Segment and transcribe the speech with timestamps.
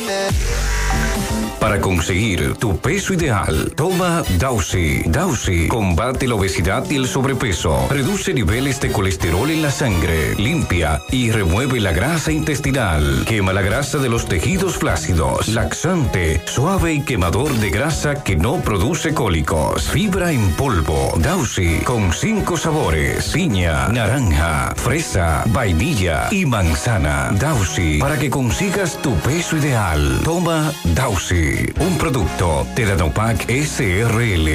[1.59, 5.01] Para conseguir tu peso ideal, toma Dausi.
[5.05, 11.01] Dausi combate la obesidad y el sobrepeso, reduce niveles de colesterol en la sangre, limpia
[11.09, 17.01] y remueve la grasa intestinal, quema la grasa de los tejidos flácidos, laxante, suave y
[17.01, 21.13] quemador de grasa que no produce cólicos, fibra en polvo.
[21.17, 27.31] Dausi con cinco sabores: piña, naranja, fresa, vainilla y manzana.
[27.33, 29.96] Dausi para que consigas tu peso ideal.
[30.23, 34.47] Toma Dausi un producto de Danopac SRL.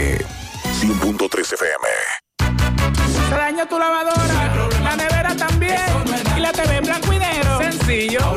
[0.80, 1.86] 100.3 FM.
[3.28, 5.80] Se dañó tu lavadora, la nevera también,
[6.36, 7.58] y la TV en blanco y negro.
[7.58, 8.36] Sencillo.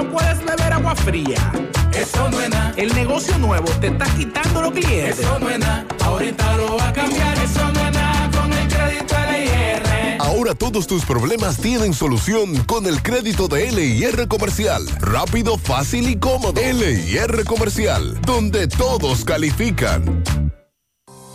[0.00, 1.52] No puedes beber agua fría.
[1.92, 2.72] Eso no es nada.
[2.78, 5.18] El negocio nuevo te está quitando los clientes.
[5.18, 5.84] Eso no es nada.
[6.02, 10.18] Ahorita lo va a cambiar, eso no es nada con el crédito LIR.
[10.20, 14.86] Ahora todos tus problemas tienen solución con el crédito de LIR Comercial.
[15.00, 16.58] Rápido, fácil y cómodo.
[16.58, 20.24] LIR Comercial, donde todos califican.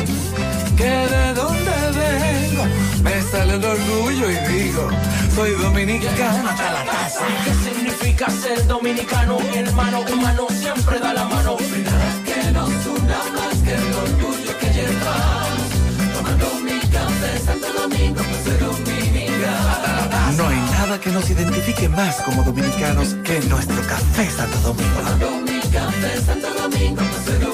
[0.76, 2.64] que de dónde vengo,
[3.02, 4.88] me sale el orgullo y digo,
[5.34, 7.20] soy dominicano hasta la casa.
[7.44, 9.38] ¿Qué significa ser dominicano?
[9.40, 11.56] Mi hermano humano siempre da la mano.
[11.56, 15.68] Que nos una más que el orgullo que llevamos.
[16.14, 20.36] Tomando mi café Santo Domingo, pues dominicano.
[20.36, 25.00] No hay nada que nos identifique más como dominicanos que nuestro café Santo Domingo.
[25.00, 27.53] Tomando mi café Santo Domingo, pues.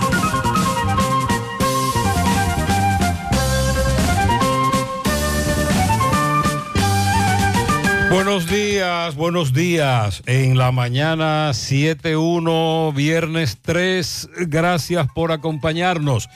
[8.11, 10.21] Buenos días, buenos días.
[10.25, 16.27] En la mañana 7.1, viernes 3, gracias por acompañarnos.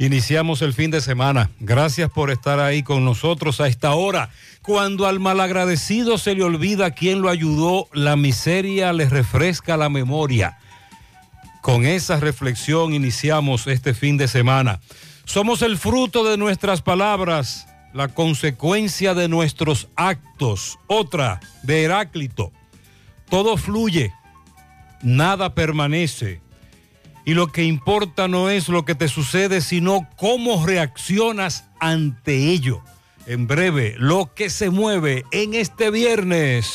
[0.00, 1.48] Iniciamos el fin de semana.
[1.60, 4.30] Gracias por estar ahí con nosotros a esta hora.
[4.62, 10.58] Cuando al malagradecido se le olvida quién lo ayudó, la miseria le refresca la memoria.
[11.62, 14.80] Con esa reflexión iniciamos este fin de semana.
[15.26, 20.78] Somos el fruto de nuestras palabras, la consecuencia de nuestros actos.
[20.86, 22.52] Otra de Heráclito.
[23.28, 24.12] Todo fluye,
[25.02, 26.40] nada permanece.
[27.24, 32.82] Y lo que importa no es lo que te sucede, sino cómo reaccionas ante ello.
[33.26, 36.72] En breve, lo que se mueve en este viernes.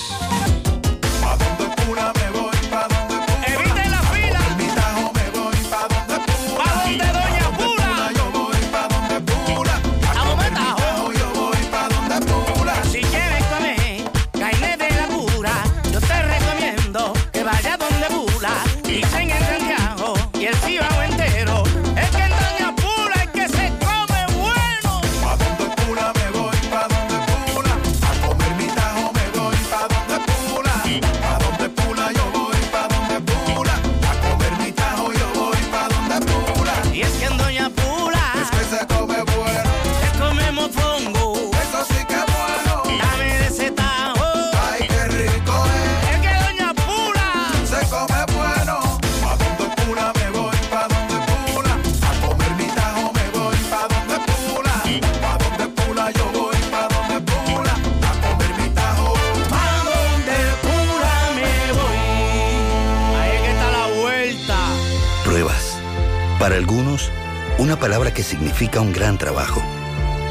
[66.45, 67.09] Para algunos,
[67.57, 69.63] una palabra que significa un gran trabajo.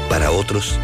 [0.07, 0.79] Para otros,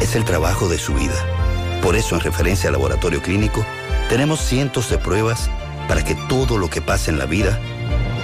[0.00, 1.80] es el trabajo de su vida.
[1.82, 3.66] Por eso, en referencia al laboratorio clínico,
[4.08, 5.50] tenemos cientos de pruebas
[5.88, 7.58] para que todo lo que pasa en la vida,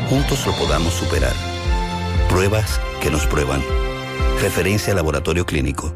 [0.09, 1.33] juntos lo podamos superar.
[2.29, 3.61] Pruebas que nos prueban.
[4.41, 5.93] Referencia al laboratorio clínico.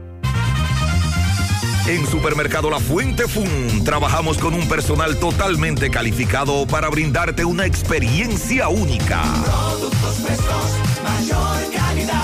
[1.87, 8.69] En Supermercado La Fuente Fun trabajamos con un personal totalmente calificado para brindarte una experiencia
[8.69, 9.23] única.
[10.27, 10.73] Frescos,
[11.05, 12.23] mayor calidad.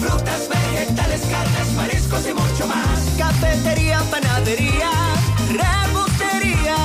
[0.00, 3.16] Frutas, vegetales, carnes, mariscos y mucho más.
[3.18, 4.90] Cafetería, panadería,
[5.50, 6.76] repostería.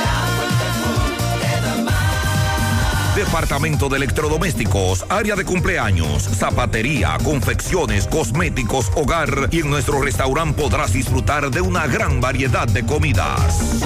[0.00, 3.16] La da más.
[3.16, 10.94] Departamento de Electrodomésticos, área de cumpleaños, zapatería, confecciones, cosméticos, hogar y en nuestro restaurante podrás
[10.94, 13.82] disfrutar de una gran variedad de comidas.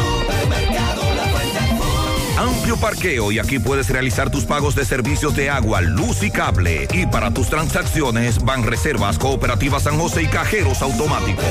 [2.40, 6.88] Amplio parqueo y aquí puedes realizar tus pagos de servicios de agua, luz y cable.
[6.90, 11.44] Y para tus transacciones van reservas cooperativas San José y cajeros automáticos.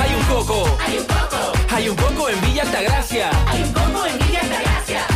[0.01, 0.77] Hay un coco.
[0.85, 1.53] Hay un coco.
[1.73, 3.29] Hay un coco en Villa Altagracia.
[3.47, 4.64] Hay un coco en Villa Altagracia.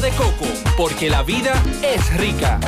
[0.00, 0.46] de coco,
[0.76, 2.60] porque la vida es rica.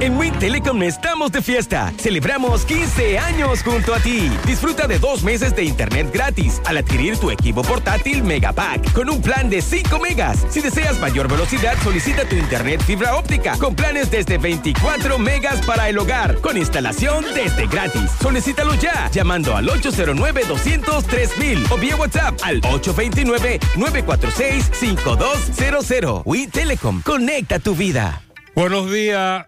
[0.00, 1.92] En Win Telecom estamos de fiesta.
[1.98, 4.30] Celebramos 15 años junto a ti.
[4.46, 9.20] Disfruta de dos meses de internet gratis al adquirir tu equipo portátil Megapack con un
[9.20, 10.46] plan de 5 megas.
[10.50, 15.88] Si deseas mayor velocidad, solicita tu internet fibra óptica con planes desde 24 megas para
[15.88, 18.08] el hogar con instalación desde gratis.
[18.22, 21.32] Solicítalo ya llamando al 809 203
[21.70, 26.22] o vía WhatsApp al 829 946 5200.
[26.24, 28.22] Win Telecom, conecta tu vida.
[28.54, 29.46] Buenos días,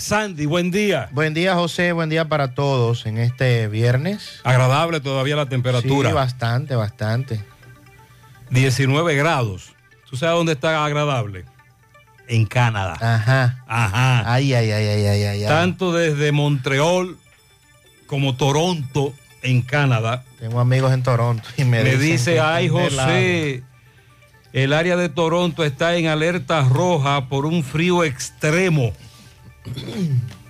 [0.00, 1.10] Sandy, buen día.
[1.12, 1.92] Buen día, José.
[1.92, 4.40] Buen día para todos en este viernes.
[4.44, 6.08] Agradable todavía la temperatura.
[6.08, 7.44] Sí, bastante, bastante.
[8.48, 9.72] 19 grados.
[10.08, 11.44] ¿Tú sabes dónde está agradable?
[12.28, 12.94] En Canadá.
[12.98, 13.62] Ajá.
[13.68, 14.32] Ajá.
[14.32, 15.44] Ay, ay, ay, ay, ay, ay.
[15.44, 17.16] Tanto desde Montreal
[18.06, 20.24] como Toronto, en Canadá.
[20.38, 23.62] Tengo amigos en Toronto y me, Me dicen dice, ay José,
[24.52, 28.92] el área de Toronto está en alerta roja por un frío extremo.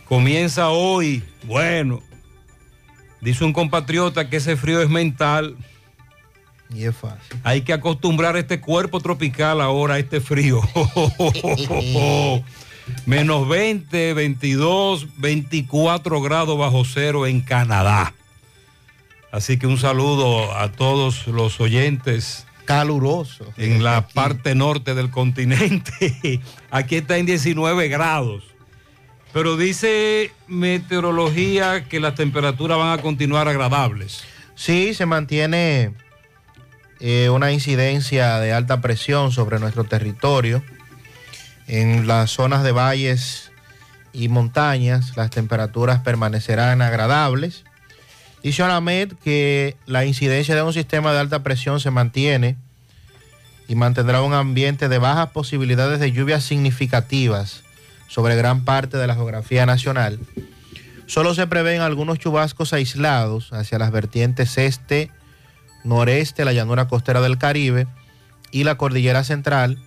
[0.07, 1.23] Comienza hoy.
[1.45, 2.02] Bueno,
[3.21, 5.57] dice un compatriota que ese frío es mental.
[6.75, 7.38] Y es fácil.
[7.43, 10.61] Hay que acostumbrar este cuerpo tropical ahora a este frío.
[13.07, 18.14] Menos 20, 22, 24 grados bajo cero en Canadá.
[19.33, 22.47] Así que un saludo a todos los oyentes.
[22.64, 23.52] Caluroso.
[23.57, 26.40] En la parte norte del continente.
[26.71, 28.50] Aquí está en 19 grados.
[29.33, 34.25] Pero dice meteorología que las temperaturas van a continuar agradables.
[34.57, 35.95] Sí, se mantiene
[36.99, 40.63] eh, una incidencia de alta presión sobre nuestro territorio.
[41.69, 43.53] En las zonas de valles
[44.13, 47.65] y montañas las temperaturas permanecerán agradables.
[48.43, 52.57] Dice Anamed que la incidencia de un sistema de alta presión se mantiene
[53.69, 57.63] y mantendrá un ambiente de bajas posibilidades de lluvias significativas
[58.11, 60.19] sobre gran parte de la geografía nacional.
[61.07, 65.11] Solo se prevén algunos chubascos aislados hacia las vertientes este,
[65.85, 67.87] noreste, la llanura costera del Caribe
[68.50, 69.79] y la cordillera central,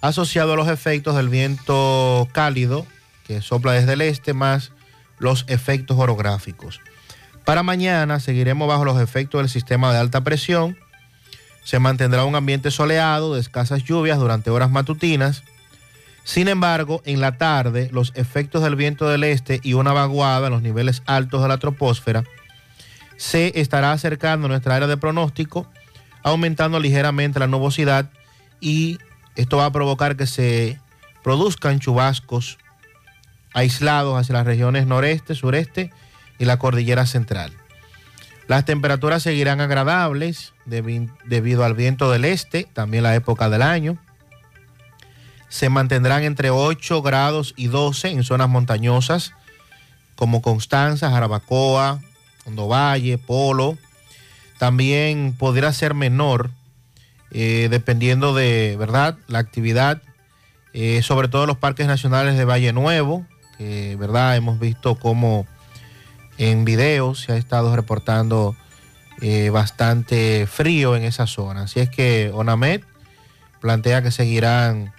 [0.00, 2.86] asociado a los efectos del viento cálido
[3.26, 4.72] que sopla desde el este, más
[5.18, 6.80] los efectos orográficos.
[7.44, 10.78] Para mañana seguiremos bajo los efectos del sistema de alta presión.
[11.62, 15.42] Se mantendrá un ambiente soleado de escasas lluvias durante horas matutinas.
[16.30, 20.52] Sin embargo, en la tarde, los efectos del viento del este y una vaguada en
[20.52, 22.22] los niveles altos de la troposfera
[23.16, 25.66] se estará acercando a nuestra área de pronóstico,
[26.22, 28.10] aumentando ligeramente la nubosidad
[28.60, 28.98] y
[29.34, 30.78] esto va a provocar que se
[31.24, 32.58] produzcan chubascos
[33.52, 35.90] aislados hacia las regiones noreste, sureste
[36.38, 37.52] y la cordillera central.
[38.46, 43.98] Las temperaturas seguirán agradables debi- debido al viento del este, también la época del año.
[45.50, 49.34] Se mantendrán entre 8 grados y 12 en zonas montañosas
[50.14, 52.00] como Constanza, Jarabacoa,
[52.46, 53.76] Hondo Valle, Polo.
[54.58, 56.50] También podría ser menor
[57.30, 60.02] eh, dependiendo de, ¿verdad?, la actividad,
[60.72, 63.26] eh, sobre todo en los parques nacionales de Valle Nuevo,
[63.56, 65.46] que, ¿verdad?, hemos visto cómo
[66.38, 68.56] en videos se ha estado reportando
[69.20, 71.62] eh, bastante frío en esa zona.
[71.62, 72.82] Así es que ONAMED
[73.60, 74.92] plantea que seguirán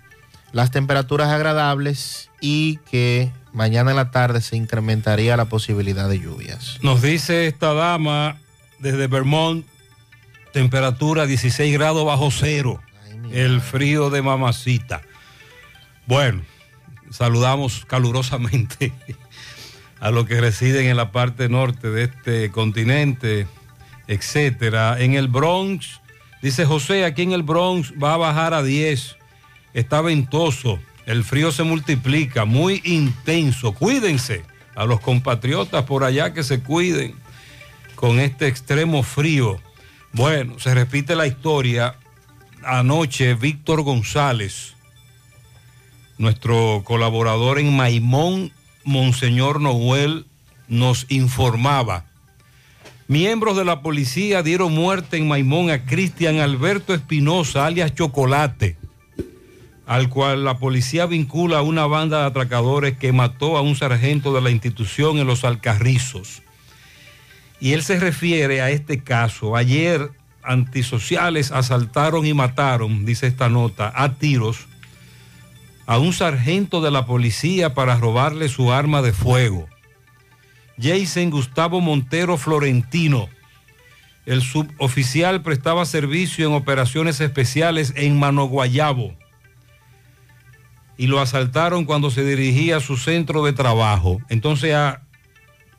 [0.52, 6.80] las temperaturas agradables y que mañana en la tarde se incrementaría la posibilidad de lluvias.
[6.82, 8.38] Nos dice esta dama
[8.80, 9.66] desde Vermont,
[10.54, 12.82] temperatura 16 grados bajo cero.
[13.32, 15.02] El frío de mamacita.
[16.06, 16.42] Bueno,
[17.12, 18.92] saludamos calurosamente
[20.00, 23.48] a los que residen en la parte norte de este continente,
[24.08, 25.00] etcétera.
[25.00, 26.02] En el Bronx,
[26.42, 29.18] dice José, aquí en el Bronx va a bajar a 10.
[29.74, 33.74] Está ventoso, el frío se multiplica, muy intenso.
[33.74, 34.44] Cuídense
[34.76, 37.16] a los compatriotas por allá que se cuiden
[37.96, 39.60] con este extremo frío.
[40.14, 41.96] Bueno, se repite la historia.
[42.64, 44.76] Anoche, Víctor González,
[46.18, 48.52] nuestro colaborador en Maimón,
[48.84, 50.26] Monseñor Noel,
[50.68, 52.06] nos informaba.
[53.08, 58.78] Miembros de la policía dieron muerte en Maimón a Cristian Alberto Espinosa, alias Chocolate,
[59.86, 64.34] al cual la policía vincula a una banda de atracadores que mató a un sargento
[64.34, 66.44] de la institución en los Alcarrizos.
[67.60, 69.56] Y él se refiere a este caso.
[69.56, 70.10] Ayer
[70.44, 74.68] antisociales asaltaron y mataron, dice esta nota, a tiros
[75.88, 79.68] a un sargento de la policía para robarle su arma de fuego.
[80.80, 83.28] Jason Gustavo Montero Florentino,
[84.26, 89.16] el suboficial prestaba servicio en operaciones especiales en Manoguayabo
[91.02, 94.22] y lo asaltaron cuando se dirigía a su centro de trabajo.
[94.30, 95.02] Entonces a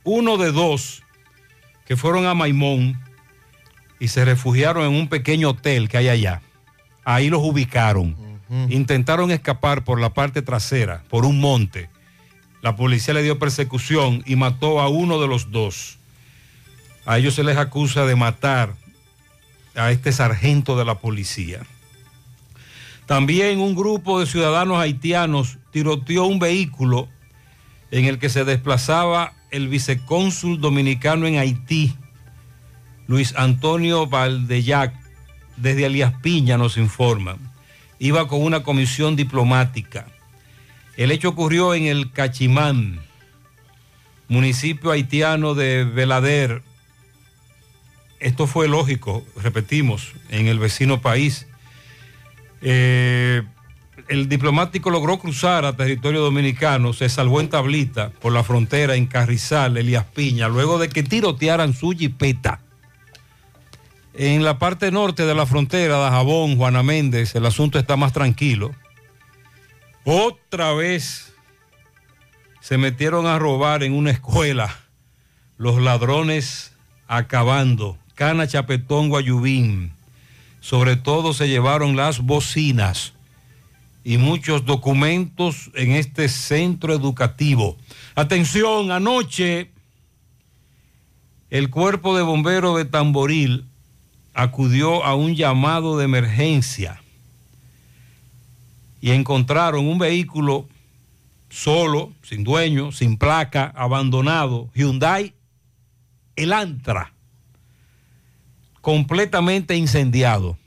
[0.02, 1.04] uno de dos
[1.86, 3.00] que fueron a Maimón
[4.00, 6.42] y se refugiaron en un pequeño hotel que hay allá.
[7.04, 8.16] Ahí los ubicaron.
[8.68, 11.88] Intentaron escapar por la parte trasera, por un monte.
[12.60, 16.00] La policía le dio persecución y mató a uno de los dos.
[17.06, 18.74] A ellos se les acusa de matar
[19.76, 21.60] a este sargento de la policía.
[23.12, 27.10] También un grupo de ciudadanos haitianos tiroteó un vehículo
[27.90, 31.94] en el que se desplazaba el vicecónsul dominicano en Haití,
[33.06, 34.94] Luis Antonio Valdeyac,
[35.58, 37.36] desde Alias Piña nos informan.
[37.98, 40.06] Iba con una comisión diplomática.
[40.96, 42.98] El hecho ocurrió en el Cachimán,
[44.28, 46.62] municipio haitiano de Belader.
[48.20, 51.46] Esto fue lógico, repetimos, en el vecino país.
[52.62, 53.42] Eh,
[54.08, 59.06] el diplomático logró cruzar a territorio dominicano, se salvó en tablita por la frontera en
[59.06, 62.60] Carrizal, Elías Piña, luego de que tirotearan su jipeta.
[64.14, 68.12] En la parte norte de la frontera, de Jabón, Juana Méndez, el asunto está más
[68.12, 68.72] tranquilo.
[70.04, 71.32] Otra vez
[72.60, 74.76] se metieron a robar en una escuela
[75.56, 76.72] los ladrones
[77.08, 77.98] acabando.
[78.14, 79.91] Cana, Chapetón, Guayubín.
[80.62, 83.12] Sobre todo se llevaron las bocinas
[84.04, 87.76] y muchos documentos en este centro educativo.
[88.14, 89.70] Atención, anoche
[91.50, 93.66] el cuerpo de bomberos de Tamboril
[94.34, 97.02] acudió a un llamado de emergencia
[99.00, 100.68] y encontraron un vehículo
[101.50, 105.34] solo, sin dueño, sin placa, abandonado, Hyundai
[106.36, 107.12] Elantra,
[108.82, 110.58] completamente incendiado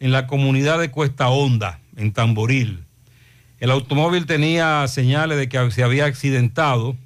[0.00, 2.84] en la comunidad de Cuesta Honda, en Tamboril.
[3.60, 6.96] El automóvil tenía señales de que se había accidentado.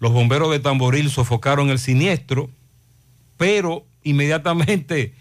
[0.00, 2.50] Los bomberos de Tamboril sofocaron el siniestro,
[3.36, 5.14] pero inmediatamente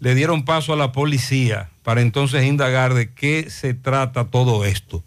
[0.00, 5.02] le dieron paso a la policía para entonces indagar de qué se trata todo esto.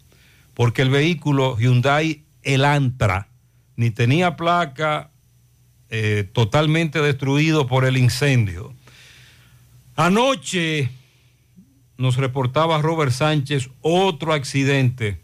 [0.54, 3.28] Porque el vehículo Hyundai Elantra
[3.76, 5.11] ni tenía placa,
[5.94, 8.72] eh, totalmente destruido por el incendio.
[9.94, 10.88] Anoche
[11.98, 15.20] nos reportaba Robert Sánchez otro accidente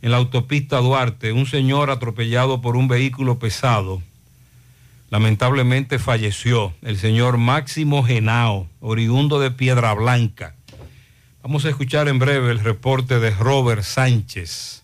[0.00, 4.02] en la autopista Duarte, un señor atropellado por un vehículo pesado.
[5.10, 10.54] lamentablemente falleció el señor Máximo Genao, oriundo de Piedra Blanca.
[11.42, 14.82] Vamos a escuchar en breve el reporte de Robert Sánchez.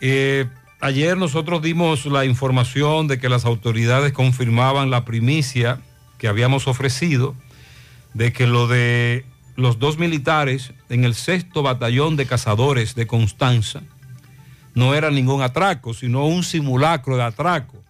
[0.00, 0.46] Eh,
[0.80, 5.80] ayer nosotros dimos la información de que las autoridades confirmaban la primicia
[6.18, 7.34] que habíamos ofrecido
[8.14, 9.24] de que lo de
[9.56, 13.82] los dos militares en el sexto batallón de cazadores de Constanza
[14.74, 17.82] no era ningún atraco, sino un simulacro de atraco,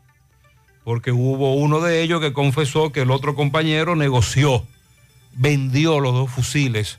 [0.84, 4.66] porque hubo uno de ellos que confesó que el otro compañero negoció,
[5.34, 6.98] vendió los dos fusiles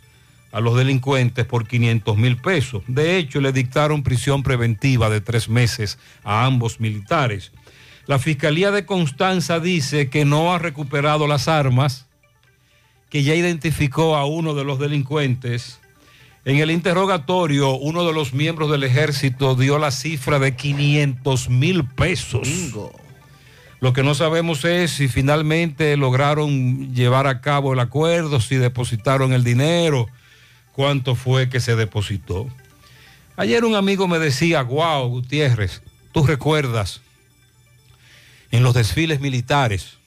[0.51, 2.84] a los delincuentes por 500 mil pesos.
[2.88, 7.51] De hecho, le dictaron prisión preventiva de tres meses a ambos militares.
[8.08, 12.08] La Fiscalía de Constanza dice que no ha recuperado las armas,
[13.10, 15.79] que ya identificó a uno de los delincuentes.
[16.46, 21.86] En el interrogatorio, uno de los miembros del ejército dio la cifra de 500 mil
[21.86, 22.48] pesos.
[23.79, 29.34] Lo que no sabemos es si finalmente lograron llevar a cabo el acuerdo, si depositaron
[29.34, 30.08] el dinero,
[30.79, 32.48] cuánto fue que se depositó.
[33.35, 35.81] Ayer un amigo me decía, wow, Gutiérrez,
[36.13, 37.01] tú recuerdas
[38.50, 39.98] en los desfiles militares,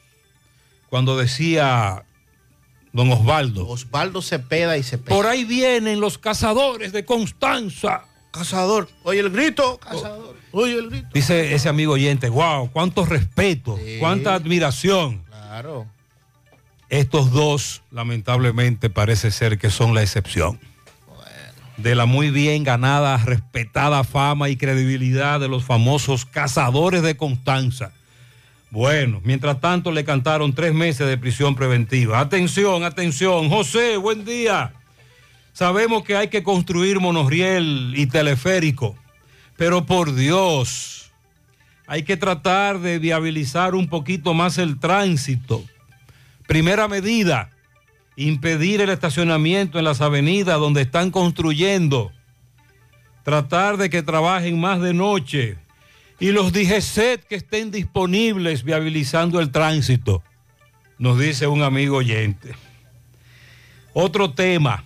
[0.88, 2.04] cuando decía
[2.90, 3.68] don Osvaldo.
[3.68, 5.14] Osvaldo Cepeda y Cepeda.
[5.14, 8.06] Por ahí vienen los cazadores de Constanza.
[8.30, 8.88] Cazador.
[9.02, 10.38] Oye el grito, cazador.
[10.52, 11.08] Oye el grito.
[11.12, 15.22] Dice ese amigo oyente, wow, cuánto respeto, cuánta admiración.
[15.28, 15.86] Claro.
[16.92, 20.60] Estos dos, lamentablemente, parece ser que son la excepción.
[21.78, 27.92] De la muy bien ganada, respetada fama y credibilidad de los famosos cazadores de Constanza.
[28.70, 32.20] Bueno, mientras tanto le cantaron tres meses de prisión preventiva.
[32.20, 33.48] Atención, atención.
[33.48, 34.74] José, buen día.
[35.54, 38.98] Sabemos que hay que construir monorriel y teleférico,
[39.56, 41.10] pero por Dios,
[41.86, 45.64] hay que tratar de viabilizar un poquito más el tránsito.
[46.46, 47.50] Primera medida,
[48.16, 52.12] impedir el estacionamiento en las avenidas donde están construyendo.
[53.24, 55.56] Tratar de que trabajen más de noche.
[56.18, 60.22] Y los DGCET que estén disponibles viabilizando el tránsito,
[60.98, 62.54] nos dice un amigo oyente.
[63.92, 64.84] Otro tema.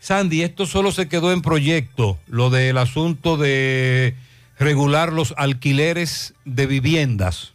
[0.00, 4.16] Sandy, esto solo se quedó en proyecto, lo del asunto de
[4.58, 7.52] regular los alquileres de viviendas.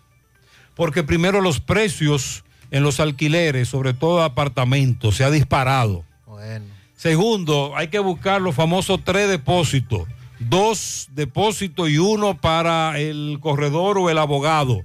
[0.75, 6.03] Porque primero los precios en los alquileres, sobre todo apartamentos, se ha disparado.
[6.95, 10.07] Segundo, hay que buscar los famosos tres depósitos.
[10.39, 14.81] Dos depósitos y uno para el corredor o el abogado.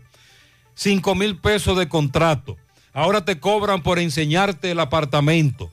[0.75, 2.57] Cinco mil pesos de contrato.
[2.93, 5.71] Ahora te cobran por enseñarte el apartamento.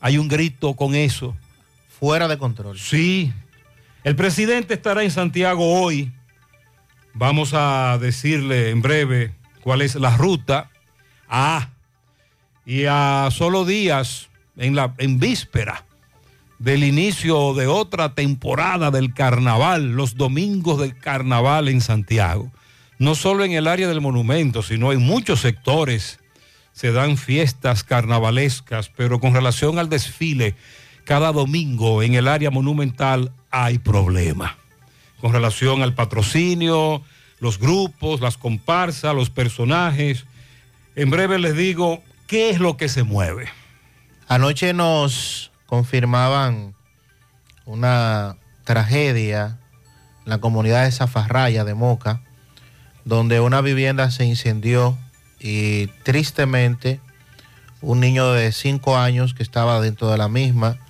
[0.00, 1.34] Hay un grito con eso.
[1.98, 2.78] Fuera de control.
[2.78, 3.32] Sí.
[4.04, 6.12] El presidente estará en Santiago hoy.
[7.14, 10.70] Vamos a decirle en breve cuál es la ruta.
[11.28, 11.70] Ah,
[12.64, 15.84] y a solo días, en, la, en víspera
[16.58, 22.50] del inicio de otra temporada del carnaval, los domingos del carnaval en Santiago.
[22.98, 26.18] No solo en el área del monumento, sino en muchos sectores
[26.72, 30.56] se dan fiestas carnavalescas, pero con relación al desfile,
[31.04, 34.58] cada domingo en el área monumental hay problema.
[35.20, 37.02] Con relación al patrocinio,
[37.40, 40.24] los grupos, las comparsas, los personajes.
[40.98, 43.48] En breve les digo qué es lo que se mueve.
[44.26, 46.74] Anoche nos confirmaban
[47.66, 49.60] una tragedia
[50.24, 52.20] en la comunidad de Zafarraya de Moca,
[53.04, 54.98] donde una vivienda se incendió
[55.38, 57.00] y tristemente
[57.80, 60.80] un niño de 5 años que estaba dentro de la misma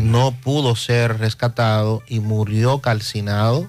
[0.00, 3.68] no pudo ser rescatado y murió calcinado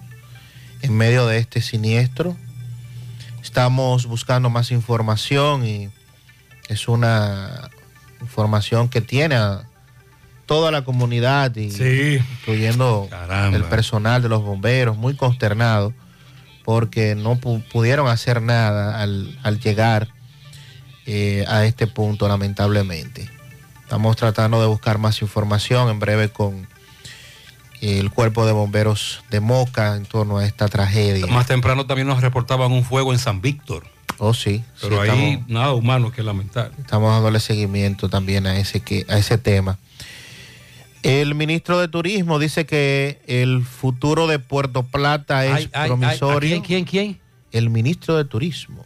[0.84, 2.38] en medio de este siniestro.
[3.54, 5.92] Estamos buscando más información y
[6.70, 7.70] es una
[8.20, 9.70] información que tiene a
[10.48, 11.68] toda la comunidad, y,
[12.16, 13.08] incluyendo
[13.54, 15.94] el personal de los bomberos, muy consternado
[16.66, 20.08] porque no pudieron hacer nada al, llegar
[21.06, 23.30] eh, a este punto, lamentablemente.
[23.84, 26.68] Estamos tratando de buscar más información en breve con
[27.84, 31.28] el cuerpo de bomberos de Moca en torno a esta tragedia.
[31.28, 33.84] Más temprano también nos reportaban un fuego en San Víctor.
[34.20, 34.64] Oh, sí.
[34.82, 36.72] Pero ahí nada humano que lamentar.
[36.80, 39.78] Estamos dándole seguimiento también a ese, que, a ese tema.
[41.02, 46.50] El ministro de Turismo dice que el futuro de Puerto Plata es promisorio.
[46.50, 47.20] ¿Quién, quién, quién?
[47.52, 48.86] El ministro de Turismo.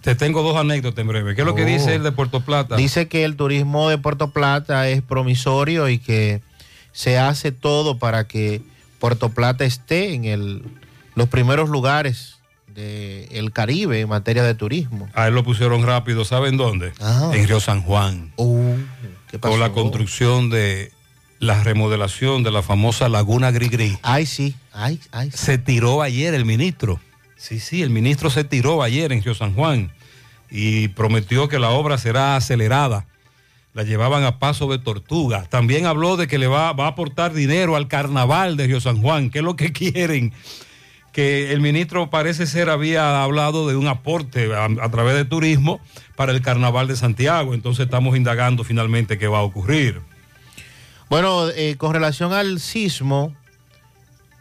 [0.00, 1.34] Te tengo dos anécdotas en breve.
[1.34, 2.76] ¿Qué es lo que dice el de Puerto Plata?
[2.76, 6.40] Dice que el turismo de Puerto Plata es promisorio y que
[6.92, 8.62] se hace todo para que
[8.98, 10.62] Puerto Plata esté en el,
[11.14, 12.36] los primeros lugares
[12.74, 15.08] del Caribe en materia de turismo.
[15.14, 16.92] A él lo pusieron rápido, ¿saben dónde?
[17.00, 17.34] Ajá.
[17.34, 18.32] En Río San Juan.
[18.36, 18.76] Uh,
[19.30, 19.52] ¿qué pasó?
[19.52, 20.92] Con la construcción de
[21.40, 23.98] la remodelación de la famosa Laguna Grigri.
[24.02, 25.30] Ay, sí, ay, ay.
[25.32, 27.00] Se tiró ayer el ministro.
[27.36, 29.90] Sí, sí, el ministro se tiró ayer en Río San Juan
[30.50, 33.06] y prometió que la obra será acelerada.
[33.72, 35.44] La llevaban a paso de tortuga.
[35.44, 39.00] También habló de que le va, va a aportar dinero al carnaval de Río San
[39.00, 40.32] Juan, que es lo que quieren.
[41.12, 45.80] Que el ministro parece ser había hablado de un aporte a, través de turismo
[46.16, 47.54] para el carnaval de Santiago.
[47.54, 50.00] Entonces estamos indagando finalmente qué va a ocurrir.
[51.08, 53.34] Bueno, eh, con relación al sismo,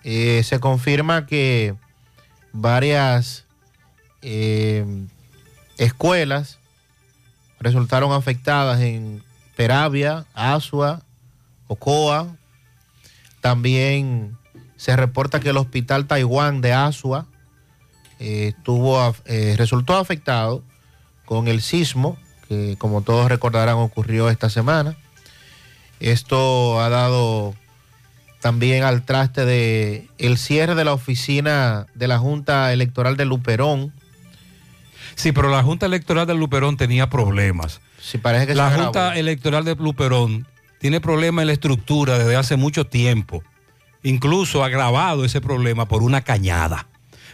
[0.03, 1.73] eh, se confirma que
[2.53, 3.45] varias
[4.21, 4.85] eh,
[5.77, 6.58] escuelas
[7.59, 9.23] resultaron afectadas en
[9.55, 11.01] Peravia, Asua,
[11.67, 12.35] Ocoa.
[13.41, 14.37] También
[14.75, 17.25] se reporta que el hospital Taiwán de Asua
[18.19, 20.63] eh, estuvo eh, resultó afectado
[21.25, 22.17] con el sismo,
[22.47, 24.97] que como todos recordarán ocurrió esta semana.
[25.99, 27.53] Esto ha dado
[28.39, 33.93] también al traste de el cierre de la oficina de la Junta Electoral de Luperón.
[35.19, 37.81] Sí, pero la Junta Electoral de Luperón tenía problemas.
[38.01, 39.17] Sí, parece que la Junta.
[39.17, 40.47] Electoral de Luperón
[40.79, 43.43] tiene problemas en la estructura desde hace mucho tiempo.
[44.01, 46.87] Incluso agravado ese problema por una cañada.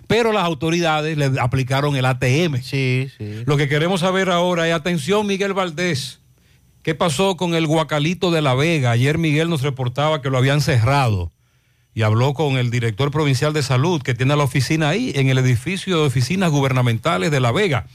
[0.07, 2.59] Pero las autoridades le aplicaron el ATM.
[2.63, 3.43] Sí, sí.
[3.45, 6.21] Lo que queremos saber ahora es, atención Miguel Valdés,
[6.81, 8.89] ¿qué pasó con el guacalito de La Vega?
[8.89, 11.34] Ayer Miguel nos reportaba que lo habían cerrado
[11.95, 15.37] y habló con el director provincial de salud que tiene la oficina ahí, en el
[15.37, 17.87] edificio de oficinas gubernamentales de La Vega.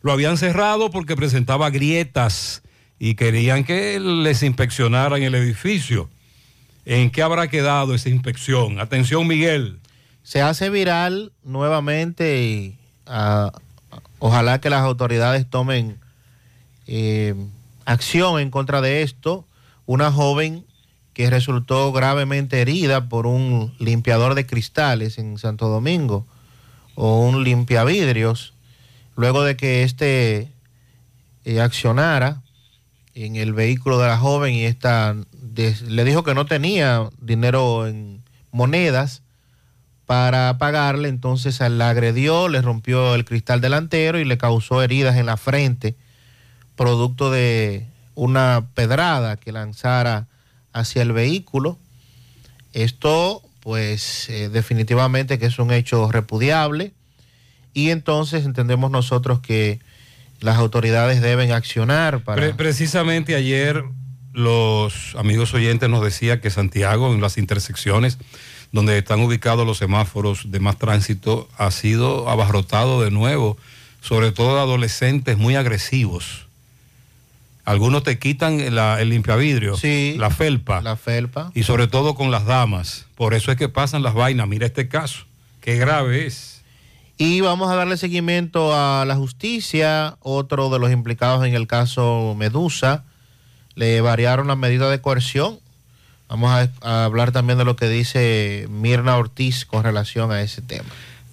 [0.00, 2.62] Lo habían cerrado porque presentaba grietas
[2.98, 6.08] y querían que les inspeccionaran el edificio.
[6.86, 8.80] ¿En qué habrá quedado esa inspección?
[8.80, 9.78] Atención Miguel.
[10.22, 13.52] Se hace viral nuevamente y ah,
[14.18, 15.98] ojalá que las autoridades tomen
[16.86, 17.34] eh,
[17.84, 19.46] acción en contra de esto.
[19.84, 20.64] Una joven
[21.14, 26.26] que resultó gravemente herida por un limpiador de cristales en Santo Domingo
[26.94, 28.54] o un limpiavidrios,
[29.16, 30.52] luego de que éste
[31.44, 32.42] eh, accionara
[33.14, 35.14] en el vehículo de la joven y esta
[35.54, 38.22] le dijo que no tenía dinero en
[38.52, 39.22] monedas
[40.06, 45.26] para pagarle, entonces la agredió, le rompió el cristal delantero y le causó heridas en
[45.26, 45.94] la frente,
[46.74, 50.26] producto de una pedrada que lanzara
[50.72, 51.78] hacia el vehículo.
[52.72, 56.92] Esto, pues, eh, definitivamente que es un hecho repudiable
[57.74, 59.80] y entonces entendemos nosotros que
[60.40, 62.40] las autoridades deben accionar para...
[62.40, 63.84] Pre- precisamente ayer
[64.32, 68.18] los amigos oyentes nos decía que Santiago, en las intersecciones
[68.72, 73.58] donde están ubicados los semáforos de más tránsito, ha sido abarrotado de nuevo,
[74.00, 76.46] sobre todo de adolescentes muy agresivos.
[77.64, 79.76] Algunos te quitan la- el limpiavidrio,
[80.16, 80.80] la felpa.
[80.82, 81.52] La felpa.
[81.54, 83.06] Y sobre todo con las damas.
[83.14, 84.48] Por eso es que pasan las vainas.
[84.48, 85.24] Mira este caso.
[85.60, 86.60] Qué grave es.
[87.18, 90.16] Y vamos a darle seguimiento a la justicia.
[90.20, 93.04] Otro de los implicados en el caso Medusa
[93.76, 95.60] le variaron la medida de coerción.
[96.28, 100.62] Vamos a, a hablar también de lo que dice Mirna Ortiz con relación a ese
[100.62, 100.88] tema.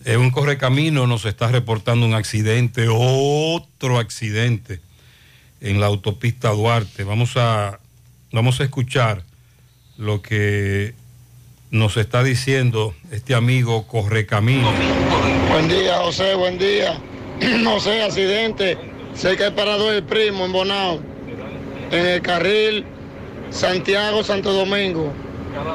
[0.05, 4.79] En un correcamino nos está reportando un accidente, otro accidente
[5.61, 7.03] en la autopista Duarte.
[7.03, 7.79] Vamos a,
[8.31, 9.23] vamos a escuchar
[9.97, 10.93] lo que
[11.71, 14.71] nos está diciendo este amigo correcamino.
[15.51, 16.99] Buen día, José, buen día.
[17.65, 18.77] José, accidente.
[19.15, 20.99] Sé que el parador del primo en Bonao,
[21.91, 22.85] en el carril
[23.51, 25.11] Santiago-Santo Domingo.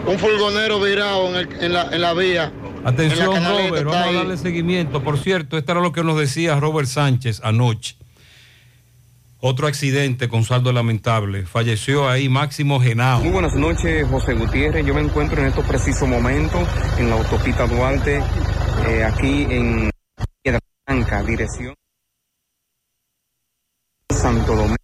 [0.07, 2.53] Un furgonero virado en, el- en la, en la vía.
[2.85, 5.03] Atención, la Robert, vamos a darle seguimiento.
[5.03, 7.97] Por cierto, esto era lo que nos decía Robert Sánchez anoche.
[9.47, 11.45] Otro accidente con saldo lamentable.
[11.45, 13.21] Falleció ahí Máximo Genao.
[13.21, 14.87] Muy buenas noches, José Gutiérrez.
[14.87, 18.23] Yo me encuentro en estos precisos momentos en la autopista Duarte,
[18.89, 19.91] eh, aquí en
[20.43, 21.75] Piedra Blanca, dirección
[24.09, 24.77] Santo Domingo.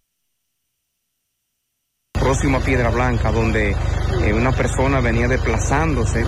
[2.13, 6.23] Próximo a Piedra Blanca, donde eh, una persona venía desplazándose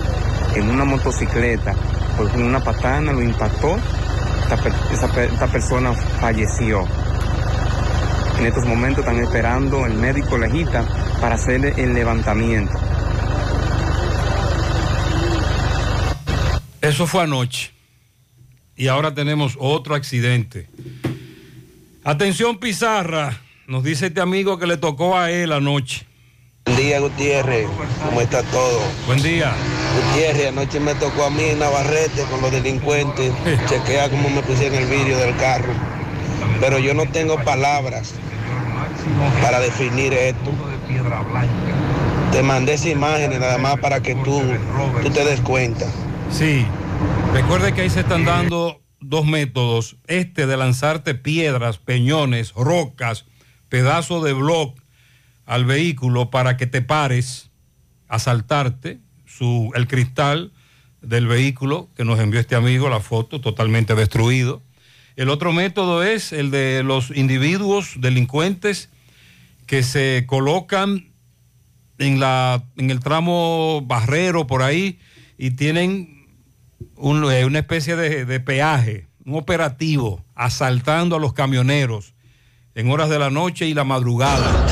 [0.56, 1.76] en una motocicleta,
[2.18, 3.76] pues una patana lo impactó.
[3.76, 6.84] Esta, esta persona falleció.
[8.40, 10.86] En estos momentos están esperando el médico legista
[11.22, 12.74] para hacer el levantamiento.
[16.82, 17.72] Eso fue anoche.
[18.76, 20.68] Y ahora tenemos otro accidente.
[22.04, 26.06] Atención Pizarra, nos dice este amigo que le tocó a él anoche.
[26.66, 27.68] Buen día, Gutiérrez.
[28.06, 28.82] ¿Cómo está todo?
[29.06, 29.54] Buen día.
[29.96, 33.32] Gutiérrez, anoche me tocó a mí en Navarrete con los delincuentes.
[33.70, 35.74] Chequea cómo me pusieron el vídeo del carro.
[36.64, 38.14] Pero yo no tengo palabras
[39.42, 40.50] para definir esto.
[42.32, 44.42] Te mandé esas imágenes nada más para que tú,
[45.02, 45.86] tú te des cuenta.
[46.32, 46.66] Sí.
[47.34, 49.98] Recuerde que ahí se están dando dos métodos.
[50.08, 53.26] Este de lanzarte piedras, peñones, rocas,
[53.68, 54.80] pedazos de bloc
[55.46, 57.52] al vehículo para que te pares,
[58.08, 60.54] asaltarte su, el cristal
[61.02, 64.62] del vehículo que nos envió este amigo, la foto totalmente destruido.
[65.16, 68.90] El otro método es el de los individuos delincuentes
[69.68, 71.12] que se colocan
[72.00, 75.00] en, la, en el tramo barrero por ahí
[75.38, 76.28] y tienen
[76.96, 82.14] un- eh, una especie de, de peaje, un operativo, asaltando a los camioneros
[82.76, 84.66] en horas de la noche y la madrugada.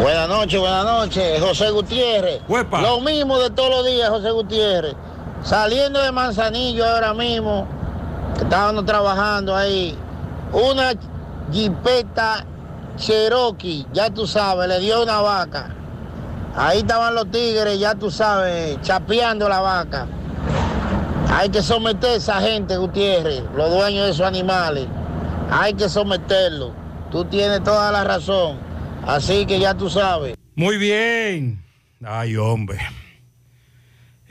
[0.00, 2.40] Buenas noches, buenas noches, José Gutiérrez.
[2.80, 4.94] Lo mismo de todos los días, José Gutiérrez.
[5.44, 7.68] Saliendo de Manzanillo ahora mismo,
[8.36, 9.96] que estábamos trabajando ahí,
[10.52, 10.92] una
[11.50, 12.44] jipeta
[12.96, 15.70] Cherokee, ya tú sabes, le dio una vaca.
[16.54, 20.06] Ahí estaban los tigres, ya tú sabes, chapeando la vaca.
[21.30, 24.86] Hay que someter a esa gente, Gutiérrez, los dueños de esos animales.
[25.50, 26.72] Hay que someterlos.
[27.10, 28.58] Tú tienes toda la razón.
[29.06, 30.36] Así que ya tú sabes.
[30.54, 31.62] Muy bien.
[32.04, 32.78] Ay, hombre.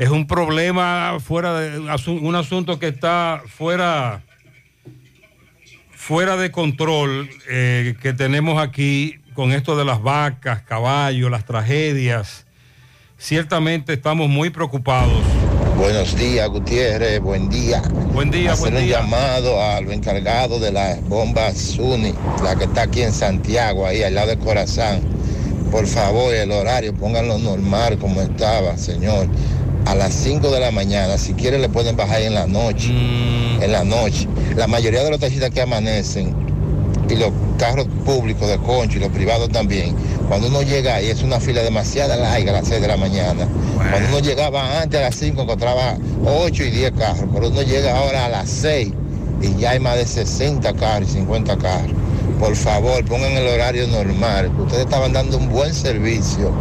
[0.02, 4.24] Es un problema fuera de un asunto que está fuera
[5.92, 12.48] fuera de control eh, que tenemos aquí con esto de las vacas, caballos, las tragedias.
[13.20, 15.22] Ciertamente estamos muy preocupados.
[15.78, 17.20] Buenos días, Gutiérrez.
[17.20, 17.84] Buen día.
[18.12, 19.02] Buen día, Hacer buen un día.
[19.02, 24.16] llamado al encargado de las bombas Suni, la que está aquí en Santiago, ahí al
[24.16, 25.02] lado de Corazán.
[25.70, 29.28] Por favor, el horario, pónganlo normal como estaba, señor.
[29.86, 32.90] A las 5 de la mañana, si quiere le pueden bajar en la noche.
[32.90, 33.64] Mm.
[33.64, 34.28] En la noche.
[34.56, 36.36] La mayoría de los taxistas que amanecen
[37.10, 39.96] y los carros públicos de concho y los privados también,
[40.28, 43.48] cuando uno llega ahí es una fila demasiado larga a las 6 de la mañana.
[43.76, 47.98] Cuando uno llegaba antes a las 5 encontraba 8 y 10 carros, pero uno llega
[47.98, 48.94] ahora a las 6
[49.42, 51.92] y ya hay más de 60 carros y 50 carros.
[52.40, 54.52] Por favor, pongan el horario normal.
[54.60, 56.52] Ustedes estaban dando un buen servicio,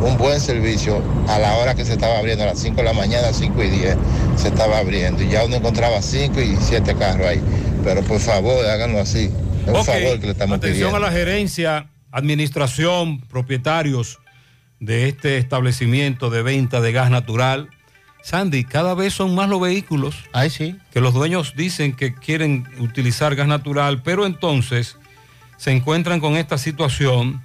[0.00, 2.92] un buen servicio a la hora que se estaba abriendo, a las 5 de la
[2.92, 3.96] mañana, 5 y 10
[4.36, 5.22] se estaba abriendo.
[5.22, 7.40] Y ya uno encontraba 5 y 7 carros ahí.
[7.84, 9.30] Pero por favor, háganlo así.
[9.66, 10.96] Es un favor que le estamos Atención pidiendo.
[10.96, 14.18] a la gerencia, administración, propietarios
[14.80, 17.68] de este establecimiento de venta de gas natural.
[18.22, 20.14] Sandy, cada vez son más los vehículos.
[20.50, 20.76] sí.
[20.92, 24.96] Que los dueños dicen que quieren utilizar gas natural, pero entonces
[25.58, 27.42] se encuentran con esta situación,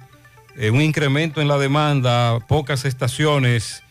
[0.58, 3.82] eh, un incremento en la demanda, pocas estaciones.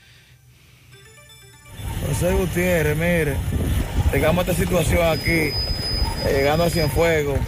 [2.07, 3.35] José Gutiérrez, mire,
[4.11, 5.53] tengamos esta situación aquí, eh,
[6.33, 7.39] llegando a Cienfuegos,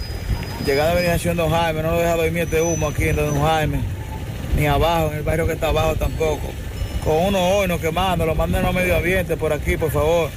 [0.65, 3.79] llegando a Veneración Don Jaime, no lo deja dormir este humo aquí en Don Jaime,
[4.55, 6.51] ni abajo, en el barrio que está abajo tampoco.
[7.03, 10.29] Con unos hornos quemando, lo manden a medio ambiente por aquí, por favor,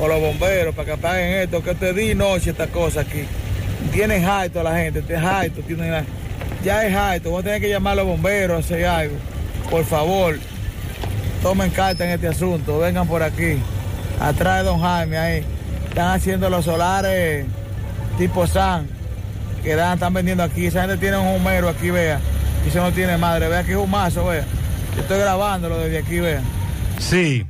[0.00, 3.24] o los bomberos, para que apaguen esto, que te di noche estas cosas aquí.
[3.92, 6.06] Tienen jaito la gente, tienen jaito, tienen
[6.64, 9.16] ya es jaito, vos tenés que llamar a los bomberos, hacer algo,
[9.70, 10.38] por favor
[11.42, 13.58] tomen carta en este asunto, vengan por aquí,
[14.20, 15.44] atrás de don Jaime ahí,
[15.88, 17.46] están haciendo los solares
[18.18, 18.88] tipo San,
[19.62, 22.20] que dan, están vendiendo aquí, esa gente tiene un humero aquí, vea,
[22.64, 24.44] y eso no tiene madre, vea que es un mazo, vea,
[24.96, 26.40] yo estoy grabándolo desde aquí, vea.
[26.98, 27.46] Sí.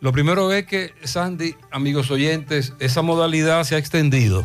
[0.00, 4.44] Lo primero es que, Sandy, amigos oyentes, esa modalidad se ha extendido.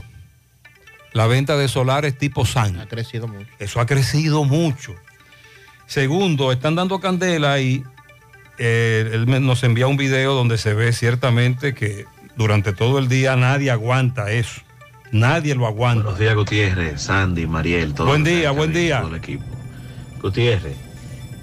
[1.18, 2.80] La venta de solares tipo SAN.
[2.80, 3.50] Ha crecido mucho.
[3.58, 4.94] Eso ha crecido mucho.
[5.88, 7.84] Segundo, están dando candela y
[8.60, 13.36] eh, él nos envía un video donde se ve ciertamente que durante todo el día
[13.36, 14.62] nadie aguanta eso.
[15.12, 16.04] Nadie lo aguanta.
[16.04, 19.00] Buenos días, Gutiérrez, Sandy, Mariel, todo Buen día, buen día.
[19.02, 19.44] todo el equipo.
[20.22, 20.76] Gutiérrez,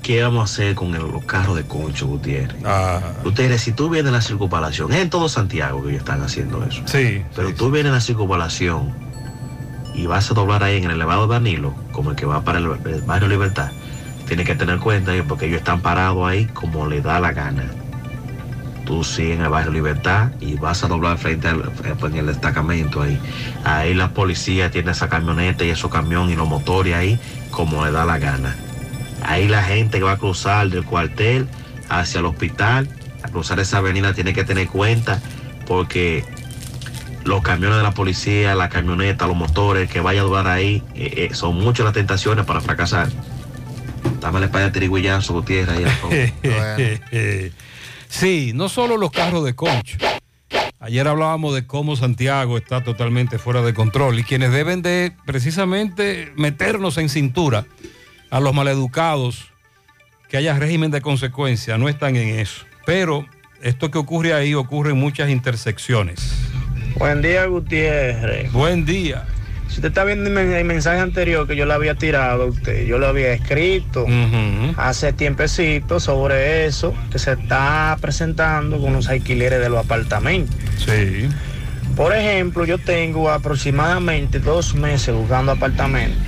[0.05, 2.63] ¿qué vamos a hacer con el- los carros de concho, Gutiérrez?
[2.65, 3.01] Ah.
[3.25, 6.63] Gutiérrez, si tú vienes en la circunvalación, es en todo Santiago que ellos están haciendo
[6.65, 6.81] eso.
[6.87, 7.25] Sí.
[7.35, 9.03] Pero tú vienes en la circunvalación
[9.95, 12.69] y vas a doblar ahí en el elevado Danilo, como el que va para el,
[13.07, 13.71] barrio Libertad,
[14.27, 17.65] tienes que tener cuenta porque ellos están parados ahí como le da la gana.
[18.85, 22.27] Tú sí en el barrio Libertad y vas a doblar frente al pues, en el
[22.27, 23.19] destacamento ahí.
[23.65, 27.19] Ahí la policía tiene esa camioneta y esos camiones y los motores ahí
[27.51, 28.55] como le da la gana.
[29.23, 31.49] Ahí la gente que va a cruzar del cuartel
[31.89, 32.89] hacia el hospital,
[33.23, 35.21] a cruzar esa avenida tiene que tener cuenta
[35.67, 36.25] porque
[37.25, 41.29] los camiones de la policía, la camioneta, los motores que vaya a doblar ahí, eh,
[41.31, 43.09] eh, son muchas las tentaciones para fracasar.
[44.21, 45.91] Dámele para allá tirigüillazo, Gutiérrez.
[46.11, 47.53] ahí.
[48.09, 49.99] Sí, no solo los carros de concho.
[50.79, 56.33] Ayer hablábamos de cómo Santiago está totalmente fuera de control y quienes deben de precisamente
[56.37, 57.67] meternos en cintura
[58.31, 59.51] a los maleducados,
[60.29, 62.67] que haya régimen de consecuencia, no están en eso.
[62.87, 63.27] Pero
[63.63, 66.44] esto que ocurre ahí ocurre en muchas intersecciones.
[66.97, 68.53] Buen día, Gutiérrez.
[68.53, 69.25] Buen día.
[69.69, 72.99] Si usted está viendo el mensaje anterior que yo le había tirado a usted, yo
[72.99, 74.07] lo había escrito
[74.77, 80.55] hace tiempecito sobre eso que se está presentando con los alquileres de los apartamentos.
[80.77, 81.29] Sí.
[81.97, 86.23] Por ejemplo, yo tengo aproximadamente dos meses buscando apartamentos.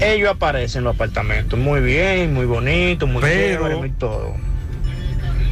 [0.00, 4.34] Ellos aparecen en los apartamentos muy bien, muy bonito, muy chévere, muy todo.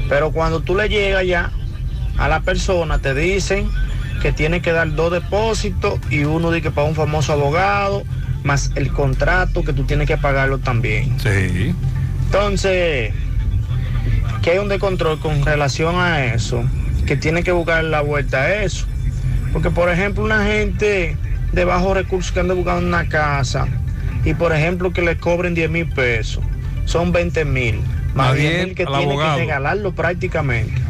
[0.08, 1.52] Pero cuando tú le llegas ya
[2.18, 3.70] a la persona, te dicen
[4.20, 8.04] que tiene que dar dos depósitos y uno de que para un famoso abogado,
[8.44, 11.18] más el contrato que tú tienes que pagarlo también.
[11.18, 11.74] Sí.
[12.26, 13.12] Entonces,
[14.42, 16.62] que hay un descontrol con relación a eso,
[17.06, 18.86] que tiene que buscar la vuelta a eso.
[19.52, 21.16] Porque, por ejemplo, una gente
[21.52, 23.66] de bajos recursos que anda buscando una casa
[24.24, 26.44] y, por ejemplo, que le cobren 10 mil pesos,
[26.84, 27.80] son 20 mil.
[28.14, 30.80] Más bien que tiene que regalarlo prácticamente.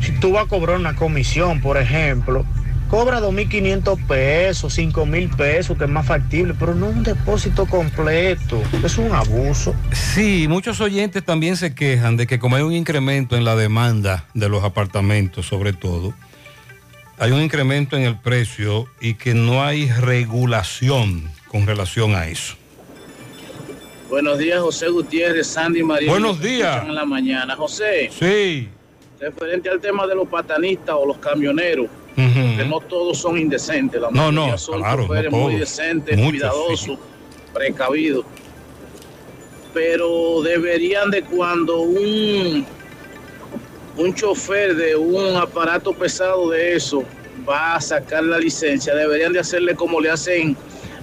[0.00, 2.44] Si tú vas a cobrar una comisión, por ejemplo,
[2.88, 8.62] cobra 2.500 pesos, 5.000 pesos, que es más factible, pero no un depósito completo.
[8.84, 9.74] Es un abuso.
[9.92, 14.24] Sí, muchos oyentes también se quejan de que como hay un incremento en la demanda
[14.34, 16.14] de los apartamentos, sobre todo,
[17.18, 22.54] hay un incremento en el precio y que no hay regulación con relación a eso.
[24.08, 26.10] Buenos días, José Gutiérrez, Sandy María.
[26.10, 26.82] Buenos días.
[26.86, 27.54] En la mañana.
[27.56, 28.10] José.
[28.18, 28.68] Sí.
[29.20, 34.00] Referente al tema de los patanistas o los camioneros, que no todos son indecentes.
[34.00, 36.98] La no, no, son claro, choferes muy decentes, cuidadosos,
[37.52, 38.24] precavidos.
[39.74, 42.64] Pero deberían de cuando un,
[43.96, 47.02] un chofer de un aparato pesado de eso
[47.48, 50.56] va a sacar la licencia, deberían de hacerle como le hacen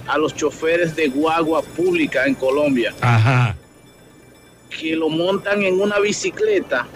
[0.06, 2.94] a los choferes de guagua pública en Colombia.
[3.02, 3.54] Ajá.
[4.70, 6.86] Que lo montan en una bicicleta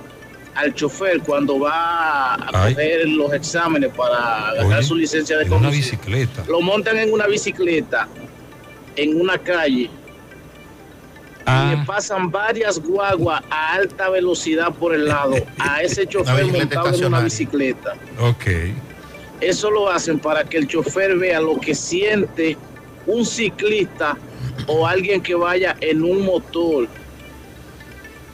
[0.55, 5.69] al chofer cuando va a coger los exámenes para ganar su licencia de conducir.
[5.69, 6.45] Una bicicleta.
[6.49, 8.09] Lo montan en una bicicleta
[8.97, 9.91] en una calle.
[11.47, 16.95] Y le pasan varias guaguas a alta velocidad por el lado a ese chofer montado
[16.95, 17.95] en una bicicleta.
[18.21, 18.47] Ok.
[19.41, 22.57] Eso lo hacen para que el chofer vea lo que siente
[23.07, 24.17] un ciclista
[24.67, 26.87] o alguien que vaya en un motor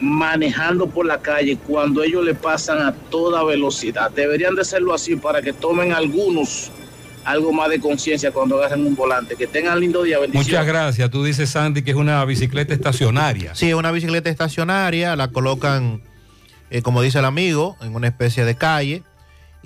[0.00, 4.10] manejando por la calle cuando ellos le pasan a toda velocidad.
[4.10, 6.70] Deberían de hacerlo así para que tomen algunos
[7.24, 9.34] algo más de conciencia cuando agarren un volante.
[9.34, 10.46] Que tengan lindo día, bendiciones.
[10.46, 11.10] Muchas gracias.
[11.10, 13.54] Tú dices, Sandy, que es una bicicleta estacionaria.
[13.54, 16.02] Sí, es una bicicleta estacionaria, la colocan,
[16.70, 19.02] eh, como dice el amigo, en una especie de calle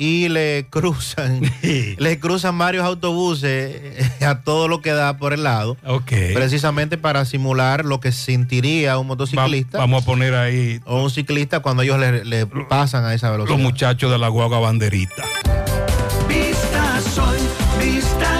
[0.03, 3.77] y le cruzan, le cruzan varios autobuses
[4.23, 5.77] eh, a todo lo que da por el lado.
[5.87, 6.11] Ok.
[6.33, 9.77] Precisamente para simular lo que sentiría un motociclista.
[9.77, 13.31] Va- vamos a poner ahí O un ciclista cuando ellos le, le pasan a esa
[13.31, 13.57] velocidad.
[13.59, 15.23] los muchachos de la guagua banderita.
[16.29, 17.37] Vista Sol,
[17.79, 18.40] Vista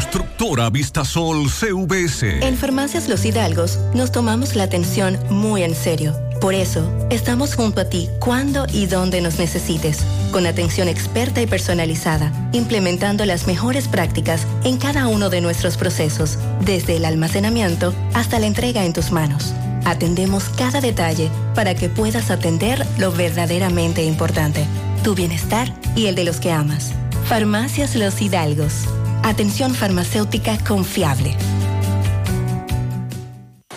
[0.00, 2.42] Constructora Vistasol CVS.
[2.42, 6.16] En Farmacias Los Hidalgos nos tomamos la atención muy en serio.
[6.40, 9.98] Por eso, estamos junto a ti cuando y donde nos necesites,
[10.32, 16.38] con atención experta y personalizada, implementando las mejores prácticas en cada uno de nuestros procesos,
[16.64, 19.52] desde el almacenamiento hasta la entrega en tus manos.
[19.84, 24.64] Atendemos cada detalle para que puedas atender lo verdaderamente importante,
[25.04, 26.92] tu bienestar y el de los que amas.
[27.26, 28.86] Farmacias Los Hidalgos.
[29.22, 31.36] Atención farmacéutica confiable.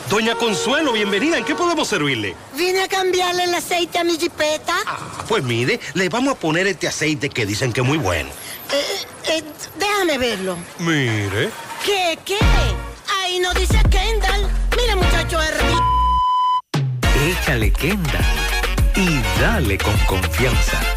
[0.10, 1.38] Doña Consuelo, bienvenida.
[1.38, 2.36] ¿En qué podemos servirle?
[2.56, 4.76] Vine a cambiarle el aceite a mi jipeta.
[5.28, 8.30] Pues mire, le vamos a poner este aceite que dicen que es muy bueno.
[8.72, 9.44] Eh, eh,
[9.78, 10.58] déjame verlo.
[10.80, 11.50] Mire.
[11.84, 12.38] ¿Qué, qué?
[13.22, 14.50] Ahí no dice Kendall.
[14.78, 15.52] Mira, muchacho, es
[17.39, 18.26] Échale Kendall
[18.96, 20.93] y dale con confianza.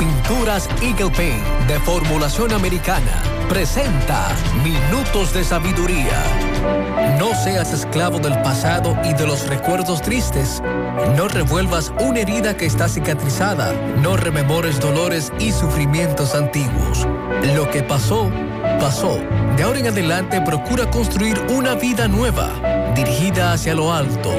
[0.00, 4.28] Pinturas Eagle Paint de formulación americana presenta
[4.64, 6.18] Minutos de Sabiduría.
[7.18, 10.62] No seas esclavo del pasado y de los recuerdos tristes.
[11.18, 13.74] No revuelvas una herida que está cicatrizada.
[14.00, 17.06] No rememores dolores y sufrimientos antiguos.
[17.54, 18.30] Lo que pasó,
[18.80, 19.18] pasó.
[19.58, 22.48] De ahora en adelante procura construir una vida nueva,
[22.94, 24.32] dirigida hacia lo alto.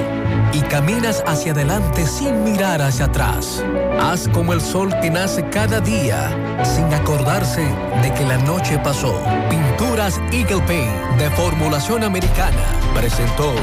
[0.54, 3.64] Y caminas hacia adelante sin mirar hacia atrás.
[4.00, 6.30] Haz como el sol que nace cada día,
[6.64, 7.62] sin acordarse
[8.02, 9.14] de que la noche pasó.
[9.50, 13.54] Pinturas Eagle Paint de formulación americana presentó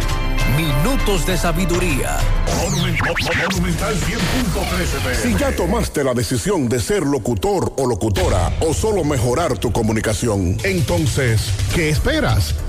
[0.57, 2.17] Minutos de Sabiduría.
[2.65, 9.59] Monumental 100.13 Si ya tomaste la decisión de ser locutor o locutora o solo mejorar
[9.59, 12.55] tu comunicación, entonces, ¿qué esperas?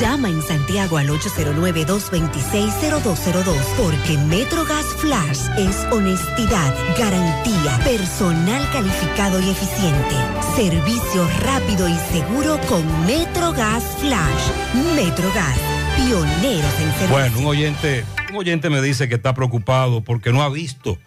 [0.00, 10.16] Llama en Santiago al 809-226-0202 porque MetroGas Flash es honestidad, garantía, personal calificado y eficiente,
[10.56, 14.50] servicio rápido y seguro con MetroGas Flash.
[14.96, 15.56] MetroGas,
[15.96, 17.10] pioneros en servicio.
[17.10, 20.98] Bueno, un oyente, un oyente me dice que está preocupado porque no ha visto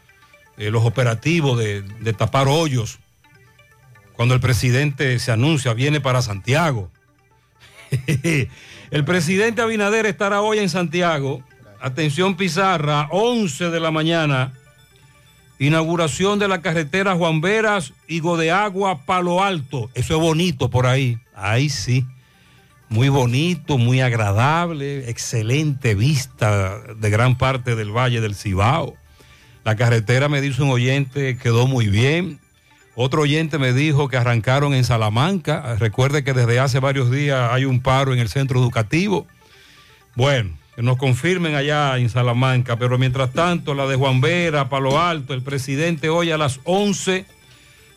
[0.57, 2.99] eh, los operativos de, de tapar hoyos
[4.13, 6.89] cuando el presidente se anuncia, viene para Santiago.
[8.89, 11.43] El presidente Abinader estará hoy en Santiago.
[11.81, 14.53] Atención Pizarra, 11 de la mañana.
[15.59, 19.89] Inauguración de la carretera Juan Veras, Higo de Agua, Palo Alto.
[19.93, 21.17] Eso es bonito por ahí.
[21.35, 22.05] Ahí sí.
[22.89, 28.95] Muy bonito, muy agradable, excelente vista de gran parte del Valle del Cibao.
[29.65, 32.39] La carretera, me dice un oyente, quedó muy bien.
[32.99, 35.75] Otro oyente me dijo que arrancaron en Salamanca.
[35.75, 39.27] Recuerde que desde hace varios días hay un paro en el centro educativo.
[40.15, 44.99] Bueno, que nos confirmen allá en Salamanca, pero mientras tanto la de Juan Vera, Palo
[44.99, 47.27] Alto, el presidente hoy a las 11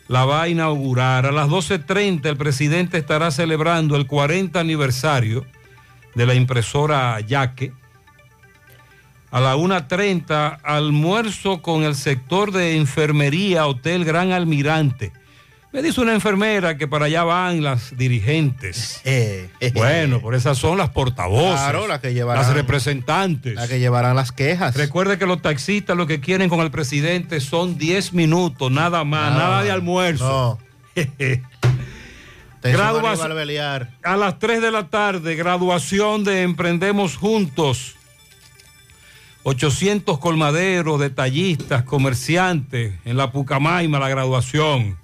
[0.07, 1.25] la va a inaugurar.
[1.25, 5.47] A las 12.30 el presidente estará celebrando el 40 aniversario
[6.13, 7.73] de la impresora Yaque.
[9.31, 15.13] A la 1.30, almuerzo con el sector de enfermería, Hotel Gran Almirante.
[15.71, 19.01] Me dice una enfermera que para allá van las dirigentes.
[19.73, 21.61] bueno, por esas son las portavoces.
[21.61, 23.55] Claro, las que llevarán- Las representantes.
[23.55, 24.75] Las que llevarán las quejas.
[24.75, 29.31] Recuerde que los taxistas lo que quieren con el presidente son 10 minutos, nada más,
[29.31, 30.59] Nada de almuerzo.
[32.61, 33.91] Graduación- Beliar.
[34.03, 37.95] A las 3 de la tarde, graduación de Emprendemos Juntos.
[39.43, 44.97] 800 colmaderos, detallistas, comerciantes en la Pucamaima, la graduación.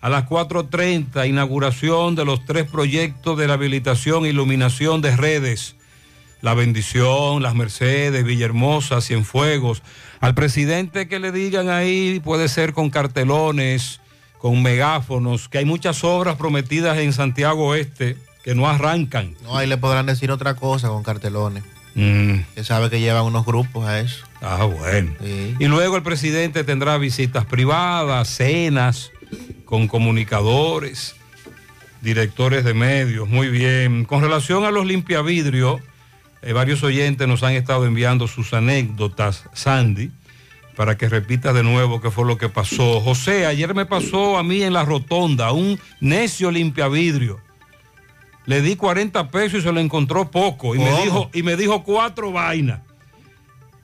[0.00, 5.76] A las 4.30, inauguración de los tres proyectos de la habilitación e iluminación de redes.
[6.40, 9.82] La Bendición, Las Mercedes, Villahermosa, Cienfuegos.
[10.20, 14.00] Al presidente que le digan ahí, puede ser con cartelones,
[14.38, 19.36] con megáfonos, que hay muchas obras prometidas en Santiago Oeste que no arrancan.
[19.44, 21.62] No, ahí le podrán decir otra cosa con cartelones.
[21.94, 22.40] Mm.
[22.54, 24.24] Que sabe que llevan unos grupos a eso.
[24.40, 25.12] Ah, bueno.
[25.58, 29.12] Y luego el presidente tendrá visitas privadas, cenas
[29.64, 31.14] con comunicadores,
[32.00, 33.28] directores de medios.
[33.28, 34.04] Muy bien.
[34.04, 35.80] Con relación a los limpiavidrios,
[36.42, 40.10] eh, varios oyentes nos han estado enviando sus anécdotas, Sandy,
[40.76, 43.00] para que repitas de nuevo qué fue lo que pasó.
[43.00, 47.40] José, ayer me pasó a mí en la rotonda un necio limpiavidrio.
[48.46, 50.74] Le di 40 pesos y se lo encontró poco.
[50.74, 52.80] Y me dijo, y me dijo cuatro vainas.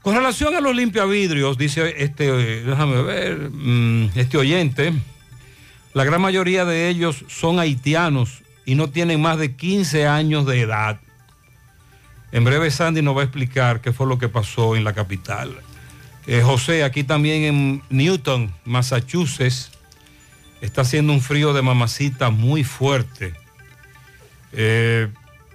[0.02, 2.32] Con relación a los limpiavidrios, dice este,
[2.62, 4.92] déjame ver, mm, este oyente,
[5.92, 10.61] la gran mayoría de ellos son haitianos y no tienen más de 15 años de
[10.61, 11.00] edad.
[12.32, 15.54] En breve Sandy nos va a explicar qué fue lo que pasó en la capital.
[16.26, 19.70] Eh, José, aquí también en Newton, Massachusetts,
[20.61, 23.34] está haciendo un frío de mamacita muy fuerte
[24.53, 25.09] eh,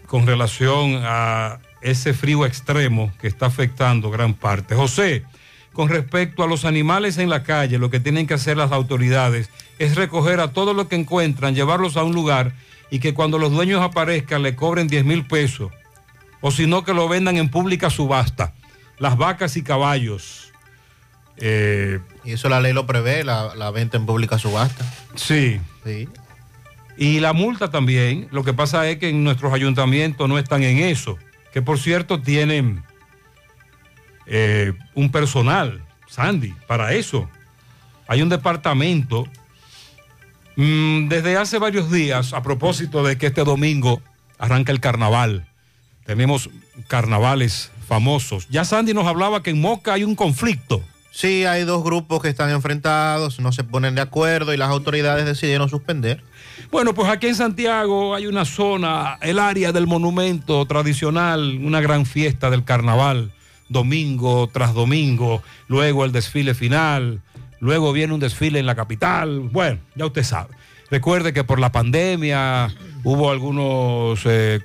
[0.08, 4.76] con relación a ese frío extremo que está afectando gran parte.
[4.76, 5.24] José,
[5.74, 9.50] con respecto a los animales en la calle, lo que tienen que hacer las autoridades
[9.80, 12.54] es recoger a todos los que encuentran, llevarlos a un lugar
[12.91, 15.72] y que cuando los dueños aparezcan le cobren 10 mil pesos.
[16.41, 18.54] O si no, que lo vendan en pública subasta.
[19.00, 20.52] Las vacas y caballos.
[21.38, 24.86] Eh, Y eso la ley lo prevé, la, la venta en pública subasta.
[25.16, 25.60] Sí.
[25.84, 26.08] Sí.
[26.98, 28.28] Y la multa también.
[28.32, 31.18] Lo que pasa es que en nuestros ayuntamientos no están en eso.
[31.52, 32.84] Que por cierto tienen
[34.26, 37.30] eh, un personal, Sandy, para eso.
[38.08, 39.28] Hay un departamento.
[40.56, 44.02] Mm, desde hace varios días, a propósito de que este domingo
[44.38, 45.48] arranca el carnaval,
[46.06, 46.50] tenemos
[46.88, 48.48] carnavales famosos.
[48.50, 50.84] Ya Sandy nos hablaba que en Moca hay un conflicto.
[51.12, 55.26] Sí, hay dos grupos que están enfrentados, no se ponen de acuerdo y las autoridades
[55.26, 56.24] decidieron suspender.
[56.72, 62.06] Bueno, pues aquí en Santiago hay una zona, el área del monumento tradicional, una gran
[62.06, 63.32] fiesta del carnaval,
[63.70, 67.22] domingo tras domingo, luego el desfile final,
[67.60, 70.56] luego viene un desfile en la capital, bueno, ya usted sabe.
[70.89, 72.74] Recuerde que por la pandemia
[73.04, 74.62] hubo algunos eh,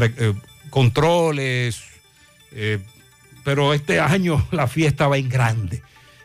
[0.00, 0.34] eh,
[0.68, 1.82] controles,
[2.52, 2.78] eh,
[3.44, 5.82] pero este año la fiesta va en grande.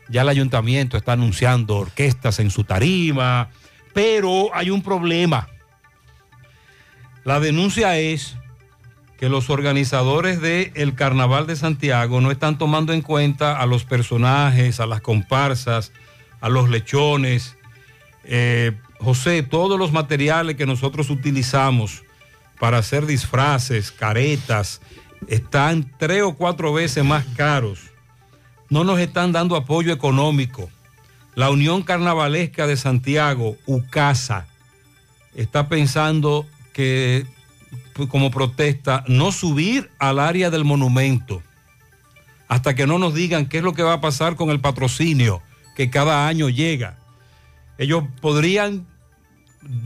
[0.10, 3.50] Ya el ayuntamiento está anunciando orquestas en su tarima,
[3.96, 5.48] pero hay un problema.
[7.24, 8.36] La denuncia es
[9.18, 14.82] que los organizadores del Carnaval de Santiago no están tomando en cuenta a los personajes,
[14.82, 15.94] a las comparsas,
[16.42, 17.56] a los lechones.
[18.26, 22.04] Eh, José, todos los materiales que nosotros utilizamos
[22.60, 24.82] para hacer disfraces, caretas,
[25.30, 27.80] están tres o cuatro veces más caros.
[28.70, 30.70] No nos están dando apoyo económico.
[31.36, 34.48] La Unión Carnavalesca de Santiago, UCASA,
[35.36, 37.26] está pensando que
[37.94, 41.44] pues, como protesta no subir al área del monumento
[42.48, 45.42] hasta que no nos digan qué es lo que va a pasar con el patrocinio
[45.76, 46.98] que cada año llega.
[47.78, 48.86] Ellos podrían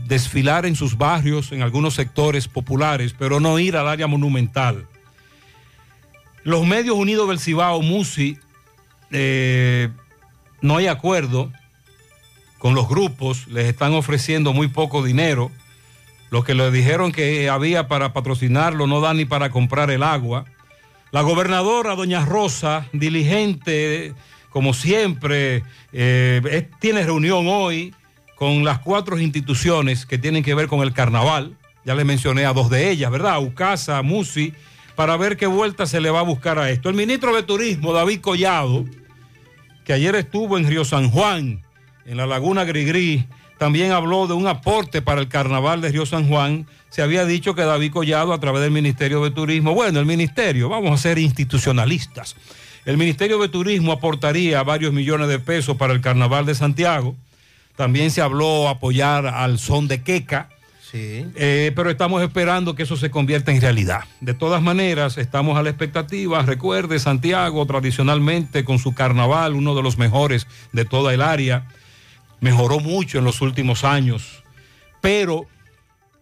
[0.06, 4.86] desfilar en sus barrios, en algunos sectores populares, pero no ir al área monumental.
[6.44, 8.38] Los medios unidos del Cibao, MUSI,
[9.10, 9.88] eh,
[10.62, 11.52] no hay acuerdo
[12.58, 15.50] con los grupos, les están ofreciendo muy poco dinero.
[16.30, 20.44] Lo que le dijeron que había para patrocinarlo no da ni para comprar el agua.
[21.10, 24.14] La gobernadora, doña Rosa, diligente,
[24.50, 27.94] como siempre, eh, tiene reunión hoy
[28.36, 31.56] con las cuatro instituciones que tienen que ver con el carnaval.
[31.84, 33.42] Ya les mencioné a dos de ellas, ¿verdad?
[33.42, 34.52] UCASA, MUSI,
[34.94, 36.90] para ver qué vuelta se le va a buscar a esto.
[36.90, 38.84] El ministro de Turismo, David Collado,
[39.90, 41.64] que ayer estuvo en Río San Juan,
[42.06, 43.26] en la Laguna Grigrí,
[43.58, 46.68] también habló de un aporte para el carnaval de Río San Juan.
[46.90, 50.68] Se había dicho que David Collado, a través del Ministerio de Turismo, bueno, el Ministerio,
[50.68, 52.36] vamos a ser institucionalistas.
[52.84, 57.16] El Ministerio de Turismo aportaría varios millones de pesos para el carnaval de Santiago.
[57.74, 60.50] También se habló apoyar al son de Queca.
[60.90, 61.24] Sí.
[61.36, 64.04] Eh, pero estamos esperando que eso se convierta en realidad.
[64.20, 66.42] De todas maneras, estamos a la expectativa.
[66.42, 71.68] Recuerde, Santiago tradicionalmente con su carnaval, uno de los mejores de toda el área,
[72.40, 74.42] mejoró mucho en los últimos años,
[75.00, 75.46] pero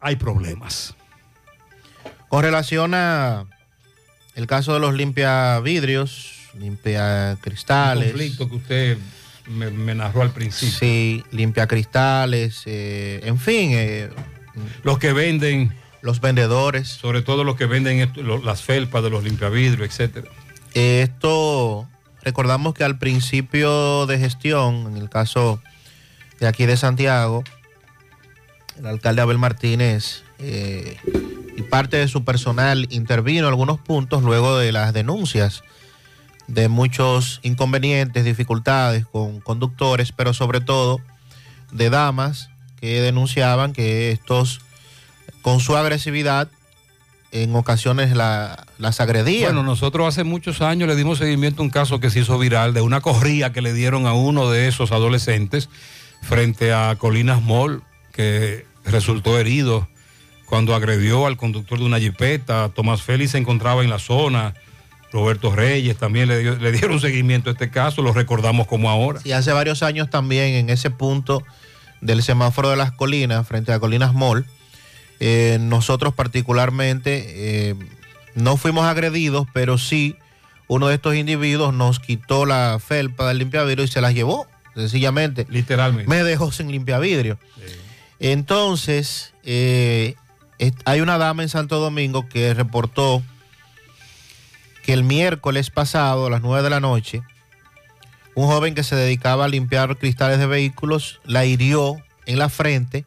[0.01, 0.95] hay problemas.
[2.29, 3.47] Con relación a
[4.35, 8.11] el caso de los limpia vidrios, limpia El cristales.
[8.11, 8.99] conflicto que usted
[9.49, 10.77] me, me narró al principio.
[10.79, 13.71] Sí, limpia cristales, eh, en fin.
[13.73, 14.11] eh,
[14.83, 15.75] los que venden.
[16.01, 16.87] Los vendedores.
[16.89, 18.13] Sobre todo los que venden
[18.45, 20.29] las felpas de los limpiavidrios, etcétera.
[20.75, 21.89] Esto,
[22.23, 25.61] recordamos que al principio de gestión, en el caso
[26.39, 27.43] de aquí de Santiago,
[28.79, 30.97] el alcalde Abel Martínez eh,
[31.57, 35.65] y parte de su personal intervino en algunos puntos luego de las denuncias
[36.47, 41.01] de muchos inconvenientes, dificultades con conductores, pero sobre todo
[41.73, 42.51] de damas
[42.81, 44.61] que denunciaban que estos,
[45.43, 46.49] con su agresividad,
[47.31, 49.53] en ocasiones la- las agredían.
[49.55, 52.73] Bueno, nosotros hace muchos años le dimos seguimiento a un caso que se hizo viral
[52.73, 55.69] de una corrida que le dieron a uno de esos adolescentes
[56.23, 59.87] frente a Colinas Mall, que resultó herido
[60.47, 62.71] cuando agredió al conductor de una jipeta.
[62.71, 64.55] Tomás Félix se encontraba en la zona.
[65.13, 69.21] Roberto Reyes también le, dio- le dieron seguimiento a este caso, lo recordamos como ahora.
[69.25, 71.43] Y hace varios años también en ese punto
[72.01, 74.47] del semáforo de las colinas, frente a Colinas Mall,
[75.21, 77.25] eh, nosotros particularmente
[77.71, 77.75] eh,
[78.35, 80.17] no fuimos agredidos, pero sí
[80.69, 85.47] uno de estos individuos nos quitó la felpa del limpiavidrio y se las llevó, sencillamente.
[85.49, 86.09] Literalmente.
[86.09, 87.39] Me dejó sin limpiavidrio.
[88.21, 90.15] Entonces, eh,
[90.85, 93.23] hay una dama en Santo Domingo que reportó
[94.83, 97.23] que el miércoles pasado, a las 9 de la noche,
[98.39, 103.05] un joven que se dedicaba a limpiar cristales de vehículos la hirió en la frente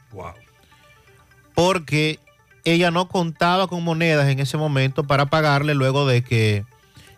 [1.55, 2.19] porque
[2.65, 6.65] ella no contaba con monedas en ese momento para pagarle luego de que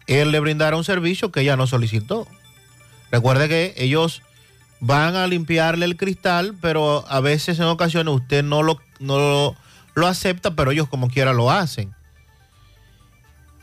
[0.05, 2.27] él le brindara un servicio que ella no solicitó.
[3.11, 4.21] Recuerde que ellos
[4.79, 9.55] van a limpiarle el cristal, pero a veces en ocasiones usted no lo, no lo,
[9.95, 11.95] lo acepta, pero ellos como quiera lo hacen.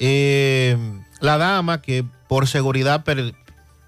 [0.01, 0.77] Eh,
[1.21, 3.35] la dama que por seguridad per-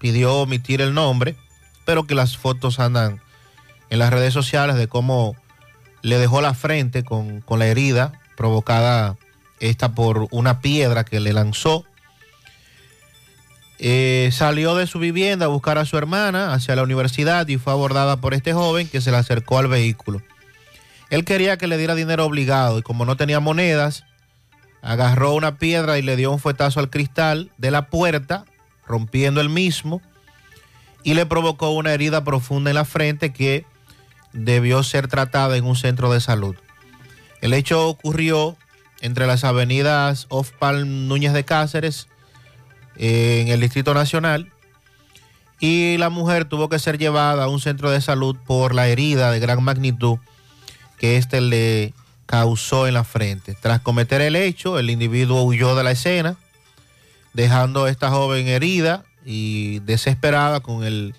[0.03, 1.37] pidió omitir el nombre,
[1.85, 3.21] pero que las fotos andan
[3.89, 5.33] en las redes sociales de cómo
[6.01, 9.15] le dejó la frente con, con la herida provocada
[9.61, 11.85] esta por una piedra que le lanzó.
[13.79, 17.71] Eh, salió de su vivienda a buscar a su hermana hacia la universidad y fue
[17.71, 20.21] abordada por este joven que se le acercó al vehículo.
[21.11, 24.03] Él quería que le diera dinero obligado y como no tenía monedas,
[24.81, 28.43] agarró una piedra y le dio un fuetazo al cristal de la puerta,
[28.87, 30.01] rompiendo el mismo,
[31.03, 33.65] y le provocó una herida profunda en la frente que
[34.31, 36.55] debió ser tratada en un centro de salud.
[37.41, 38.57] El hecho ocurrió
[39.01, 42.07] entre las avenidas Ofpal Núñez de Cáceres,
[42.95, 44.51] eh, en el Distrito Nacional,
[45.59, 49.31] y la mujer tuvo que ser llevada a un centro de salud por la herida
[49.31, 50.17] de gran magnitud
[50.97, 51.93] que éste le
[52.25, 53.55] causó en la frente.
[53.61, 56.37] Tras cometer el hecho, el individuo huyó de la escena,
[57.33, 61.15] dejando a esta joven herida y desesperada con el-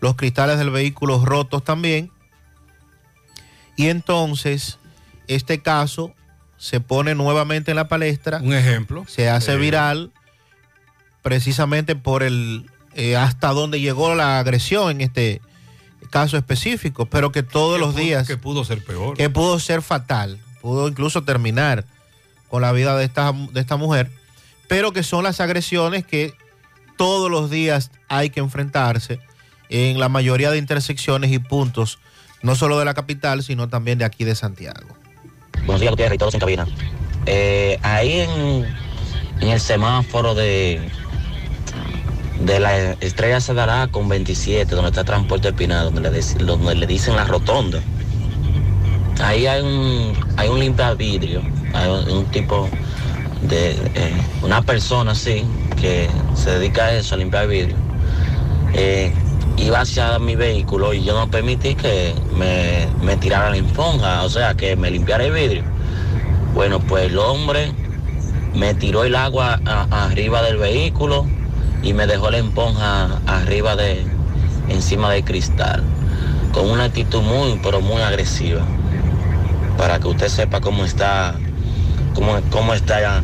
[0.00, 2.10] los cristales del vehículo rotos también.
[3.76, 4.78] Y entonces,
[5.26, 6.14] este caso
[6.56, 8.38] se pone nuevamente en la palestra.
[8.42, 9.04] Un ejemplo.
[9.08, 9.56] Se hace Eh.
[9.56, 10.12] viral
[11.22, 15.40] precisamente por el eh, hasta dónde llegó la agresión en este
[16.10, 19.16] caso específico, pero que todos los pudo- días Que pudo ser peor.
[19.16, 21.84] que pudo ser fatal, pudo incluso terminar
[22.48, 24.10] con la vida de esta, de esta mujer,
[24.68, 26.34] pero que son las agresiones que
[26.96, 29.20] todos los días hay que enfrentarse
[29.70, 31.98] en la mayoría de intersecciones y puntos,
[32.42, 34.88] no solo de la capital, sino también de aquí de Santiago.
[35.64, 36.66] Buenos días, Gutiérrez y todos en cabina.
[37.26, 38.66] Eh, ahí en,
[39.40, 40.80] el semáforo de,
[42.40, 46.10] de la estrella se dará con 27, donde está Transporte Espinal, donde
[46.74, 47.80] le, dicen la rotonda.
[49.20, 51.42] Ahí hay un, hay un limpia vidrio,
[51.74, 52.68] hay un tipo
[53.42, 54.12] de, eh,
[54.42, 55.44] una persona así,
[55.80, 57.76] que se dedica a eso, a limpiar vidrio.
[58.74, 59.12] Eh,
[59.56, 64.28] iba hacia mi vehículo y yo no permití que me, me tirara la esponja, o
[64.28, 65.62] sea, que me limpiara el vidrio.
[66.54, 67.72] Bueno, pues el hombre
[68.54, 69.60] me tiró el agua
[69.90, 71.26] arriba del vehículo
[71.82, 74.04] y me dejó la esponja arriba de,
[74.68, 75.82] encima del cristal,
[76.52, 78.62] con una actitud muy, pero muy agresiva,
[79.76, 81.34] para que usted sepa cómo está,
[82.18, 83.22] cómo, cómo está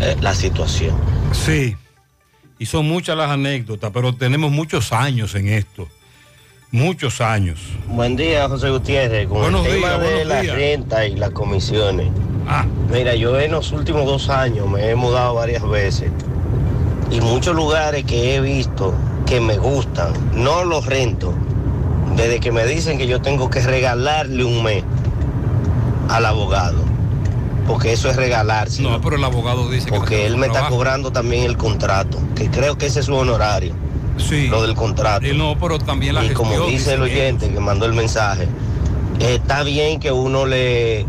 [0.00, 0.96] eh, la situación.
[1.32, 1.76] Sí,
[2.58, 5.88] y son muchas las anécdotas, pero tenemos muchos años en esto.
[6.70, 7.60] Muchos años.
[7.86, 9.26] Buen día, José Gutiérrez.
[9.26, 10.54] Con Buenos el tema de la días.
[10.54, 12.08] renta y las comisiones.
[12.90, 16.10] Mira, yo en los últimos dos años me he mudado varias veces
[17.10, 18.94] y muchos lugares que he visto
[19.26, 21.34] que me gustan, no los rento.
[22.16, 24.82] Desde que me dicen que yo tengo que regalarle un mes
[26.08, 26.87] al abogado,
[27.68, 28.82] porque eso es regalarse.
[28.82, 32.50] No, pero el abogado dice que Porque él me está cobrando también el contrato, que
[32.50, 33.74] creo que ese es su honorario.
[34.16, 34.48] Sí.
[34.48, 35.24] Lo del contrato.
[35.34, 38.48] no, pero también la Y como dice el oyente que mandó el mensaje,
[39.20, 41.06] está bien que uno le,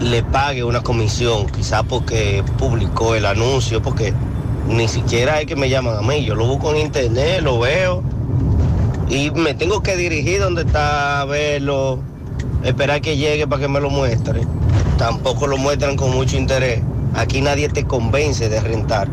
[0.00, 4.14] le pague una comisión, quizás porque publicó el anuncio, porque
[4.66, 8.02] ni siquiera es que me llaman a mí, yo lo busco en internet, lo veo
[9.10, 11.98] y me tengo que dirigir donde está a verlo,
[12.64, 14.40] esperar que llegue para que me lo muestre.
[14.98, 16.80] Tampoco lo muestran con mucho interés.
[17.14, 19.08] Aquí nadie te convence de rentar.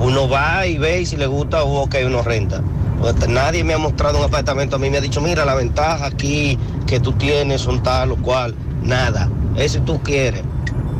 [0.00, 2.62] Uno va y ve y si le gusta, o ok, uno renta.
[3.00, 6.06] Pues nadie me ha mostrado un apartamento a mí, me ha dicho, mira, la ventaja
[6.06, 8.54] aquí que tú tienes son tal o cual.
[8.82, 9.28] Nada.
[9.56, 10.42] Eso tú quieres.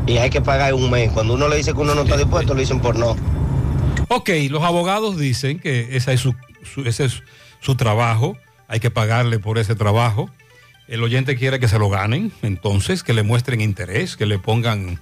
[0.07, 1.11] Y hay que pagar un mes.
[1.13, 3.17] Cuando uno le dice que uno no está dispuesto, le dicen por no.
[4.09, 7.23] Ok, los abogados dicen que esa es su, su- ese es
[7.61, 8.37] su trabajo,
[8.69, 10.31] hay que pagarle por ese trabajo.
[10.89, 15.01] El oyente quiere que se lo ganen, entonces que le muestren interés, que le pongan,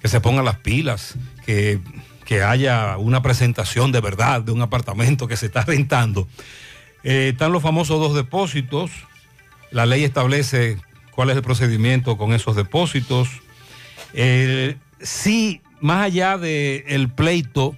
[0.00, 1.16] que se pongan las pilas,
[1.46, 1.80] que,
[2.24, 6.28] que haya una presentación de verdad de un apartamento que se está rentando.
[7.02, 8.90] Eh, están los famosos dos depósitos.
[9.70, 10.78] La ley establece
[11.10, 13.28] cuál es el procedimiento con esos depósitos.
[15.00, 17.76] Sí, más allá del pleito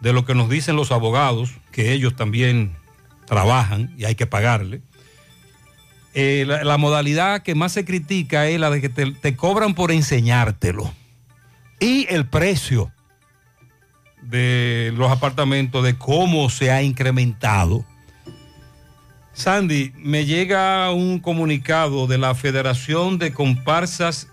[0.00, 2.76] de lo que nos dicen los abogados, que ellos también
[3.26, 4.82] trabajan y hay que pagarle.
[6.18, 9.74] Eh, la, la modalidad que más se critica es la de que te, te cobran
[9.74, 10.90] por enseñártelo.
[11.78, 12.90] Y el precio
[14.22, 17.84] de los apartamentos, de cómo se ha incrementado.
[19.34, 24.28] Sandy, me llega un comunicado de la Federación de Comparsas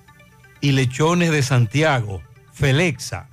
[0.62, 2.22] y Lechones de Santiago,
[2.54, 3.28] FELEXA.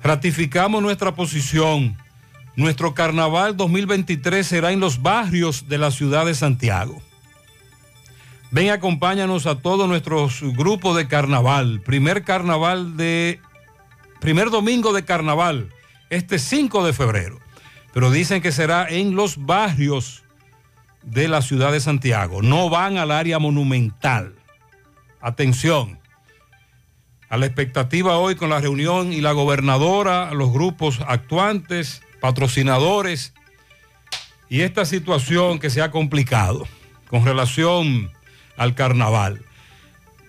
[0.00, 1.96] Ratificamos nuestra posición.
[2.54, 7.02] Nuestro carnaval 2023 será en los barrios de la ciudad de Santiago.
[8.50, 11.80] Ven, acompáñanos a todos nuestros grupos de carnaval.
[11.84, 13.40] Primer carnaval de.
[14.20, 15.70] Primer domingo de carnaval,
[16.10, 17.38] este 5 de febrero.
[17.92, 20.22] Pero dicen que será en los barrios
[21.02, 22.42] de la ciudad de Santiago.
[22.42, 24.34] No van al área monumental.
[25.20, 25.98] Atención.
[27.28, 33.34] A la expectativa hoy con la reunión y la gobernadora, los grupos actuantes, patrocinadores
[34.48, 36.68] y esta situación que se ha complicado
[37.08, 38.10] con relación
[38.56, 39.42] al carnaval.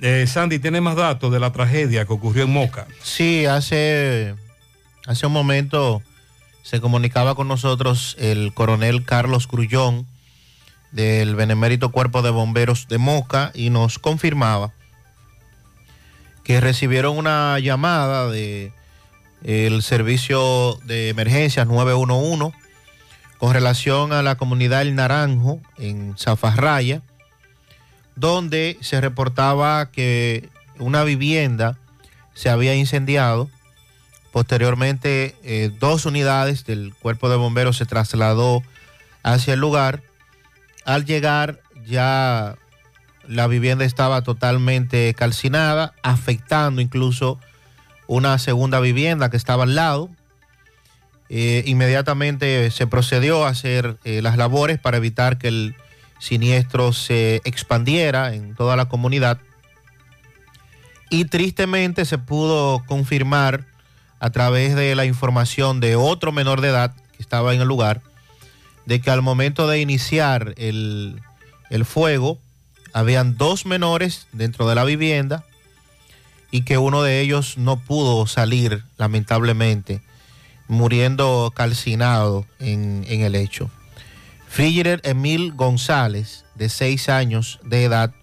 [0.02, 2.88] Eh, Sandy, ¿tiene más datos de la tragedia que ocurrió en Moca?
[3.02, 4.36] Sí, hace,
[5.06, 6.02] hace un momento
[6.62, 10.06] se comunicaba con nosotros el coronel Carlos Grullón
[10.92, 14.74] del Benemérito Cuerpo de Bomberos de Moca y nos confirmaba
[16.44, 18.72] que recibieron una llamada de
[19.44, 22.58] el servicio de emergencias 911
[23.38, 27.02] con relación a la comunidad El Naranjo en Zafarraya,
[28.18, 30.50] donde se reportaba que
[30.80, 31.78] una vivienda
[32.34, 33.50] se había incendiado.
[34.32, 38.64] Posteriormente, eh, dos unidades del cuerpo de bomberos se trasladó
[39.24, 40.02] hacia el lugar.
[40.84, 42.58] Al llegar, ya
[43.28, 47.40] la vivienda estaba totalmente calcinada, afectando incluso
[48.08, 50.10] una segunda vivienda que estaba al lado.
[51.30, 55.76] Eh, inmediatamente se procedió a hacer eh, las labores para evitar que el
[56.20, 59.40] siniestro se expandiera en toda la comunidad.
[61.10, 63.66] Y tristemente se pudo confirmar
[64.20, 68.02] a través de la información de otro menor de edad que estaba en el lugar,
[68.86, 71.22] de que al momento de iniciar el,
[71.70, 72.40] el fuego,
[72.94, 75.46] habían dos menores dentro de la vivienda
[76.52, 80.02] y que uno de ellos no pudo salir, lamentablemente,
[80.68, 83.70] muriendo calcinado en, en el hecho.
[84.48, 88.14] Frigider Emil González, de seis años de edad,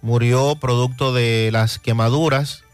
[0.00, 2.64] murió producto de las quemaduras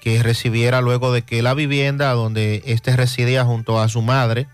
[0.00, 4.48] que recibiera luego de que la vivienda donde éste residía junto a su madre,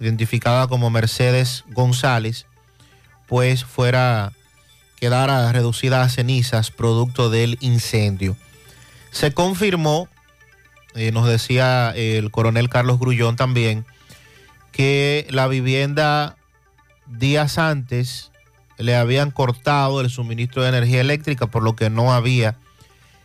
[0.00, 2.46] identificada como Mercedes González,
[3.26, 4.32] pues fuera
[4.98, 8.36] quedara reducida a cenizas producto del incendio.
[9.10, 10.08] Se confirmó,
[10.94, 13.84] eh, nos decía el coronel Carlos Grullón también,
[14.72, 16.37] que la vivienda
[17.10, 18.30] días antes
[18.78, 22.56] le habían cortado el suministro de energía eléctrica, por lo que no había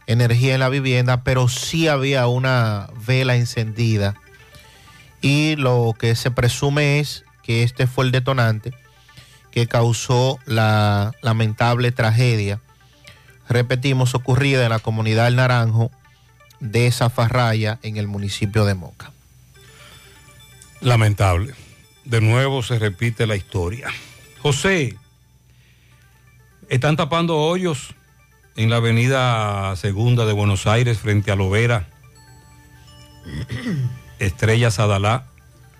[0.08, 4.16] energía en la vivienda, pero sí había una vela encendida.
[5.22, 8.74] Y lo que se presume es que este fue el detonante
[9.52, 12.60] que causó la lamentable tragedia,
[13.48, 15.92] repetimos, ocurrida en la comunidad del Naranjo
[16.60, 19.12] de Zafarraya, en el municipio de Moca.
[20.82, 21.54] Lamentable.
[22.06, 23.88] De nuevo se repite la historia.
[24.42, 24.98] José,
[26.70, 27.96] están tapando hoyos
[28.56, 31.88] en la avenida Segunda de Buenos Aires frente a Lovera,
[34.20, 35.28] Estrella Sadalá.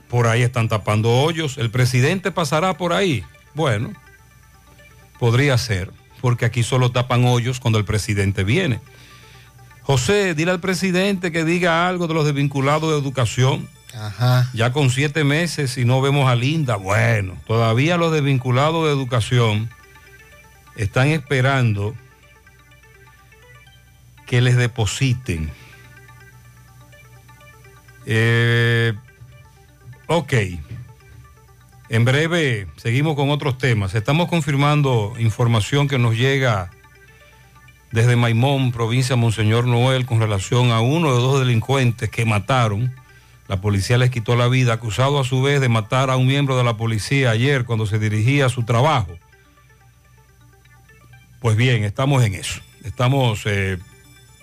[0.08, 1.58] Por ahí están tapando hoyos.
[1.58, 3.24] ¿El presidente pasará por ahí?
[3.54, 3.94] Bueno,
[5.20, 8.80] podría ser, porque aquí solo tapan hoyos cuando el presidente viene.
[9.82, 13.68] José, dile al presidente que diga algo de los desvinculados de educación.
[14.54, 16.76] Ya con siete meses y no vemos a Linda.
[16.76, 19.70] Bueno, todavía los desvinculados de educación
[20.76, 21.96] están esperando
[24.26, 25.52] que les depositen.
[28.06, 28.94] Eh,
[30.08, 30.34] ok.
[31.90, 33.94] En breve seguimos con otros temas.
[33.94, 36.72] Estamos confirmando información que nos llega
[37.92, 43.03] desde Maimón, provincia Monseñor Noel, con relación a uno de dos delincuentes que mataron.
[43.48, 46.58] La policía les quitó la vida, acusado a su vez de matar a un miembro
[46.58, 49.12] de la policía ayer cuando se dirigía a su trabajo.
[51.42, 52.62] Pues bien, estamos en eso.
[52.84, 53.78] Estamos eh,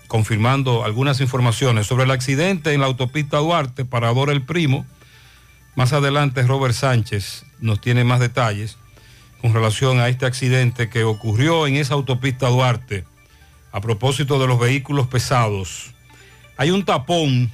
[0.07, 4.85] confirmando algunas informaciones sobre el accidente en la autopista Duarte, Parador El Primo.
[5.77, 8.77] Más adelante Robert Sánchez nos tiene más detalles
[9.41, 13.05] con relación a este accidente que ocurrió en esa autopista Duarte
[13.73, 15.95] a propósito de los vehículos pesados.
[16.57, 17.51] Hay un tapón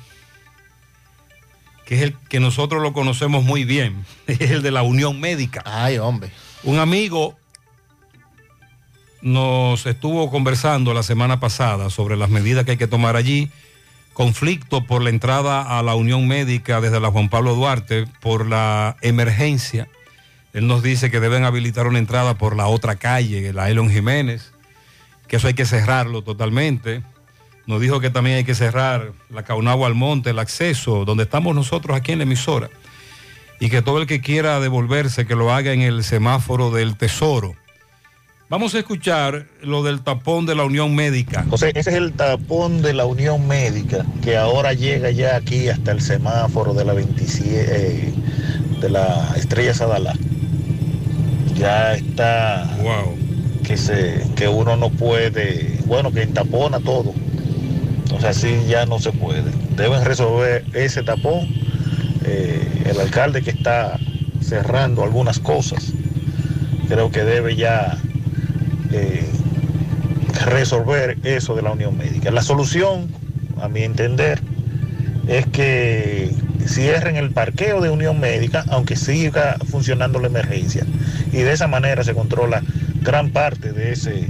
[1.86, 5.62] que es el que nosotros lo conocemos muy bien, es el de la Unión Médica.
[5.64, 6.30] Ay, hombre.
[6.64, 7.38] Un amigo
[9.22, 13.50] nos estuvo conversando la semana pasada sobre las medidas que hay que tomar allí
[14.12, 18.96] conflicto por la entrada a la Unión Médica desde la Juan Pablo Duarte por la
[19.02, 19.88] emergencia.
[20.54, 24.52] Él nos dice que deben habilitar una entrada por la otra calle, la Elon Jiménez,
[25.28, 27.02] que eso hay que cerrarlo totalmente.
[27.66, 31.54] Nos dijo que también hay que cerrar la Caunagua al Monte, el acceso, donde estamos
[31.54, 32.70] nosotros aquí en la emisora.
[33.58, 37.54] Y que todo el que quiera devolverse, que lo haga en el semáforo del Tesoro.
[38.48, 41.44] Vamos a escuchar lo del tapón de la Unión Médica.
[41.50, 45.90] José, ese es el tapón de la Unión Médica que ahora llega ya aquí hasta
[45.90, 48.14] el semáforo de la 27 eh,
[48.80, 50.12] de la Estrella Sadalá.
[51.56, 52.70] Ya está
[53.64, 57.14] que se que uno no puede, bueno, que tapona todo.
[58.20, 59.44] Sea, así ya no se puede.
[59.76, 61.48] Deben resolver ese tapón.
[62.24, 63.98] Eh, el alcalde que está
[64.40, 65.92] cerrando algunas cosas,
[66.88, 67.98] creo que debe ya
[68.92, 69.28] eh,
[70.44, 72.30] resolver eso de la Unión Médica.
[72.30, 73.08] La solución,
[73.60, 74.40] a mi entender,
[75.28, 76.32] es que
[76.66, 80.84] cierren el parqueo de Unión Médica, aunque siga funcionando la emergencia.
[81.32, 82.62] Y de esa manera se controla
[83.02, 84.28] gran parte de ese,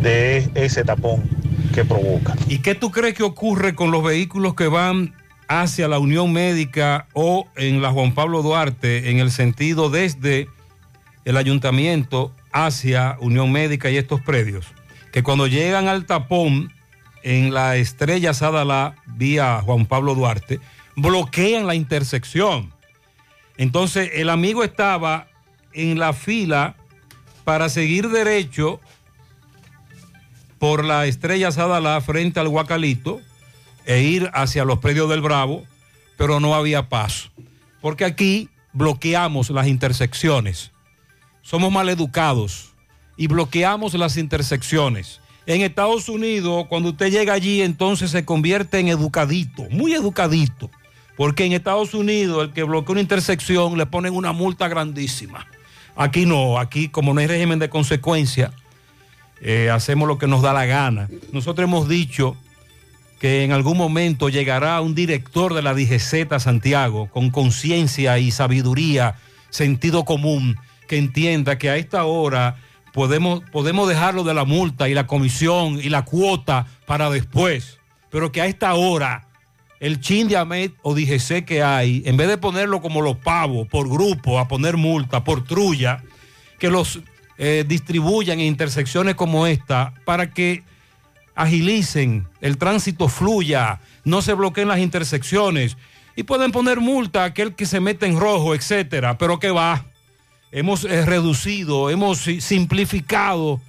[0.00, 1.41] de ese tapón
[1.74, 2.34] que provoca.
[2.48, 5.14] ¿Y qué tú crees que ocurre con los vehículos que van
[5.48, 10.48] hacia la Unión Médica o en la Juan Pablo Duarte en el sentido desde
[11.24, 14.66] el ayuntamiento hacia Unión Médica y estos predios?
[15.12, 16.72] Que cuando llegan al tapón
[17.22, 20.60] en la Estrella Sadalá vía Juan Pablo Duarte,
[20.96, 22.72] bloquean la intersección.
[23.56, 25.28] Entonces el amigo estaba
[25.72, 26.76] en la fila
[27.44, 28.80] para seguir derecho
[30.62, 33.20] por la Estrella Sadalá frente al Guacalito
[33.84, 35.64] e ir hacia los predios del Bravo,
[36.16, 37.30] pero no había paso.
[37.80, 40.70] Porque aquí bloqueamos las intersecciones.
[41.42, 42.74] Somos maleducados
[43.16, 45.20] y bloqueamos las intersecciones.
[45.46, 50.70] En Estados Unidos, cuando usted llega allí, entonces se convierte en educadito, muy educadito.
[51.16, 55.44] Porque en Estados Unidos, el que bloquea una intersección le ponen una multa grandísima.
[55.96, 58.52] Aquí no, aquí como no hay régimen de consecuencia,
[59.44, 61.08] eh, hacemos lo que nos da la gana.
[61.32, 62.36] Nosotros hemos dicho
[63.20, 69.16] que en algún momento llegará un director de la DGZ Santiago con conciencia y sabiduría,
[69.50, 70.56] sentido común,
[70.88, 72.56] que entienda que a esta hora
[72.92, 77.78] podemos, podemos dejarlo de la multa y la comisión y la cuota para después,
[78.10, 79.26] pero que a esta hora
[79.80, 83.66] el chin de AMED o DGC que hay, en vez de ponerlo como los pavos,
[83.66, 86.04] por grupo, a poner multa, por trulla,
[86.60, 87.00] que los
[87.38, 90.62] eh, distribuyan en intersecciones como esta para que
[91.34, 95.76] agilicen, el tránsito fluya, no se bloqueen las intersecciones
[96.14, 99.86] y pueden poner multa a aquel que se mete en rojo, etcétera, pero que va.
[100.50, 103.60] Hemos eh, reducido, hemos si- simplificado,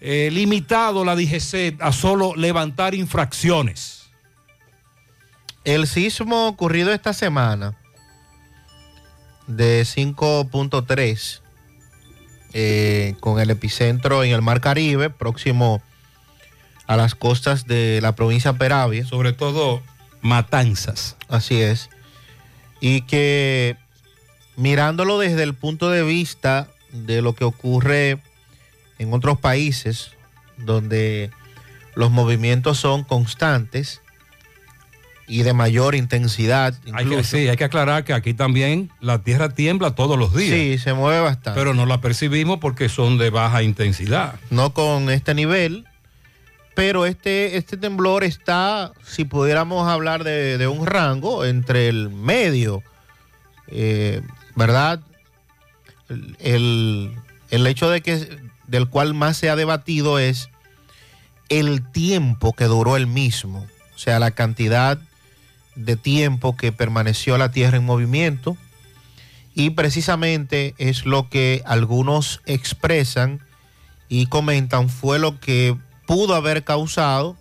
[0.00, 4.08] eh, limitado la DGC a solo levantar infracciones.
[5.64, 7.76] El sismo ocurrido esta semana
[9.48, 11.40] de 5.3
[12.52, 15.82] eh, con el epicentro en el Mar Caribe, próximo
[16.86, 19.04] a las costas de la provincia Peravia.
[19.06, 19.82] Sobre todo
[20.22, 21.16] Matanzas.
[21.28, 21.90] Así es.
[22.80, 23.76] Y que
[24.56, 28.20] mirándolo desde el punto de vista de lo que ocurre
[28.98, 30.10] en otros países,
[30.58, 31.30] donde
[31.94, 33.99] los movimientos son constantes
[35.30, 36.74] y de mayor intensidad.
[36.86, 37.36] Hay que, incluso.
[37.36, 40.50] sí, hay que aclarar que aquí también la tierra tiembla todos los días.
[40.58, 41.58] Sí, se mueve bastante.
[41.58, 44.34] Pero no la percibimos porque son de baja intensidad.
[44.50, 45.84] no con este nivel,
[46.74, 52.82] pero este, este temblor está, si pudiéramos hablar de, de un rango, entre el medio,
[53.68, 54.22] eh,
[54.56, 55.00] ¿verdad?
[56.08, 57.12] El, el-
[57.50, 60.48] el hecho de que, del cual más se ha debatido es
[61.48, 64.98] el tiempo que duró el mismo, o sea, la cantidad
[65.84, 68.56] de tiempo que permaneció la Tierra en movimiento
[69.54, 73.40] y precisamente es lo que algunos expresan
[74.08, 75.76] y comentan fue lo que
[76.06, 77.36] pudo haber causado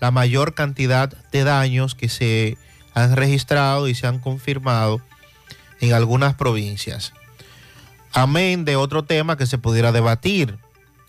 [0.00, 2.56] la mayor cantidad de daños que se
[2.94, 5.00] han registrado y se han confirmado
[5.80, 7.12] en algunas provincias.
[8.12, 10.58] Amén de otro tema que se pudiera debatir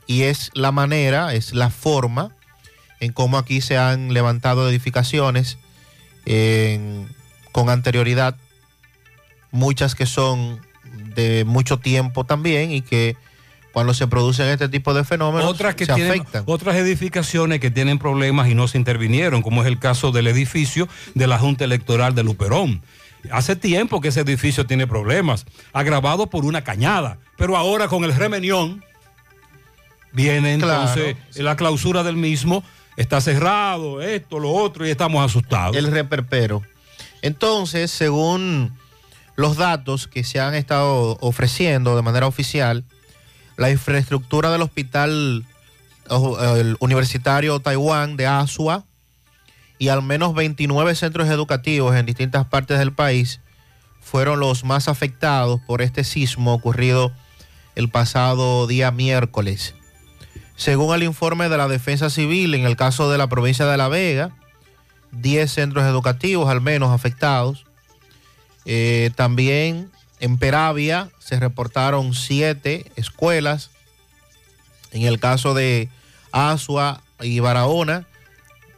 [0.05, 2.35] y es la manera, es la forma
[2.99, 5.57] en cómo aquí se han levantado edificaciones
[7.51, 8.35] con anterioridad,
[9.51, 10.59] muchas que son
[11.15, 13.17] de mucho tiempo también y que
[13.71, 16.43] cuando se producen este tipo de fenómenos Otras que se tienen afectan.
[16.47, 20.87] otras edificaciones que tienen problemas y no se intervinieron, como es el caso del edificio
[21.15, 22.81] de la Junta Electoral de Luperón.
[23.31, 28.15] Hace tiempo que ese edificio tiene problemas, agravado por una cañada, pero ahora con el
[28.15, 28.83] remenión
[30.13, 30.89] viene Claro.
[30.89, 32.63] entonces la clausura del mismo,
[32.99, 35.75] está cerrado, esto, lo otro, y estamos asustados.
[35.75, 36.61] El reperpero.
[37.21, 38.77] Entonces, según
[39.37, 42.83] los datos que se han estado ofreciendo de manera oficial,
[43.55, 45.45] la infraestructura del hospital
[46.79, 48.83] universitario Taiwán de Asua
[49.77, 53.39] y al menos 29 centros educativos en distintas partes del país
[54.01, 57.13] fueron los más afectados por este sismo ocurrido
[57.75, 59.75] el pasado día miércoles.
[60.59, 63.87] Según el informe de la Defensa Civil, en el caso de la provincia de La
[63.87, 64.31] Vega,
[65.13, 67.65] 10 centros educativos al menos afectados.
[68.65, 69.89] Eh, también
[70.19, 73.71] en Peravia se reportaron 7 escuelas.
[74.91, 75.87] En el caso de
[76.33, 78.05] Asua y Barahona,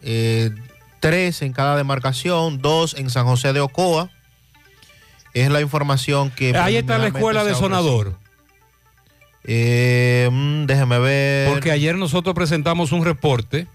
[0.04, 0.52] eh,
[1.00, 4.12] 3 en cada demarcación, 2 en San José de Ocoa.
[5.34, 6.56] Es la información que...
[6.56, 7.56] Ahí está la escuela de.
[7.56, 8.21] Sonador.
[9.44, 11.50] Eh, mm, déjeme ver.
[11.50, 13.68] Porque ayer nosotros presentamos un reporte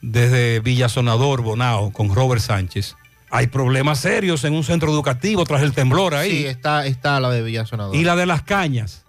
[0.00, 2.96] desde Villasonador, Bonao, con Robert Sánchez.
[3.30, 6.30] Hay problemas serios en un centro educativo tras el temblor ahí.
[6.30, 7.94] Sí, está, está la de Villasonador.
[7.94, 9.04] Y la de las cañas,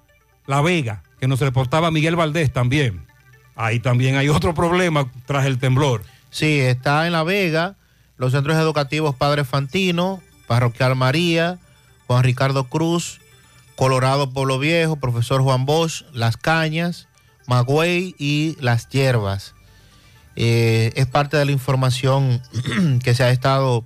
[0.47, 3.05] La Vega, que nos reportaba Miguel Valdés también.
[3.55, 6.03] Ahí también hay otro problema tras el temblor.
[6.29, 7.75] Sí, está en La Vega,
[8.17, 11.57] los centros educativos Padre Fantino, Parroquial María,
[12.07, 13.19] Juan Ricardo Cruz,
[13.77, 17.07] Colorado Pueblo Viejo, Profesor Juan Bosch, Las Cañas,
[17.45, 19.53] Magüey y Las Hierbas.
[20.35, 22.41] Eh, es parte de la información
[23.03, 23.85] que se ha estado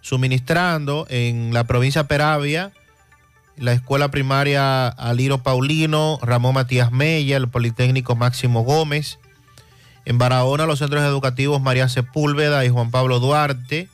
[0.00, 2.72] suministrando en la provincia Peravia,
[3.56, 9.20] la escuela primaria Aliro Paulino, Ramón Matías Mella, el Politécnico Máximo Gómez.
[10.04, 13.88] En Barahona, los centros educativos María Sepúlveda y Juan Pablo Duarte.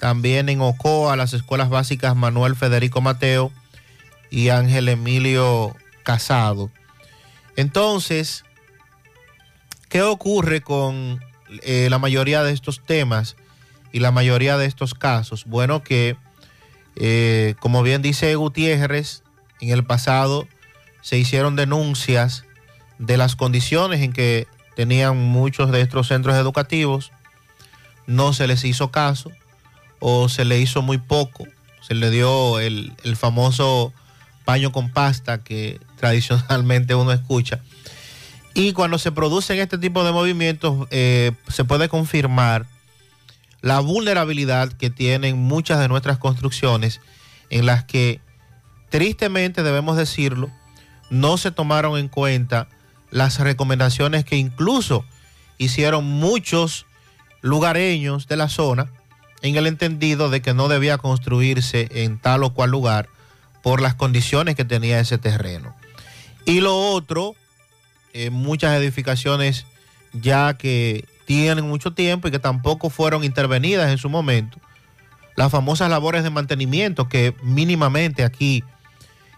[0.00, 3.52] También en Ocoa, las escuelas básicas Manuel Federico Mateo
[4.34, 6.68] y Ángel Emilio Casado.
[7.54, 8.44] Entonces,
[9.88, 11.20] ¿qué ocurre con
[11.62, 13.36] eh, la mayoría de estos temas
[13.92, 15.44] y la mayoría de estos casos?
[15.44, 16.16] Bueno, que
[16.96, 19.22] eh, como bien dice Gutiérrez,
[19.60, 20.48] en el pasado
[21.00, 22.44] se hicieron denuncias
[22.98, 27.12] de las condiciones en que tenían muchos de estos centros educativos,
[28.08, 29.30] no se les hizo caso
[30.00, 31.46] o se le hizo muy poco,
[31.82, 33.94] se le dio el, el famoso
[34.44, 37.60] paño con pasta que tradicionalmente uno escucha.
[38.54, 42.66] Y cuando se producen este tipo de movimientos, eh, se puede confirmar
[43.62, 47.00] la vulnerabilidad que tienen muchas de nuestras construcciones,
[47.50, 48.20] en las que,
[48.90, 50.50] tristemente debemos decirlo,
[51.10, 52.68] no se tomaron en cuenta
[53.10, 55.04] las recomendaciones que incluso
[55.58, 56.86] hicieron muchos
[57.40, 58.92] lugareños de la zona,
[59.42, 63.08] en el entendido de que no debía construirse en tal o cual lugar
[63.64, 65.74] por las condiciones que tenía ese terreno.
[66.44, 67.34] Y lo otro,
[68.12, 69.64] eh, muchas edificaciones
[70.12, 74.58] ya que tienen mucho tiempo y que tampoco fueron intervenidas en su momento.
[75.34, 78.62] Las famosas labores de mantenimiento que mínimamente aquí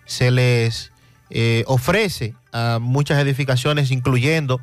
[0.07, 0.91] se les
[1.31, 4.61] eh, ofrece a muchas edificaciones, incluyendo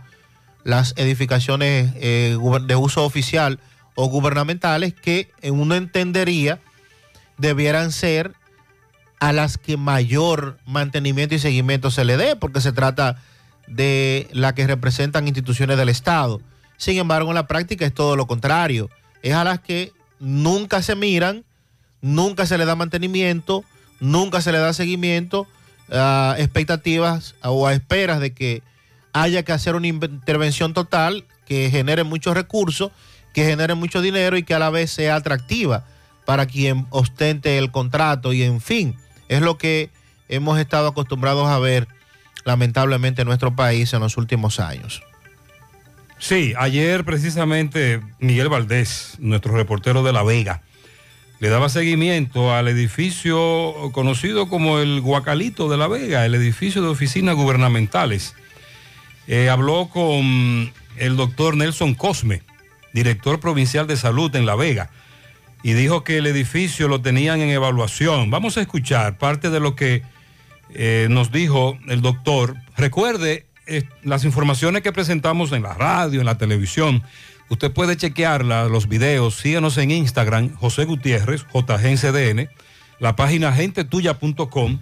[0.66, 3.62] las edificaciones eh, de uso oficial
[3.96, 6.60] o gubernamentales, que uno entendería
[7.38, 8.34] debieran ser
[9.24, 13.24] a las que mayor mantenimiento y seguimiento se le dé, porque se trata
[13.68, 16.42] de la que representan instituciones del Estado.
[16.76, 18.90] Sin embargo, en la práctica es todo lo contrario.
[19.22, 21.46] Es a las que nunca se miran,
[22.02, 23.64] nunca se le da mantenimiento,
[24.02, 25.48] nunca se le da seguimiento
[25.90, 28.62] a expectativas o a esperas de que
[29.14, 32.92] haya que hacer una intervención total que genere muchos recursos,
[33.34, 35.86] que genere mucho dinero y que a la vez sea atractiva
[36.26, 38.98] para quien ostente el contrato y en fin,
[39.34, 39.90] es lo que
[40.30, 41.88] hemos estado acostumbrados a ver
[42.46, 45.04] lamentablemente en nuestro país en los últimos años.
[46.20, 50.62] Sí, ayer precisamente Miguel Valdés, nuestro reportero de La Vega,
[51.40, 56.88] le daba seguimiento al edificio conocido como el Guacalito de La Vega, el edificio de
[56.88, 58.36] oficinas gubernamentales.
[59.28, 62.44] Eh, habló con el doctor Nelson Cosme,
[62.94, 64.90] director provincial de salud en La Vega,
[65.64, 68.30] y dijo que el edificio lo tenían en evaluación.
[68.30, 70.04] Vamos a escuchar parte de lo que
[70.70, 72.56] eh, nos dijo el doctor.
[72.76, 77.02] Recuerde eh, las informaciones que presentamos en la radio, en la televisión.
[77.50, 79.36] Usted puede chequearla, los videos.
[79.36, 82.50] Síganos en Instagram, José Gutiérrez, JGNCDN,
[83.00, 84.80] la página gentetuya.com.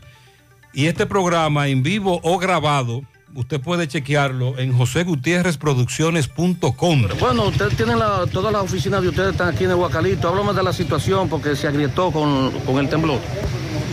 [0.74, 3.04] Y este programa en vivo o grabado,
[3.36, 7.02] usted puede chequearlo en josegutierrezproducciones.com.
[7.20, 10.28] Bueno, ustedes tienen la- todas las oficinas de ustedes están aquí en el Huacalito.
[10.30, 13.20] Háblame de la situación porque se agrietó con, con el temblor.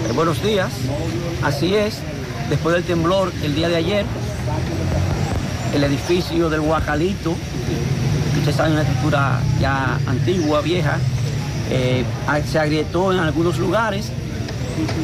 [0.09, 0.70] Eh, buenos días,
[1.43, 1.99] así es.
[2.51, 4.05] Después del temblor el día de ayer,
[5.74, 7.34] el edificio del Huacalito,
[8.39, 10.99] Ustedes saben, una estructura ya antigua, vieja.
[11.70, 12.05] Eh,
[12.51, 14.07] se agrietó en algunos lugares,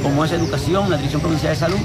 [0.05, 1.79] como es educación, la Dirección Provincial de Salud.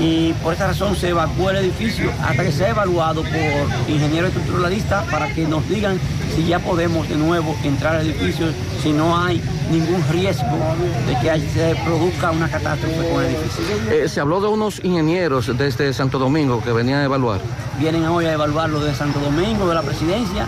[0.00, 5.04] Y por esta razón se evacuó el edificio hasta que sea evaluado por ingenieros estructuralistas
[5.10, 6.00] para que nos digan
[6.34, 8.46] si ya podemos de nuevo entrar al edificio,
[8.82, 10.58] si no hay ningún riesgo
[11.06, 13.90] de que se produzca una catástrofe con el edificio.
[13.90, 17.40] Eh, se habló de unos ingenieros desde Santo Domingo que venían a evaluar.
[17.78, 20.46] Vienen hoy a evaluarlo de Santo Domingo, de la presidencia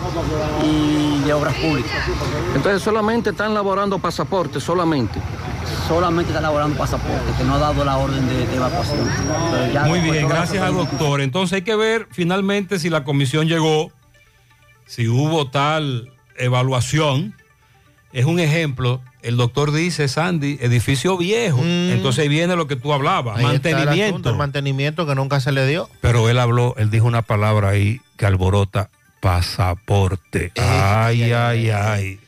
[0.65, 1.93] y de obras públicas.
[2.55, 5.19] Entonces solamente están elaborando pasaportes, solamente.
[5.89, 9.09] Solamente está elaborando pasaporte, que no ha dado la orden de, de evacuación.
[9.53, 11.21] Pero ya Muy bien, gracias al doctor.
[11.21, 13.93] Entonces hay que ver finalmente si la comisión llegó,
[14.87, 17.35] si hubo tal evaluación.
[18.13, 19.01] Es un ejemplo.
[19.23, 21.61] El doctor dice, Sandy, edificio viejo.
[21.63, 24.31] Entonces ahí viene lo que tú hablabas, Ahí está el asunto, mantenimiento.
[24.31, 25.89] el mantenimiento que nunca se le dio.
[26.01, 30.53] Pero él habló, él dijo una palabra ahí que alborota pasaporte.
[30.57, 32.21] Ay, ay, ay.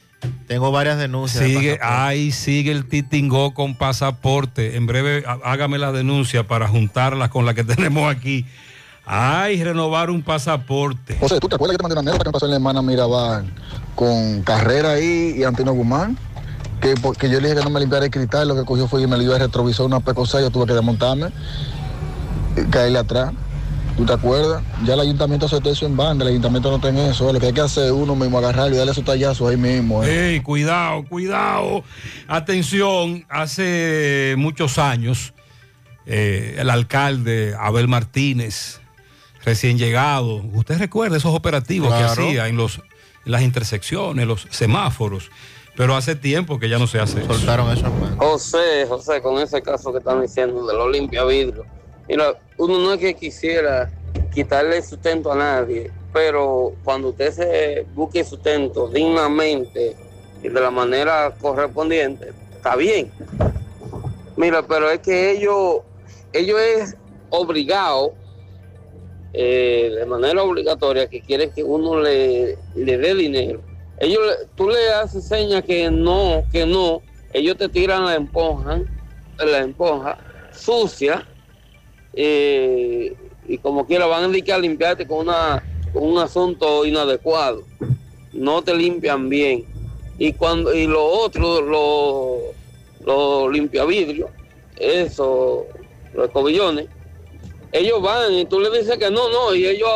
[0.47, 1.43] Tengo varias denuncias.
[1.43, 4.77] de Sigue, ahí sigue el titingó con pasaporte.
[4.77, 8.47] En breve há- hágame la denuncia para juntarlas con la que tenemos aquí.
[9.07, 11.17] Ay, renovar un pasaporte.
[11.21, 12.81] José, ¿tú te acuerdas que te mandé una anécdota que me pasó en la hermana
[12.83, 13.45] Mirabal
[13.95, 16.17] con Carrera ahí y Antino Guzmán?
[16.81, 19.03] Que, porque yo le dije que no me limpiara el cristal, lo que cogió fue
[19.03, 21.29] y me dio el retrovisor una pecosa, yo tuve que desmontarme,
[22.57, 23.33] y caerle atrás.
[23.97, 24.61] ¿Tú te acuerdas?
[24.85, 27.33] Ya el ayuntamiento aceptó eso en banda, el ayuntamiento no tiene eso.
[27.33, 30.03] Lo que hay que hacer es uno mismo agarrarlo y darle esos tallazos ahí mismo.
[30.03, 30.33] eh.
[30.35, 31.85] Ey, cuidado, cuidado.
[32.27, 35.33] Atención, hace muchos años,
[36.07, 38.81] eh, el alcalde Abel Martínez,
[39.45, 42.05] recién llegado, usted recuerda esos operativos Claro.
[42.17, 42.79] que hacía en, los,
[43.25, 45.31] en las intersecciones, los semáforos,
[45.77, 47.33] pero hace tiempo que ya no se hace eso.
[47.35, 48.17] Soltaron eso, hermano.
[48.19, 51.65] José, José, con ese caso que están diciendo de los limpia vidrio.
[52.09, 53.91] Mira, uno no es que quisiera
[54.33, 59.97] quitarle sustento a nadie, pero cuando usted se busque sustento dignamente
[60.43, 63.11] y de la manera correspondiente, está bien.
[64.37, 65.81] Mira, pero es que ellos,
[66.33, 66.97] ellos es
[67.31, 68.15] obligado,
[69.33, 73.61] eh, de manera obligatoria, que quieren que uno le, le dé dinero.
[73.99, 74.21] Ellos,
[74.55, 77.03] tú le haces señas que no, que no,
[77.33, 78.81] ellos te tiran la emponja,
[79.39, 80.19] la emponja
[80.53, 81.25] sucia,
[82.17, 83.15] eh,
[83.47, 85.63] y como quiera van a dedicar a limpiarte con, una,
[85.93, 87.63] con un asunto inadecuado.
[88.33, 89.65] No te limpian bien.
[90.19, 92.39] Y cuando y lo otro, lo,
[93.05, 94.31] lo limpia vidrio,
[94.77, 95.67] eso,
[96.15, 96.87] los cobillones,
[97.73, 99.91] ellos van y tú le dices que no, no, y ellos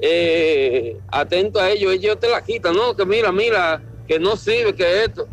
[0.00, 4.74] eh, atentos a ellos, ellos te la quitan, no, que mira, mira, que no sirve,
[4.74, 5.26] que esto.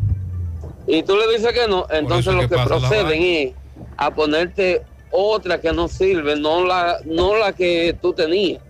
[0.86, 3.54] Y tú le dices que no, entonces lo que que proceden es
[3.96, 8.61] a ponerte otra que no sirve, no la, no la que tú tenías.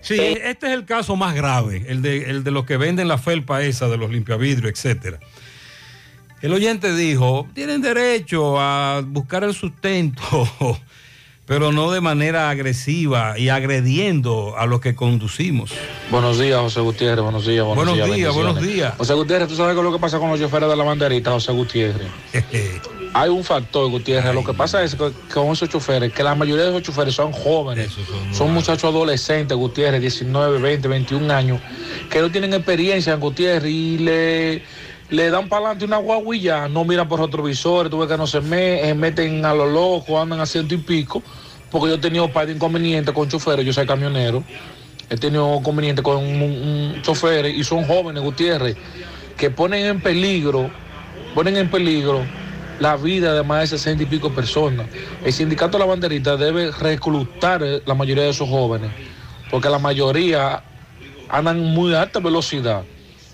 [0.00, 3.18] Sí, este es el caso más grave, el de, el de los que venden la
[3.18, 5.18] felpa esa, de los limpiavidrios, etcétera.
[6.42, 10.22] El oyente dijo, tienen derecho a buscar el sustento,
[11.46, 15.72] pero no de manera agresiva y agrediendo a los que conducimos.
[16.10, 17.24] Buenos días, José Gutiérrez.
[17.24, 18.16] Buenos días, buenos, Buenos días.
[18.16, 18.94] días, buenos días.
[18.98, 21.32] José Gutiérrez, ¿tú sabes qué es lo que pasa con los choferes de la banderita,
[21.32, 22.08] José Gutiérrez?
[23.18, 24.34] Hay un factor, Gutiérrez.
[24.34, 27.32] Lo que pasa es que con esos choferes, que la mayoría de esos choferes son
[27.32, 27.88] jóvenes,
[28.30, 31.58] son, muchachos adolescentes, Gutiérrez, 19, 20, 21 años,
[32.10, 34.62] que no tienen experiencia en Gutiérrez y le,
[35.08, 38.40] le dan para adelante una guaguilla, no miran por retrovisores, tú ves que no se
[38.52, 41.22] eh, meten a lo loco, andan a ciento y pico,
[41.70, 44.44] porque yo he tenido un par de inconvenientes con choferes, yo soy camionero,
[45.08, 48.76] he tenido inconvenientes con un, un chofer y son jóvenes, Gutiérrez,
[49.38, 50.70] que ponen en peligro,
[51.34, 52.20] ponen en peligro
[52.78, 54.86] la vida de más de 60 y pico personas.
[55.24, 58.90] El sindicato de la banderita debe reclutar eh, la mayoría de esos jóvenes,
[59.50, 60.62] porque la mayoría
[61.28, 62.84] andan muy alta velocidad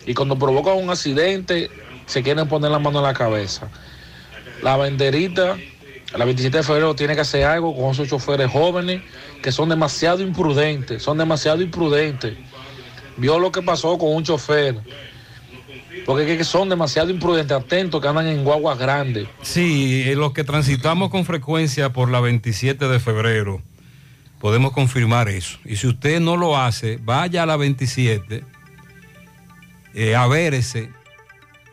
[0.07, 1.71] y cuando provocan un accidente
[2.07, 3.69] se quieren poner la mano en la cabeza.
[4.63, 5.57] La banderita,
[6.17, 9.03] la 27 de febrero, tiene que hacer algo con esos choferes jóvenes
[9.43, 12.37] que son demasiado imprudentes, son demasiado imprudentes.
[13.17, 14.77] Vio lo que pasó con un chofer,
[16.05, 19.29] porque es que son demasiado imprudentes, atentos, que andan en guaguas grandes.
[19.43, 23.63] Sí, eh, los que transitamos con frecuencia por la 27 de febrero,
[24.41, 25.59] podemos confirmar eso.
[25.65, 28.45] Y si usted no lo hace, vaya a la 27,
[29.95, 30.91] eh, a verse,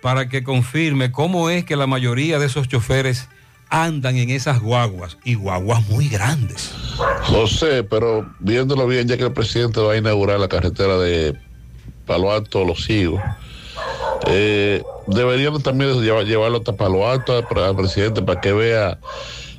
[0.02, 3.28] para que confirme cómo es que la mayoría de esos choferes
[3.70, 6.74] andan en esas guaguas, y guaguas muy grandes.
[7.24, 11.36] José, pero viéndolo bien, ya que el presidente va a inaugurar la carretera de
[12.06, 13.22] Palo Alto Los Higos,
[14.26, 19.02] eh, deberían también llevar- llevarlo hasta Palo Alto al presidente para que vea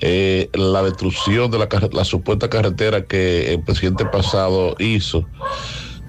[0.01, 5.31] eh, la destrucción de la, supuesta carretera que el presidente pasado hizo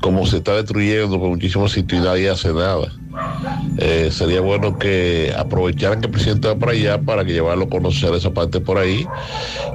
[0.01, 3.00] como se está destruyendo por muchísimos sitios y hace nada.
[3.77, 7.69] Eh, sería bueno que aprovecharan que el presidente va para allá para que llevarlo a
[7.69, 9.07] conocer esa parte por ahí,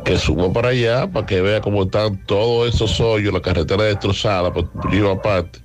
[0.04, 4.52] que suba para allá para que vea cómo están todos esos hoyos, la carretera destrozada
[4.52, 5.58] por primera parte.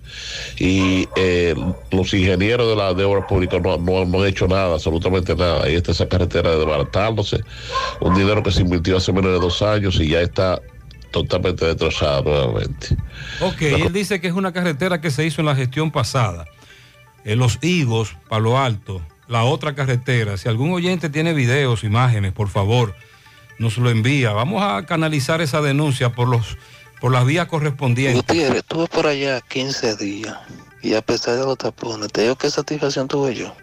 [0.60, 1.56] Y eh,
[1.92, 5.64] los ingenieros de la de obras públicas no, no- no han hecho nada, absolutamente nada.
[5.64, 7.42] Ahí está esa carretera desbaratándose,
[8.00, 10.60] un dinero que se invirtió hace menos de dos años y ya está
[11.12, 12.96] totalmente destrozada nuevamente.
[13.42, 16.46] Ok, él dice que es una carretera que se hizo en la gestión pasada.
[17.24, 20.38] En Los Higos, Palo Alto, la otra carretera.
[20.38, 22.96] Si algún oyente tiene videos, imágenes, por favor,
[23.60, 24.32] nos lo envía.
[24.32, 26.58] Vamos a canalizar esa denuncia por los
[27.02, 28.22] por las vías correspondientes.
[28.28, 30.38] Gutiérrez, estuve por allá 15 días
[30.84, 33.56] y a pesar de los tapones, te digo qué satisfacción tuve yo.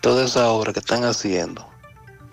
[0.00, 1.68] Toda esa obra que están haciendo,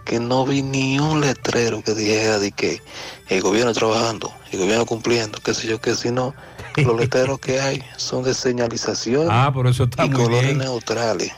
[0.05, 2.81] que no vi ni un letrero que dijera de que
[3.29, 6.35] el gobierno trabajando, el gobierno cumpliendo, qué sé yo, que si no,
[6.77, 10.57] los letreros que hay son de señalización Ah, por eso está y muy colores bien.
[10.59, 11.31] neutrales.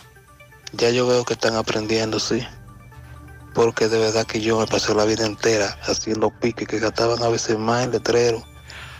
[0.73, 2.43] Ya yo veo que están aprendiendo, sí.
[3.53, 7.27] Porque de verdad que yo me pasé la vida entera haciendo piques que gastaban a
[7.29, 8.43] veces más en letreros.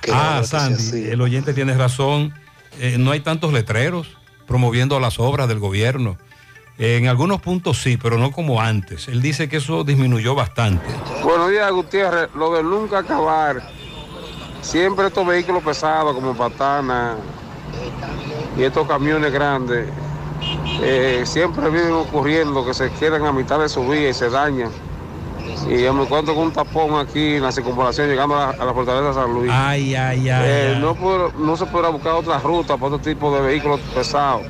[0.02, 2.34] que Ah, Sandy, el oyente tiene razón.
[2.80, 4.08] Eh, no hay tantos letreros
[4.48, 6.18] promoviendo las obras del gobierno.
[6.78, 9.08] En algunos puntos sí, pero no como antes.
[9.08, 10.86] Él dice que eso disminuyó bastante.
[11.24, 12.30] Buenos días, Gutiérrez.
[12.36, 13.62] Lo de nunca acabar.
[14.64, 17.16] Siempre estos vehículos pesados como Patana
[18.58, 19.90] y estos camiones grandes,
[20.82, 24.72] eh, siempre vienen ocurriendo que se quedan a mitad de su vía y se dañan.
[25.70, 28.66] Y yo me encuentro con un tapón aquí en la circunvalación llegando a la, a
[28.66, 29.52] la fortaleza de San Luis.
[29.54, 30.44] Ay, ay, ay.
[30.46, 34.44] Eh, no, puedo- no se podrá buscar otra ruta para otro tipo de vehículos pesados.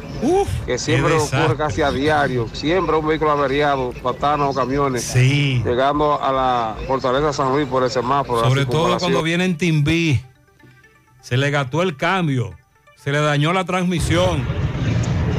[0.66, 2.48] Que siempre ocurre casi a diario.
[2.54, 5.14] Siempre un vehículo averiado, patanas o camiones.
[5.16, 8.44] Llegando a la fortaleza San Luis por el semáforo.
[8.44, 10.22] Sobre todo cuando viene en Timbí.
[11.22, 12.54] Se le gastó el cambio.
[12.96, 14.46] Se le dañó la transmisión.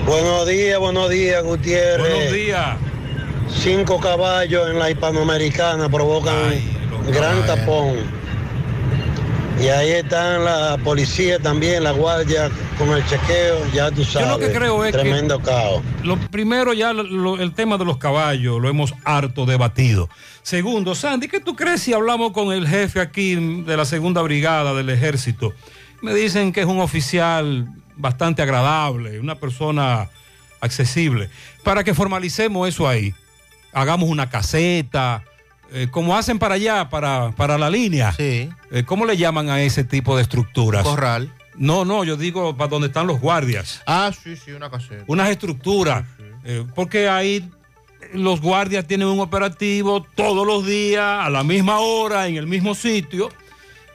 [0.07, 1.99] Buenos días, buenos días, Gutiérrez.
[1.99, 2.77] Buenos días.
[3.49, 6.35] Cinco caballos en la hispanoamericana provocan
[7.13, 8.24] gran tapón.
[9.61, 14.29] Y ahí están la policía también, la guardia con el chequeo, ya tú sabes.
[14.29, 15.83] lo que creo es que- Tremendo caos.
[16.03, 20.09] Lo primero, ya lo- lo- el tema de los caballos lo hemos harto debatido.
[20.43, 24.75] Segundo, Sandy, ¿qué tú crees si hablamos con el jefe aquí de la segunda brigada
[24.75, 25.53] del ejército?
[26.03, 27.67] Me dicen que es un oficial
[27.97, 30.11] bastante agradable, una persona
[30.61, 31.31] accesible.
[31.63, 33.15] Para que formalicemos eso ahí,
[33.73, 35.23] hagamos una caseta,
[35.75, 38.13] eh, como hacen para allá, para, para la línea.
[38.13, 38.49] Sí.
[38.71, 40.85] Eh, ¿Cómo le llaman a ese tipo de estructuras?
[40.85, 41.33] Corral.
[41.57, 45.05] No, no, yo digo para donde están los guardias Ah, sí, sí, una caseta.
[45.07, 46.05] unas estructuras,
[46.45, 47.49] eh, porque ahí
[48.13, 52.75] los guardias tienen un operativo todos los días, a la misma hora, en el mismo
[52.75, 53.29] sitio.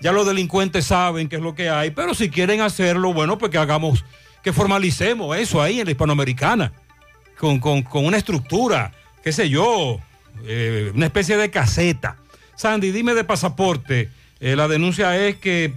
[0.02, 3.52] Ya los delincuentes saben qué es lo que hay, pero si quieren hacerlo, bueno, pues
[3.52, 4.06] que hagamos,
[4.42, 6.72] que formalicemos eso ahí en la hispanoamericana,
[7.38, 10.00] con, con- con una estructura, qué sé yo,
[10.45, 12.18] eh, una especie de caseta.
[12.56, 14.10] Sandy, dime de pasaporte.
[14.40, 15.74] Eh, la denuncia es que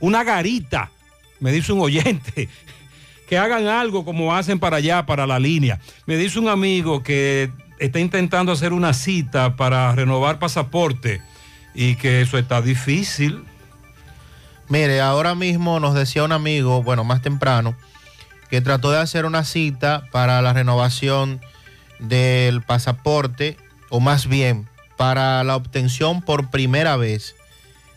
[0.00, 0.90] una garita,
[1.40, 2.48] me dice un oyente,
[3.28, 5.80] que hagan algo como hacen para allá, para la línea.
[6.06, 11.22] Me dice un amigo que está intentando hacer una cita para renovar pasaporte
[11.74, 13.44] y que eso está difícil.
[14.68, 17.76] Mire, ahora mismo nos decía un amigo, bueno, más temprano,
[18.50, 21.40] que trató de hacer una cita para la renovación
[21.98, 23.56] del pasaporte,
[23.90, 27.34] o más bien, para la obtención por primera vez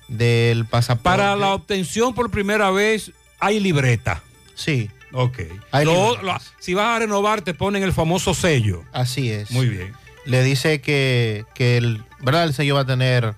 [0.08, 1.04] del pasaporte.
[1.04, 4.22] Para la obtención por primera vez hay libreta.
[4.56, 4.90] Sí.
[5.12, 5.40] Ok.
[5.84, 8.84] Lo- lo- si vas a renovar te ponen el famoso sello.
[8.92, 9.52] Así es.
[9.52, 9.94] Muy bien.
[10.26, 12.46] Le dice que, que el, ¿verdad?
[12.46, 13.36] el sello va a tener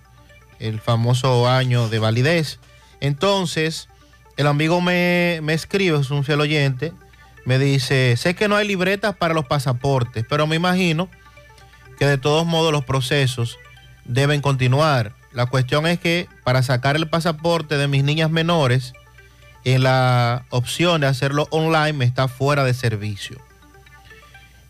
[0.59, 2.59] el famoso año de validez.
[3.01, 3.89] Entonces,
[4.37, 6.93] el amigo me, me escribe, es un fiel oyente,
[7.45, 11.09] me dice, sé que no hay libretas para los pasaportes, pero me imagino
[11.95, 13.57] que de todos modos los procesos
[14.05, 15.13] deben continuar.
[15.33, 18.93] La cuestión es que para sacar el pasaporte de mis niñas menores,
[19.65, 23.39] en la opción de hacerlo online me está fuera de servicio.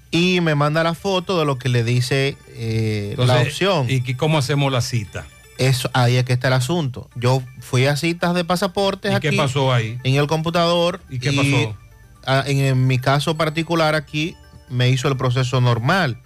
[0.09, 3.87] Y me manda la foto de lo que le dice eh, la opción.
[3.89, 5.25] ¿Y cómo hacemos la cita?
[5.57, 7.09] Eso, ahí es que está el asunto.
[7.15, 9.29] Yo fui a citas de pasaportes ¿Y aquí.
[9.29, 9.99] qué pasó ahí?
[10.03, 11.01] En el computador.
[11.09, 11.77] ¿Y qué pasó?
[12.25, 14.35] ah, en, en mi caso particular aquí
[14.69, 16.17] me hizo el proceso normal.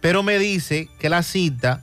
[0.00, 1.82] Pero me dice que la cita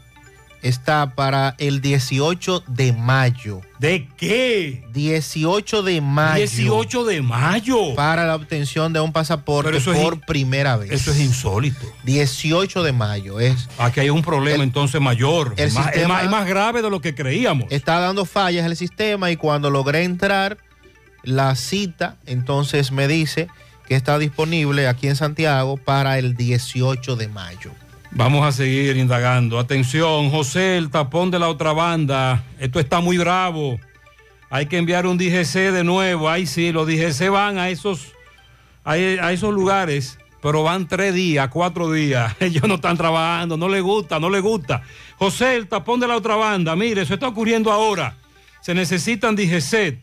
[0.64, 3.61] está para el 18 de mayo.
[3.80, 4.84] ¿De qué?
[4.91, 6.35] 18 de mayo.
[6.48, 7.94] 18 de mayo.
[7.95, 10.91] Para la obtención de un pasaporte es por primera vez.
[10.91, 11.85] Eso es insólito.
[12.06, 13.69] 18 de mayo es.
[13.77, 15.53] Aquí hay un problema entonces mayor.
[15.57, 17.68] el Es más, es sistema- más- es más grave de lo que creíamos.
[17.72, 20.57] Está dando fallas el sistema y cuando logré entrar,
[21.23, 23.48] la cita, entonces me dice
[23.88, 27.72] que está disponible aquí en Santiago para el 18 de mayo.
[28.12, 29.60] Vamos a seguir indagando.
[29.60, 32.44] Atención, José, el tapón de la otra banda.
[32.60, 33.80] Esto está muy bravo.
[34.50, 36.30] Hay que enviar un DGC de nuevo.
[36.30, 38.14] Ahí sí, los DGC van a esos,
[38.86, 42.34] a, esos lugares, pero van tres días, cuatro días.
[42.40, 44.84] Ellos no están trabajando, no les gusta, no les gusta.
[45.18, 46.76] José, el tapón de la otra banda.
[46.76, 48.16] Mire, eso está ocurriendo ahora.
[48.62, 50.00] Se necesitan DGC.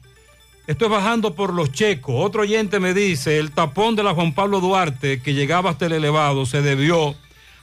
[0.67, 2.15] Esto es bajando por los checos.
[2.19, 5.93] Otro oyente me dice, el tapón de la Juan Pablo Duarte que llegaba hasta el
[5.93, 7.15] elevado se debió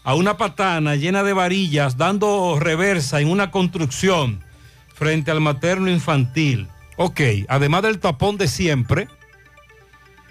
[0.03, 4.43] a una patana llena de varillas dando reversa en una construcción
[4.93, 6.67] frente al materno infantil.
[6.97, 9.07] Ok, además del tapón de siempre,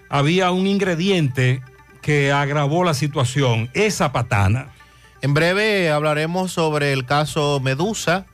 [0.08, 1.62] había un ingrediente
[2.02, 4.72] que agravó la situación, esa patana.
[5.22, 8.26] En breve hablaremos sobre el caso Medusa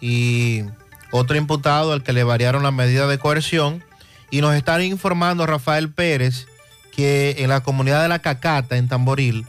[0.00, 0.62] y
[1.10, 3.82] otro imputado al que le variaron la medida de coerción.
[4.30, 6.46] Y nos están informando Rafael Pérez
[6.94, 9.46] que en la comunidad de La Cacata, en Tamboril,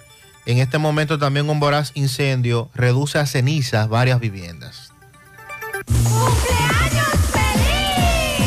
[0.50, 4.92] en este momento también un voraz incendio reduce a cenizas varias viviendas.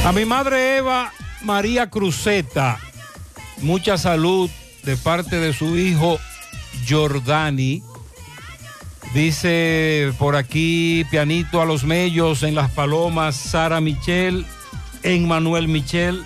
[0.05, 1.13] A mi madre Eva
[1.45, 2.81] María Cruzeta,
[3.59, 4.51] mucha salud
[4.83, 6.19] de parte de su hijo
[6.89, 7.85] Jordani.
[9.15, 14.45] Dice por aquí pianito a los mellos en las palomas Sara Michel,
[15.05, 16.25] en Manuel Michel,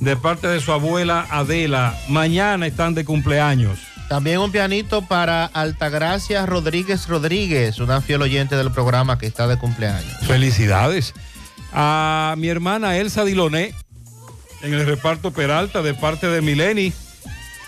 [0.00, 1.96] de parte de su abuela Adela.
[2.08, 3.89] Mañana están de cumpleaños.
[4.10, 9.56] También un pianito para Altagracia Rodríguez Rodríguez, una fiel oyente del programa que está de
[9.56, 10.12] cumpleaños.
[10.26, 11.14] Felicidades.
[11.72, 13.72] A mi hermana Elsa Diloné,
[14.62, 16.92] en el reparto Peralta, de parte de Mileni.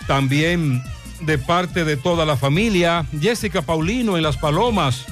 [0.05, 0.83] También
[1.21, 3.05] de parte de toda la familia.
[3.21, 5.05] Jessica Paulino en Las Palomas.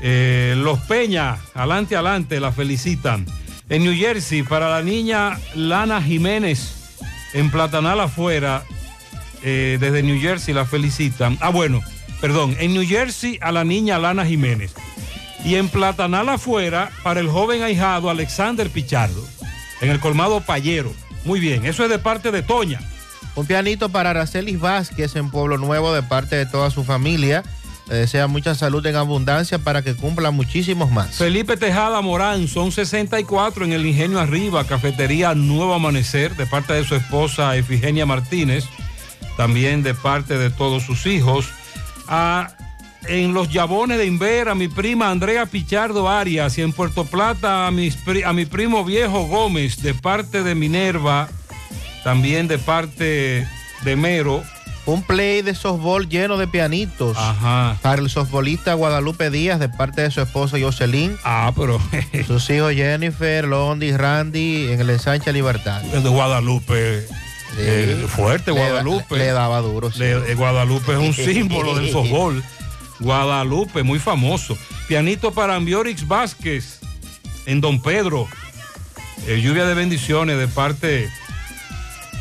[0.00, 3.26] Eh, Los Peña, adelante, adelante, la felicitan.
[3.68, 6.96] En New Jersey, para la niña Lana Jiménez,
[7.34, 8.64] en Platanal afuera,
[9.42, 11.38] eh, desde New Jersey la felicitan.
[11.40, 11.80] Ah, bueno,
[12.20, 14.72] perdón, en New Jersey a la niña Lana Jiménez.
[15.44, 19.24] Y en Platanal afuera, para el joven ahijado Alexander Pichardo,
[19.80, 20.92] en el colmado Payero.
[21.24, 22.80] Muy bien, eso es de parte de Toña.
[23.36, 27.42] Un pianito para Aracelis Vázquez en Pueblo Nuevo de parte de toda su familia.
[27.88, 31.16] Le desea mucha salud en abundancia para que cumpla muchísimos más.
[31.16, 36.84] Felipe Tejada Morán, son 64 en el Ingenio Arriba, Cafetería Nuevo Amanecer, de parte de
[36.84, 38.64] su esposa Efigenia Martínez,
[39.36, 41.48] también de parte de todos sus hijos.
[42.08, 42.50] A,
[43.06, 47.70] en los Yabones de Invera, mi prima Andrea Pichardo Arias, y en Puerto Plata a,
[47.70, 51.28] mis a mi primo Viejo Gómez, de parte de Minerva,
[52.04, 53.46] también de parte
[53.84, 54.42] de Mero.
[54.86, 57.16] Un play de softball lleno de pianitos.
[57.16, 57.76] Ajá.
[57.82, 61.16] Para el softbolista Guadalupe Díaz de parte de su esposa Jocelyn.
[61.22, 61.78] Ah, pero.
[62.26, 65.80] Sus hijos Jennifer, Londi, Randy en el ensanche Libertad.
[65.82, 67.06] de Guadalupe.
[67.58, 69.16] Eh, fuerte, Guadalupe.
[69.16, 69.98] le daba duro, sí.
[70.00, 72.42] Le- eh, Guadalupe es un símbolo del softball.
[73.00, 74.56] Guadalupe, muy famoso.
[74.88, 76.80] Pianito para Ambiorix Vázquez
[77.46, 78.28] en Don Pedro.
[79.26, 81.10] Eh, lluvia de bendiciones de parte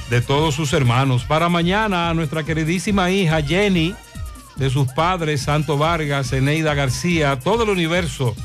[0.09, 1.23] de todos sus hermanos.
[1.23, 3.95] Para mañana, a nuestra queridísima hija Jenny,
[4.55, 8.35] de sus padres, Santo Vargas, Eneida García, todo el universo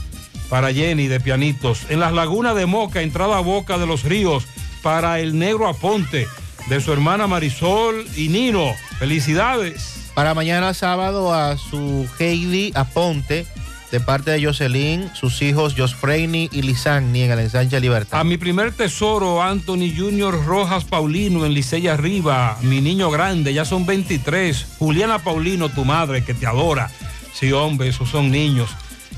[0.48, 1.82] para Jenny de pianitos.
[1.88, 4.44] En las lagunas de Moca, entrada a Boca de los Ríos,
[4.82, 6.28] para el negro Aponte,
[6.68, 8.72] de su hermana Marisol y Nino.
[8.98, 10.10] Felicidades.
[10.14, 13.46] Para mañana sábado a su Heidi Aponte
[13.90, 18.20] de parte de Jocelyn, sus hijos Josfreini y Lisagni en el ensanche Libertad.
[18.20, 23.64] A mi primer tesoro, Anthony Junior Rojas Paulino en Licey Arriba, mi niño grande, ya
[23.64, 24.66] son 23.
[24.78, 26.90] Juliana Paulino, tu madre, que te adora.
[27.34, 28.70] Sí, hombre, esos son niños.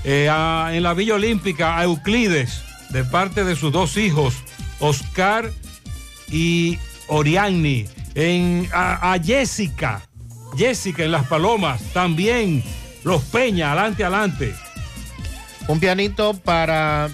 [0.05, 4.35] Eh, a- en la Villa Olímpica, a Euclides, de parte de sus dos hijos,
[4.79, 5.51] Oscar
[6.31, 6.79] y
[7.09, 7.87] Oriani.
[8.15, 10.01] En, a, a Jessica,
[10.57, 12.65] Jessica en Las Palomas, también
[13.05, 14.55] los Peña, adelante, adelante.
[15.69, 17.11] Un pianito para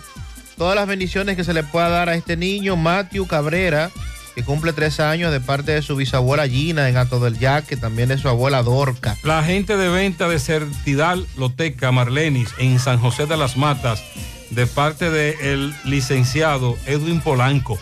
[0.57, 3.91] todas las bendiciones que se le pueda dar a este niño, Matthew Cabrera,
[4.35, 7.77] que cumple tres años de parte de su bisabuela Gina en Ato del Yaque, que
[7.77, 9.17] también es su abuela Dorca.
[9.25, 14.03] La agente de venta de Certidal Loteca Marlenis en San José de las Matas,
[14.51, 17.79] de parte del licenciado Edwin Polanco.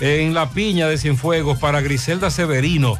[0.00, 2.98] En La Piña de Cienfuegos para Griselda Severino,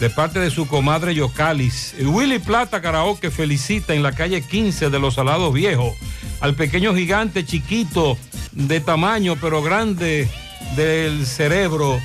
[0.00, 1.94] de parte de su comadre Yocalis.
[2.00, 5.94] Willy Plata Karaoke felicita en la calle 15 de Los Salados Viejos
[6.40, 8.18] al pequeño gigante chiquito
[8.52, 10.28] de tamaño pero grande
[10.76, 12.00] del cerebro,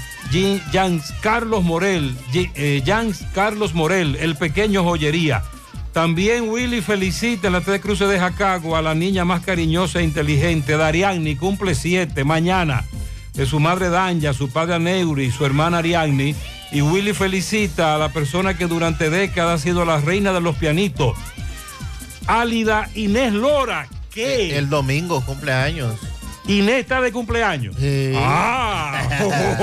[0.72, 5.44] Jans Carlos Morel, eh, Jans Carlos Morel, el pequeño joyería.
[5.92, 10.04] También Willy felicita en la Tres Cruces de Jacago a la niña más cariñosa e
[10.04, 12.86] inteligente, Darianni, cumple siete, mañana.
[13.34, 16.36] De su madre Danja, su padre Aneuri, su hermana Ariadne.
[16.72, 20.56] Y Willy felicita a la persona que durante décadas ha sido la reina de los
[20.56, 21.18] pianitos,
[22.28, 23.88] Álida Inés Lora.
[24.14, 24.58] ¿Qué?
[24.58, 25.96] El domingo, cumpleaños.
[26.48, 27.76] Inés está de cumpleaños.
[28.16, 29.02] Ah,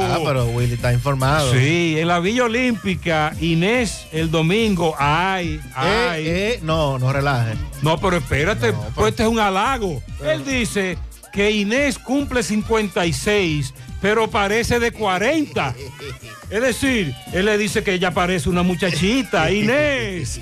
[0.00, 1.52] Ah, pero Willy está informado.
[1.52, 4.94] Sí, en la Villa Olímpica, Inés el domingo.
[4.98, 6.26] Ay, ay.
[6.26, 7.54] Eh, eh, no, no relaje.
[7.82, 10.02] No, pero espérate, pues este es un halago.
[10.24, 10.96] Él dice
[11.38, 15.72] que Inés cumple 56, pero parece de 40.
[16.50, 19.48] Es decir, él le dice que ella parece una muchachita.
[19.52, 20.40] Inés.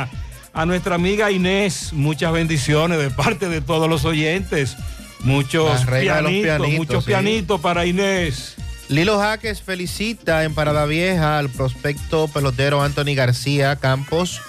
[0.52, 4.76] A nuestra amiga Inés, muchas bendiciones de parte de todos los oyentes.
[5.20, 7.08] Muchos pianitos, pianitos, muchos sí.
[7.08, 8.56] pianitos para Inés.
[8.90, 14.42] Lilo Jaques felicita en Parada Vieja al prospecto pelotero Anthony García Campos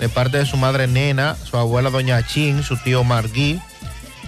[0.00, 3.60] de parte de su madre Nena, su abuela Doña Chin, su tío Margui.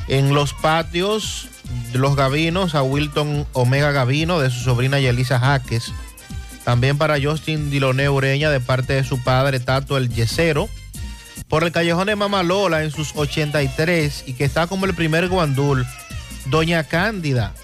[0.09, 1.49] En los patios
[1.93, 5.93] los Gavinos a Wilton Omega Gavino de su sobrina Yelisa Jaques.
[6.65, 10.69] También para Justin Diloné Ureña de parte de su padre Tato el Yesero.
[11.49, 15.87] Por el callejón de Mamalola en sus 83 y que está como el primer guandul,
[16.47, 17.55] Doña Cándida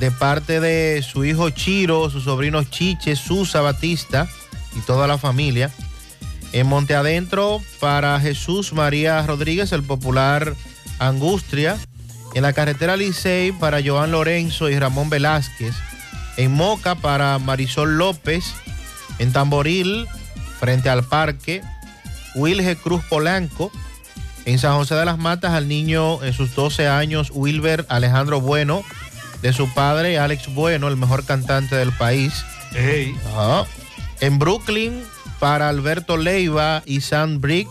[0.00, 4.28] de parte de su hijo Chiro, sus sobrinos Chiche, Susa Batista
[4.74, 5.70] y toda la familia.
[6.52, 10.56] En Monte Adentro para Jesús María Rodríguez, el popular
[11.00, 11.76] Angustria.
[12.34, 15.74] En la carretera Licey para Joan Lorenzo y Ramón Velázquez.
[16.36, 18.54] En Moca para Marisol López.
[19.18, 20.06] En Tamboril,
[20.60, 21.62] frente al parque,
[22.34, 23.72] Wilge Cruz Polanco.
[24.44, 28.82] En San José de las Matas al niño en sus 12 años, Wilber Alejandro Bueno,
[29.42, 32.32] de su padre Alex Bueno, el mejor cantante del país.
[33.26, 33.64] Ajá.
[34.20, 35.02] En Brooklyn
[35.38, 37.68] para Alberto Leiva y Sam Brick.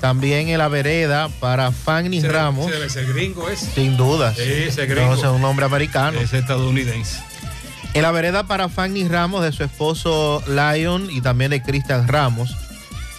[0.00, 2.70] También en la vereda para Fanny Ramos.
[2.70, 3.60] Ese ese gringo es.
[3.60, 4.36] Sin dudas.
[4.36, 5.02] Sí, ese gringo.
[5.02, 6.18] Entonces, un nombre americano.
[6.18, 7.22] Es estadounidense.
[7.92, 12.56] En la vereda para Fanny Ramos de su esposo Lion y también de Cristian Ramos.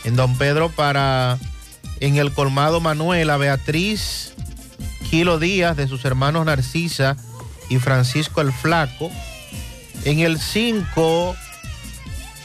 [0.06, 1.38] En Don Pedro para
[2.00, 4.34] en el colmado Manuela Beatriz
[5.10, 7.18] Kilo Díaz de sus hermanos Narcisa
[7.70, 9.12] y Francisco el Flaco.
[10.06, 11.36] En el 5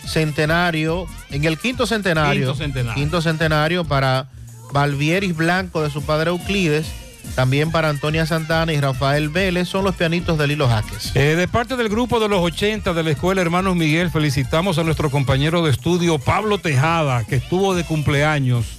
[0.07, 2.95] centenario, en el quinto centenario, Quinto centenario.
[2.95, 4.29] quinto centenario para
[4.73, 6.87] Valvieris Blanco de su padre Euclides.
[7.35, 11.11] También para Antonia Santana y Rafael Vélez son los pianitos de Lilo Jaques.
[11.15, 14.85] Eh, de parte del grupo de los 80 de la Escuela Hermanos Miguel, felicitamos a
[14.85, 18.79] nuestro compañero de estudio Pablo Tejada, que estuvo de cumpleaños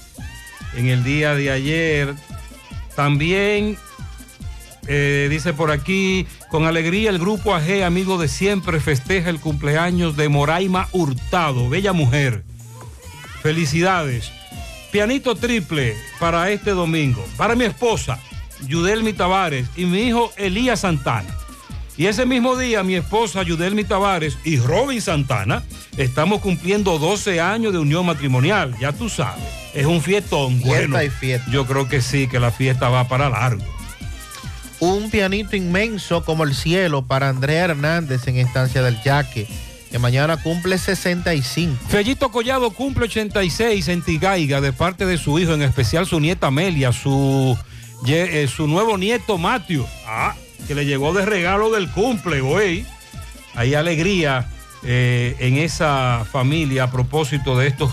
[0.75, 2.15] en el día de ayer.
[2.95, 3.77] También
[4.87, 10.15] eh, dice por aquí, con alegría el grupo AG, amigo de siempre, festeja el cumpleaños
[10.15, 12.43] de Moraima Hurtado, bella mujer.
[13.41, 14.31] Felicidades.
[14.91, 17.23] Pianito triple para este domingo.
[17.37, 18.19] Para mi esposa,
[18.65, 21.35] Yudelmi Tavares, y mi hijo Elías Santana.
[21.97, 25.63] Y ese mismo día, mi esposa Yudelmi Tavares y Robin Santana
[25.97, 28.75] estamos cumpliendo 12 años de unión matrimonial.
[28.79, 29.43] Ya tú sabes,
[29.73, 30.61] es un fiestón.
[30.61, 31.49] Fiesta bueno, y fiesta.
[31.51, 33.65] yo creo que sí, que la fiesta va para largo.
[34.79, 39.47] Un pianito inmenso como el cielo para Andrea Hernández en Estancia del Yaque,
[39.89, 41.75] que mañana cumple 65.
[41.89, 46.47] Fellito Collado cumple 86 en Tigaiga de parte de su hijo, en especial su nieta
[46.47, 47.57] Amelia, su,
[48.05, 50.35] eh, su nuevo nieto Matthew, ah,
[50.67, 52.85] que le llegó de regalo del cumple, güey.
[53.55, 54.47] Hay alegría
[54.83, 57.91] eh, en esa familia a propósito de estos,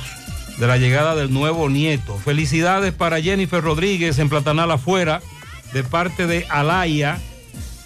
[0.59, 2.19] de la llegada del nuevo nieto.
[2.19, 5.23] Felicidades para Jennifer Rodríguez en Platanal afuera,
[5.75, 7.19] de parte de Alaya.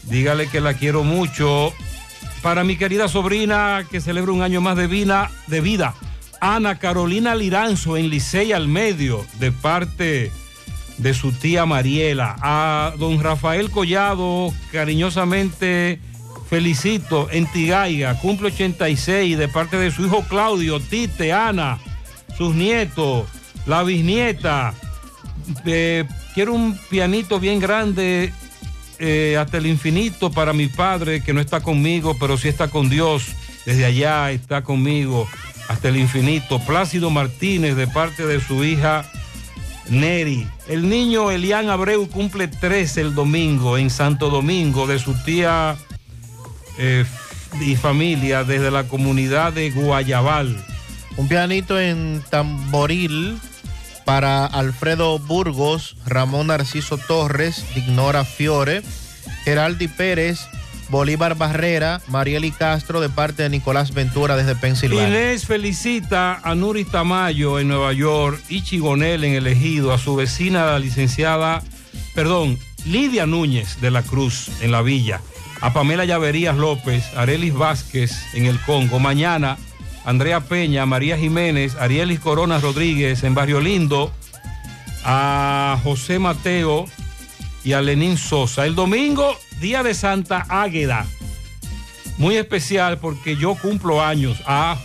[0.04, 1.72] Dígale que la quiero mucho.
[2.42, 5.94] Para mi querida sobrina que celebra un año más de vida, de vida
[6.40, 10.30] Ana Carolina Liranzo en Licey al Medio, de parte
[10.98, 12.36] de su tía Mariela.
[12.40, 16.00] A don Rafael Collado, cariñosamente
[16.48, 21.78] felicito en Tigaiga, cumple 86, de parte de su hijo Claudio, Tite, Ana,
[22.36, 23.26] sus nietos,
[23.66, 24.74] la bisnieta.
[25.64, 26.04] Eh,
[26.38, 28.32] quiero un pianito bien grande
[29.00, 32.88] eh, hasta el infinito para mi padre que no está conmigo, pero sí está con
[32.88, 33.24] Dios.
[33.66, 35.28] Desde allá está conmigo
[35.66, 36.60] hasta el infinito.
[36.60, 39.04] Plácido Martínez de parte de su hija
[39.90, 40.46] Neri.
[40.68, 45.76] El niño Elian Abreu cumple 13 el domingo en Santo Domingo de su tía
[46.78, 47.04] eh,
[47.60, 50.56] y familia desde la comunidad de Guayabal.
[51.16, 53.40] Un pianito en tamboril
[54.08, 58.80] para Alfredo Burgos, Ramón Narciso Torres, Dignora Fiore,
[59.44, 60.40] Geraldi Pérez,
[60.88, 65.08] Bolívar Barrera, Marieli Castro de parte de Nicolás Ventura desde Pensilvania.
[65.08, 70.16] Inés felicita a Nuri Tamayo en Nueva York y Chigonel en el Ejido, a su
[70.16, 71.62] vecina la licenciada,
[72.14, 75.20] perdón, Lidia Núñez de la Cruz en la Villa,
[75.60, 79.00] a Pamela Llaverías López, Arelis Vázquez en el Congo.
[79.00, 79.58] Mañana,
[80.08, 84.10] Andrea Peña, María Jiménez, Arielis Corona Rodríguez en Barrio Lindo,
[85.04, 86.86] a José Mateo
[87.62, 88.64] y a Lenín Sosa.
[88.64, 91.06] El domingo, día de Santa Águeda.
[92.16, 94.38] Muy especial porque yo cumplo años.
[94.46, 94.78] Ah,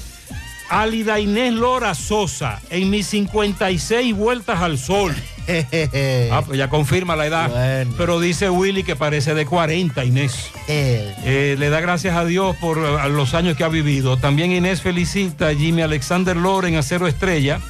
[0.70, 5.14] Alida Inés Lora Sosa en mis 56 vueltas al sol.
[6.32, 7.86] Ah, pues ya confirma la edad.
[7.96, 10.50] Pero dice Willy que parece de 40, Inés.
[10.68, 14.16] Eh, le da gracias a Dios por eh, los años que ha vivido.
[14.16, 17.60] También Inés felicita a Jimmy Alexander Loren, Acero Estrella,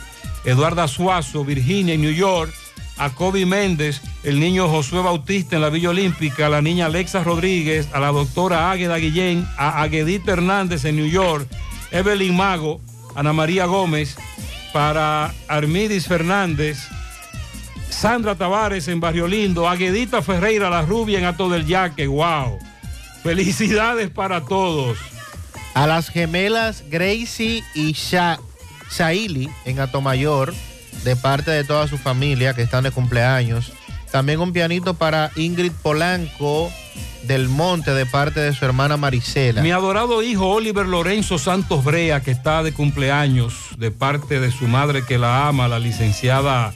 [0.45, 2.53] Eduarda Suazo, Virginia, en New York,
[2.99, 7.23] a Kobe Méndez, el niño Josué Bautista en la Villa Olímpica, a la niña Alexa
[7.23, 11.47] Rodríguez, a la doctora Águeda Guillén, a Aguedita Hernández en New York,
[11.91, 12.81] Evelyn Mago,
[13.15, 14.17] Ana María Gómez,
[14.73, 16.79] para Armidis Fernández,
[17.89, 22.59] Sandra Tavares en Barrio Lindo, Aguedita Ferreira La Rubia en Ato del Yaque, wow.
[23.23, 24.99] Felicidades para todos.
[25.75, 28.39] A las gemelas Gracie y Sha
[28.91, 30.55] Shaili en Atomayor,
[31.05, 33.73] de parte de toda su familia que están de cumpleaños.
[34.11, 36.71] También un pianito para Ingrid Polanco
[37.25, 39.63] del Monte, de parte de su hermana Marisela.
[39.63, 44.69] Mi adorado hijo Oliver Lorenzo Santos Brea, que está de cumpleaños, de parte de su
[44.69, 46.73] madre que la ama, la licenciada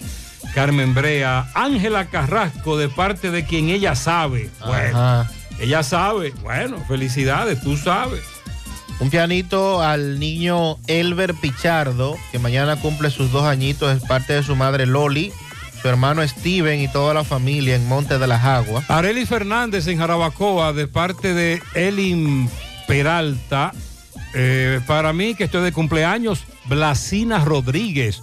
[0.55, 1.49] Carmen Brea.
[1.55, 4.51] Ángela Carrasco, de parte de quien ella sabe.
[4.67, 5.31] Bueno, Ajá.
[5.61, 6.33] ella sabe.
[6.43, 8.23] Bueno, felicidades, tú sabes.
[9.01, 14.43] Un pianito al niño Elber Pichardo, que mañana cumple sus dos añitos, es parte de
[14.43, 15.33] su madre Loli,
[15.81, 18.85] su hermano Steven y toda la familia en Monte de las Aguas.
[18.91, 22.51] Arelis Fernández en Jarabacoa, de parte de Elin
[22.87, 23.73] Peralta.
[24.35, 28.23] Eh, para mí, que estoy de cumpleaños, Blasina Rodríguez.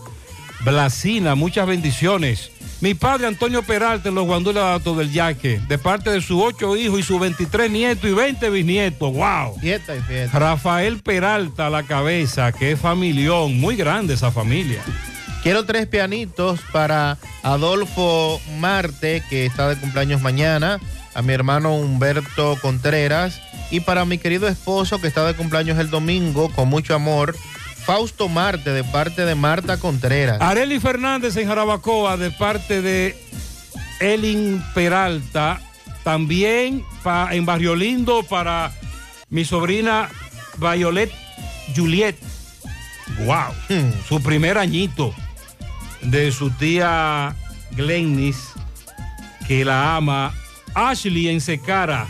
[0.61, 2.51] Blasina, muchas bendiciones.
[2.79, 6.99] Mi padre Antonio Peralta en los Guandulas del Yaque, de parte de sus ocho hijos
[6.99, 9.13] y sus 23 nietos y 20 bisnietos.
[9.13, 9.59] ¡Wow!
[9.59, 10.37] Fiesta y fiesta.
[10.37, 14.83] Rafael Peralta a la cabeza, que es familión, muy grande esa familia.
[15.41, 20.79] Quiero tres pianitos para Adolfo Marte, que está de cumpleaños mañana,
[21.15, 25.89] a mi hermano Humberto Contreras y para mi querido esposo, que está de cumpleaños el
[25.89, 27.35] domingo, con mucho amor,
[27.87, 30.41] Fausto Marte, de parte de Marta Contreras.
[30.41, 33.15] Areli Fernández en Jarabacoa, de parte de
[34.01, 35.61] Elin Peralta.
[36.03, 38.73] También pa- en Barrio Lindo para
[39.29, 40.09] mi sobrina
[40.57, 41.09] Violet
[41.75, 42.17] Juliet.
[43.25, 43.53] ¡Wow!
[44.07, 45.15] Su primer añito
[46.01, 47.35] de su tía
[47.71, 48.35] Glennis,
[49.47, 50.33] que la ama.
[50.75, 52.05] Ashley en Secara,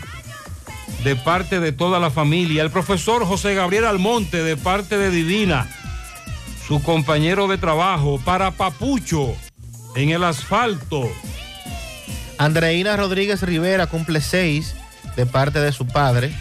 [1.04, 2.62] de parte de toda la familia.
[2.62, 5.68] El profesor José Gabriel Almonte, de parte de Divina,
[6.66, 8.20] su compañero de trabajo.
[8.24, 9.34] Para Papucho,
[9.94, 11.08] en el asfalto.
[12.38, 14.74] Andreina Rodríguez Rivera cumple seis,
[15.16, 16.32] de parte de su padre.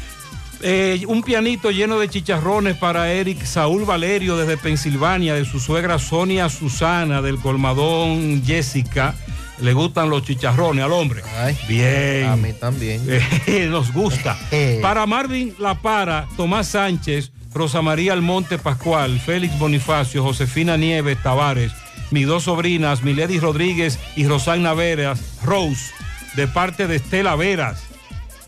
[0.62, 6.00] Eh, un pianito lleno de chicharrones para Eric Saúl Valerio desde Pensilvania, de su suegra
[6.00, 9.16] Sonia Susana, del colmadón Jessica.
[9.60, 11.24] Le gustan los chicharrones al hombre.
[11.68, 12.26] Bien.
[12.26, 13.02] A mí también.
[13.72, 14.38] Nos gusta.
[14.82, 21.72] Para Marvin La Para, Tomás Sánchez, Rosa María Almonte Pascual, Félix Bonifacio, Josefina Nieves Tavares,
[22.12, 25.92] mis dos sobrinas, Milady Rodríguez y Rosana Veras, Rose,
[26.36, 27.82] de parte de Estela Veras.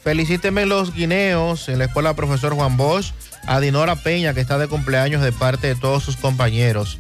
[0.04, 3.12] Felicíteme los guineos en la escuela profesor Juan Bosch,
[3.48, 7.00] a Dinora Peña, que está de cumpleaños de parte de todos sus compañeros.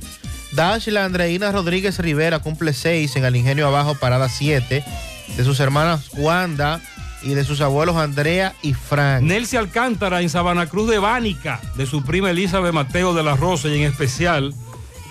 [0.51, 4.83] Dashla Andreina Rodríguez Rivera cumple seis en el Ingenio Abajo, parada 7,
[5.37, 6.81] de sus hermanas Wanda
[7.21, 9.23] y de sus abuelos Andrea y Frank.
[9.23, 13.67] Nelcy Alcántara en Sabana Cruz de Bánica, de su prima Elizabeth Mateo de la Rosa
[13.67, 14.53] y en especial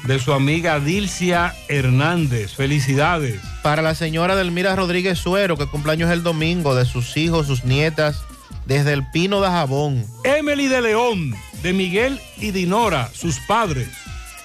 [0.05, 2.55] de su amiga Dilcia Hernández.
[2.55, 3.41] Felicidades.
[3.63, 8.23] Para la señora Delmira Rodríguez Suero, que cumpleaños el domingo, de sus hijos, sus nietas,
[8.67, 10.05] desde el Pino de Jabón.
[10.25, 13.89] Emily de León, de Miguel y Dinora, sus padres.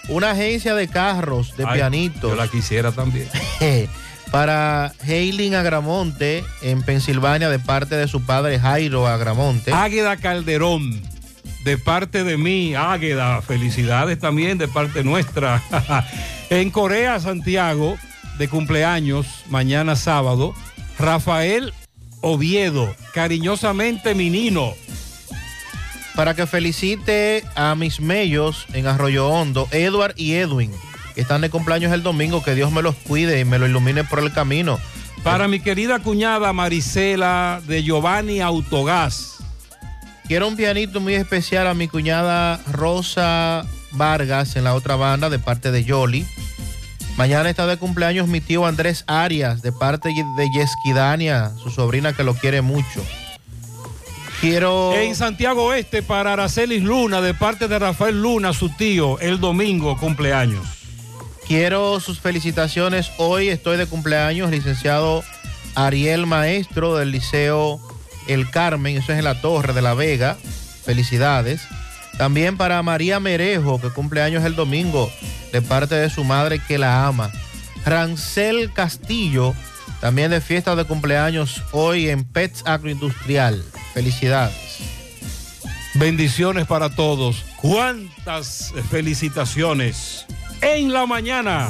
[0.09, 2.31] Una agencia de carros, de Ay, pianitos.
[2.31, 3.27] Yo la quisiera también.
[4.31, 9.71] Para Heiling Agramonte, en Pensilvania, de parte de su padre Jairo Agramonte.
[9.71, 11.03] Águeda Calderón,
[11.63, 15.61] de parte de mí, Águeda, felicidades también de parte nuestra.
[16.49, 17.95] en Corea, Santiago,
[18.39, 20.55] de cumpleaños, mañana sábado,
[20.97, 21.71] Rafael
[22.21, 24.73] Oviedo, cariñosamente mi Nino.
[26.15, 30.71] Para que felicite a mis mellos en Arroyo Hondo, Edward y Edwin,
[31.15, 34.03] que están de cumpleaños el domingo, que Dios me los cuide y me los ilumine
[34.03, 34.79] por el camino.
[35.23, 39.37] Para mi querida cuñada Marisela de Giovanni Autogás.
[40.27, 45.39] Quiero un pianito muy especial a mi cuñada Rosa Vargas en la otra banda de
[45.39, 46.25] parte de Yoli.
[47.17, 52.23] Mañana está de cumpleaños mi tío Andrés Arias de parte de Yesquidania, su sobrina que
[52.23, 53.03] lo quiere mucho.
[54.43, 54.93] Quiero.
[54.93, 59.95] En Santiago Oeste para Aracelis Luna, de parte de Rafael Luna, su tío, el domingo
[59.95, 60.65] cumpleaños.
[61.47, 63.09] Quiero sus felicitaciones.
[63.15, 65.23] Hoy estoy de cumpleaños, licenciado
[65.75, 67.79] Ariel Maestro del Liceo
[68.27, 70.35] El Carmen, eso es en la Torre de la Vega.
[70.83, 71.61] Felicidades.
[72.17, 75.09] También para María Merejo, que cumple años el domingo,
[75.53, 77.31] de parte de su madre que la ama.
[77.85, 79.55] Rancel Castillo,
[80.03, 83.63] también de fiesta de cumpleaños hoy en Pets Agroindustrial.
[83.93, 84.79] Felicidades.
[85.93, 87.45] Bendiciones para todos.
[87.55, 90.25] ¿Cuántas felicitaciones
[90.59, 91.69] en la mañana?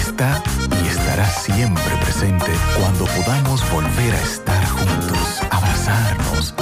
[0.00, 0.42] está
[0.82, 6.54] y estará siempre presente cuando podamos volver a estar juntos, abrazarnos,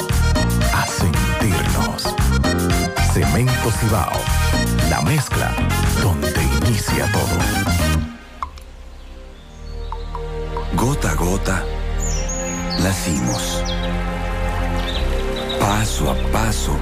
[0.74, 2.14] a sentirnos.
[3.12, 4.20] Cemento Cibao,
[4.90, 5.54] la mezcla
[6.02, 7.66] donde inicia todo.
[10.74, 11.64] Gota a gota,
[12.82, 13.62] nacimos.
[15.58, 16.76] Paso a paso,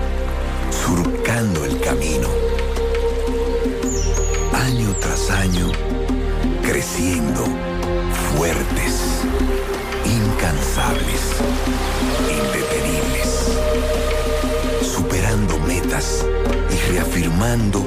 [0.70, 2.28] surcando el camino.
[4.52, 5.70] Año tras año,
[6.64, 7.44] creciendo,
[8.36, 9.22] fuertes,
[10.04, 11.20] incansables,
[12.28, 13.50] indetenibles,
[14.82, 16.26] superando metas
[16.70, 17.80] y reafirmando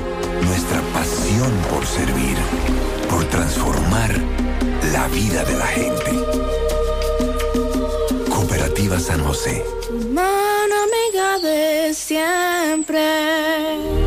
[0.45, 2.37] nuestra pasión por servir,
[3.09, 4.15] por transformar
[4.93, 6.11] la vida de la gente.
[8.29, 9.65] Cooperativa San José.
[10.11, 10.87] Mano
[11.41, 14.06] de siempre.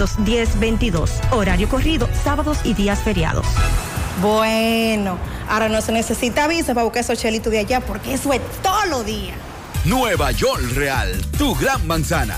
[0.01, 1.09] 1-210-22.
[1.31, 3.45] Horario corrido, sábados y días feriados.
[4.21, 5.17] Bueno,
[5.49, 8.85] ahora no se necesita visa para buscar esos chelitos de allá porque eso es todo
[8.87, 9.33] lo día.
[9.85, 12.37] Nueva York Real, tu gran manzana.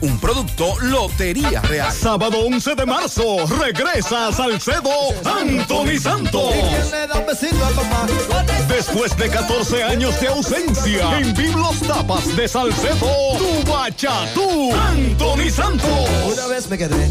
[0.00, 1.92] Un producto Lotería Real.
[1.92, 4.90] Sábado 11 de marzo, regresa a Salcedo
[5.24, 6.52] Anthony Santos.
[8.68, 16.08] Después de 14 años de ausencia, en Biblos Tapas de Salcedo, tu bachatú, Anthony Santos.
[16.30, 17.10] Una vez me quedé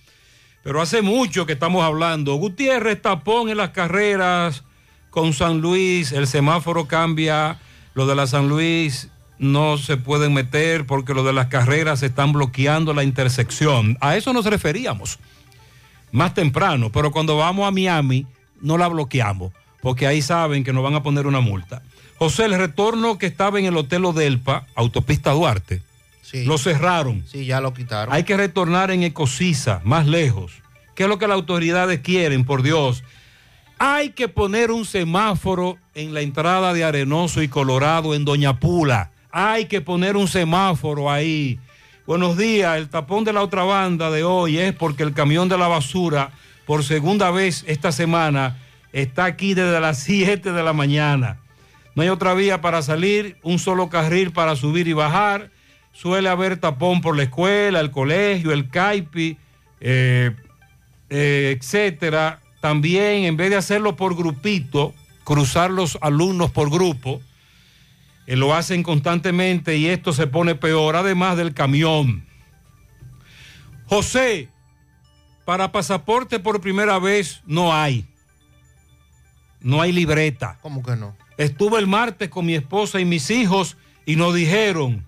[0.62, 2.34] Pero hace mucho que estamos hablando.
[2.34, 4.64] Gutiérrez, tapón en las carreras
[5.10, 7.58] con San Luis, el semáforo cambia,
[7.94, 9.08] lo de la San Luis
[9.38, 13.96] no se pueden meter porque lo de las carreras están bloqueando la intersección.
[14.00, 15.18] A eso nos referíamos
[16.12, 18.26] más temprano, pero cuando vamos a Miami
[18.60, 21.82] no la bloqueamos porque ahí saben que nos van a poner una multa.
[22.18, 25.82] José, el retorno que estaba en el Hotel Odelpa, autopista Duarte,
[26.22, 26.44] Sí.
[26.44, 27.24] lo cerraron.
[27.30, 28.12] Sí, ya lo quitaron.
[28.12, 30.52] Hay que retornar en Ecosisa, más lejos.
[30.94, 33.04] ¿Qué es lo que las autoridades quieren, por Dios?
[33.78, 39.10] Hay que poner un semáforo en la entrada de Arenoso y Colorado en Doña Pula.
[39.30, 41.60] Hay que poner un semáforo ahí.
[42.06, 45.56] Buenos días, el tapón de la otra banda de hoy es porque el camión de
[45.58, 46.32] la basura,
[46.68, 48.58] por segunda vez esta semana,
[48.92, 51.38] está aquí desde las 7 de la mañana.
[51.94, 55.50] No hay otra vía para salir, un solo carril para subir y bajar.
[55.92, 59.38] Suele haber tapón por la escuela, el colegio, el CAIPI,
[59.80, 60.36] eh,
[61.08, 62.40] eh, etcétera.
[62.60, 64.92] También, en vez de hacerlo por grupito,
[65.24, 67.22] cruzar los alumnos por grupo,
[68.26, 72.26] eh, lo hacen constantemente y esto se pone peor, además del camión.
[73.86, 74.50] José,
[75.48, 78.06] para pasaporte por primera vez no hay.
[79.62, 80.58] No hay libreta.
[80.60, 81.16] ¿Cómo que no?
[81.38, 85.06] Estuve el martes con mi esposa y mis hijos y nos dijeron,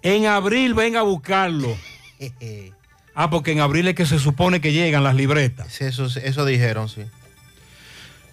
[0.00, 1.76] en abril ven a buscarlo.
[3.14, 5.82] Ah, porque en abril es que se supone que llegan las libretas.
[5.82, 7.02] Eso, eso dijeron, sí.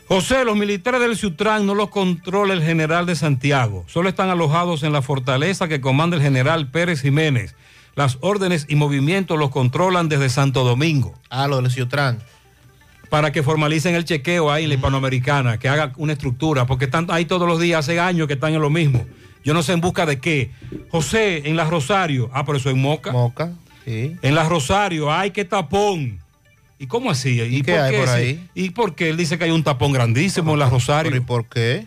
[0.08, 3.84] José, los militares del Ciutrán no los controla el general de Santiago.
[3.90, 7.56] Solo están alojados en la fortaleza que comanda el general Pérez Jiménez.
[8.00, 11.20] Las órdenes y movimientos los controlan desde Santo Domingo.
[11.30, 12.20] Ah, lo del Ciutrán.
[13.10, 17.08] Para que formalicen el chequeo ahí en la hispanoamericana, que haga una estructura, porque están
[17.10, 19.06] ahí todos los días, hace años que están en lo mismo.
[19.44, 20.50] Yo no sé en busca de qué.
[20.90, 23.12] José, en la Rosario, ah, pero eso en Moca.
[23.12, 23.52] Moca,
[23.84, 24.16] sí.
[24.22, 26.20] En la Rosario, ay, qué tapón.
[26.80, 27.42] ¿Y cómo así?
[27.42, 28.50] ¿Y, qué hay por ese- ahí?
[28.56, 31.14] ¿Y por qué él dice que hay un tapón grandísimo en la Rosario?
[31.14, 31.86] ¿Y por qué?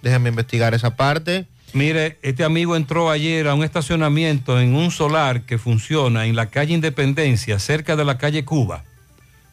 [0.00, 1.44] Déjenme investigar esa parte.
[1.74, 6.50] Mire, este amigo entró ayer a un estacionamiento en un solar que funciona en la
[6.50, 8.84] calle Independencia, cerca de la calle Cuba.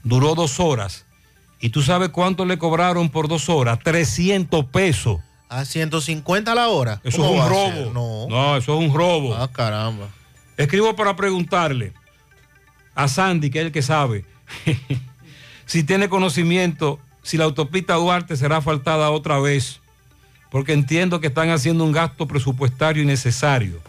[0.04, 1.06] Duró dos horas.
[1.62, 3.80] ¿Y tú sabes cuánto le cobraron por dos horas?
[3.80, 5.20] 300 pesos.
[5.48, 7.02] A 150 a la hora.
[7.04, 7.94] Eso ¿Cómo es un robo.
[7.94, 8.28] No.
[8.30, 9.36] No, eso es un robo.
[9.36, 10.08] Ah, caramba.
[10.58, 11.94] Escribo para preguntarle
[12.96, 14.26] a Sandy, que es el que sabe,
[15.66, 19.80] si tiene conocimiento, si la autopista Duarte será asfaltada otra vez,
[20.50, 23.80] porque entiendo que están haciendo un gasto presupuestario innecesario.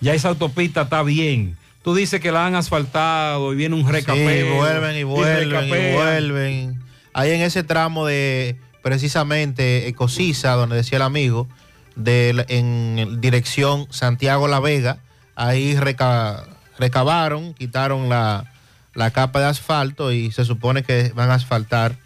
[0.00, 1.56] Ya esa autopista está bien.
[1.82, 4.52] Tú dices que la han asfaltado y viene un recapeo.
[4.52, 6.82] Sí, vuelven y vuelven y, vuelven.
[7.12, 11.48] Ahí en ese tramo de precisamente Ecosisa, donde decía el amigo,
[11.96, 14.98] de, en dirección Santiago La Vega,
[15.34, 16.44] ahí reca-
[16.78, 18.52] recabaron, quitaron la,
[18.94, 21.96] la capa de asfalto y se supone que van a asfaltar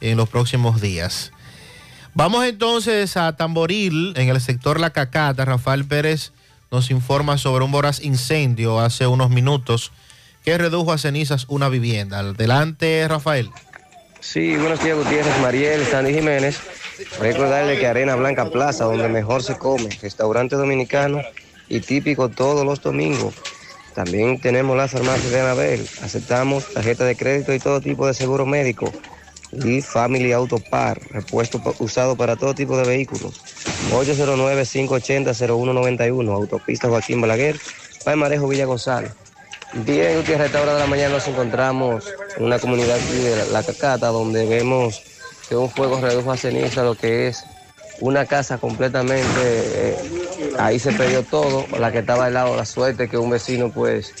[0.00, 1.32] en los próximos días.
[2.16, 5.44] Vamos entonces a Tamboril, en el sector La Cacata.
[5.44, 6.30] Rafael Pérez
[6.70, 9.90] nos informa sobre un voraz incendio hace unos minutos
[10.44, 12.20] que redujo a cenizas una vivienda.
[12.20, 13.50] Adelante, Rafael.
[14.20, 16.60] Sí, buenos días Gutiérrez, Mariel, Sandy Jiménez.
[17.18, 21.20] Recordarle que Arena Blanca Plaza, donde mejor se come, restaurante dominicano
[21.68, 23.34] y típico todos los domingos.
[23.92, 25.88] También tenemos la farmacia de Anabel.
[26.00, 28.92] Aceptamos tarjeta de crédito y todo tipo de seguro médico.
[29.64, 33.40] Y Family Auto Par, repuesto usado para todo tipo de vehículos.
[33.92, 37.60] 809-580-0191, autopista Joaquín Balaguer,
[38.16, 39.12] Marejo Villa González.
[39.72, 42.04] Bien, Gutiérrez, a esta hora de la mañana nos encontramos
[42.36, 45.02] en una comunidad aquí de la Cacata, donde vemos
[45.48, 47.44] que un fuego redujo a ceniza lo que es
[48.00, 49.96] una casa completamente, eh,
[50.58, 54.12] ahí se perdió todo, la que estaba al lado, la suerte que un vecino pues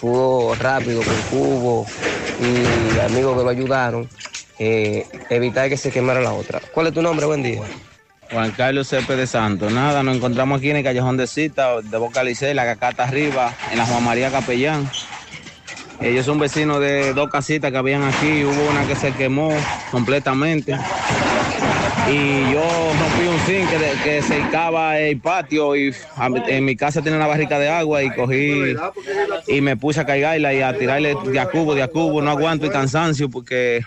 [0.00, 1.86] pudo rápido con cubo
[2.40, 4.08] y amigos que lo ayudaron,
[4.58, 6.60] eh, evitar que se quemara la otra.
[6.72, 7.26] ¿Cuál es tu nombre?
[7.26, 7.62] Buen día.
[8.30, 9.72] Juan Carlos Cepeda de Santos.
[9.72, 13.54] Nada, nos encontramos aquí en el Callejón de Cita, de Boca Licey, la cacata arriba,
[13.70, 14.90] en la Juan María Capellán.
[16.00, 19.50] Ellos son vecinos de dos casitas que habían aquí, hubo una que se quemó
[19.90, 20.76] completamente.
[22.08, 22.62] Y yo
[23.00, 25.92] rompí un zinc que, que cercaba el patio y
[26.46, 28.76] en mi casa tiene una barrica de agua y cogí
[29.48, 32.22] y me puse a cargarla y a tirarle de a cubo, de a cubo.
[32.22, 33.80] No aguanto el cansancio porque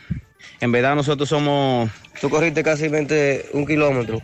[0.59, 1.89] en verdad nosotros somos...
[2.19, 2.87] Tú corriste casi
[3.53, 4.21] un kilómetro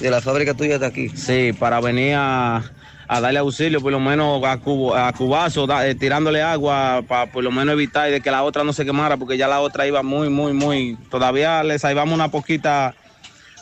[0.00, 1.08] de la fábrica tuya hasta aquí.
[1.10, 2.62] Sí, para venir a,
[3.06, 7.26] a darle auxilio, por lo menos a, cubo, a cubazo, da- eh, tirándole agua, para
[7.26, 9.86] por lo menos evitar de que la otra no se quemara, porque ya la otra
[9.86, 10.98] iba muy, muy, muy...
[11.10, 12.96] Todavía le salvamos una poquita,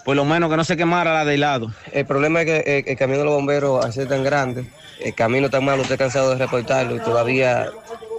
[0.04, 1.70] por lo menos que no se quemara la de lado.
[1.92, 4.64] El problema es que eh, el camión de los bomberos, al ser tan grande,
[5.00, 7.70] el camino tan malo, usted cansado de reportarlo y todavía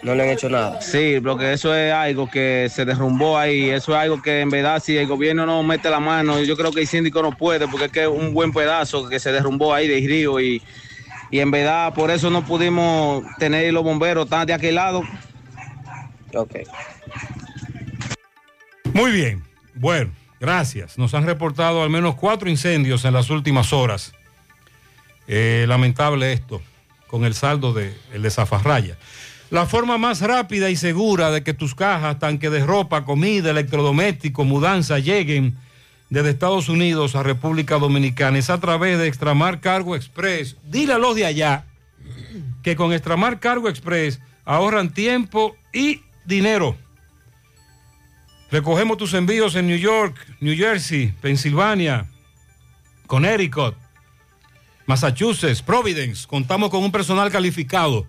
[0.07, 0.81] no le han hecho nada.
[0.81, 4.81] Sí, porque eso es algo que se derrumbó ahí, eso es algo que en verdad
[4.81, 7.85] si el gobierno no mete la mano, yo creo que el síndico no puede, porque
[7.85, 10.61] es que es un buen pedazo que se derrumbó ahí del río y,
[11.29, 15.03] y en verdad por eso no pudimos tener los bomberos tan de aquel lado.
[16.33, 16.55] Ok.
[18.93, 19.43] Muy bien.
[19.75, 20.97] Bueno, gracias.
[20.97, 24.13] Nos han reportado al menos cuatro incendios en las últimas horas.
[25.27, 26.61] Eh, lamentable esto,
[27.07, 28.97] con el saldo de, el de Zafarraya.
[29.49, 34.45] La forma más rápida y segura de que tus cajas, tanque de ropa, comida, electrodomésticos,
[34.45, 35.55] mudanza lleguen
[36.09, 40.57] desde Estados Unidos a República Dominicana es a través de Extramar Cargo Express.
[40.63, 41.65] Dile a los de allá
[42.61, 46.75] que con Extramar Cargo Express ahorran tiempo y dinero.
[48.51, 52.09] Recogemos tus envíos en New York, New Jersey, Pensilvania,
[53.05, 53.75] Connecticut,
[54.85, 56.27] Massachusetts, Providence.
[56.27, 58.07] Contamos con un personal calificado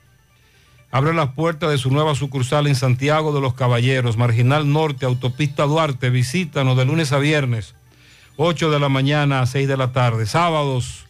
[0.93, 5.63] Abre las puertas de su nueva sucursal en Santiago de los Caballeros, Marginal Norte, Autopista
[5.63, 6.09] Duarte.
[6.09, 7.75] Visítanos de lunes a viernes,
[8.35, 10.25] 8 de la mañana a 6 de la tarde.
[10.25, 11.05] Sábados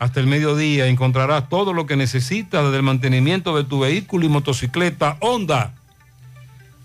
[0.00, 4.28] hasta el mediodía encontrarás todo lo que necesitas desde el mantenimiento de tu vehículo y
[4.28, 5.74] motocicleta Honda.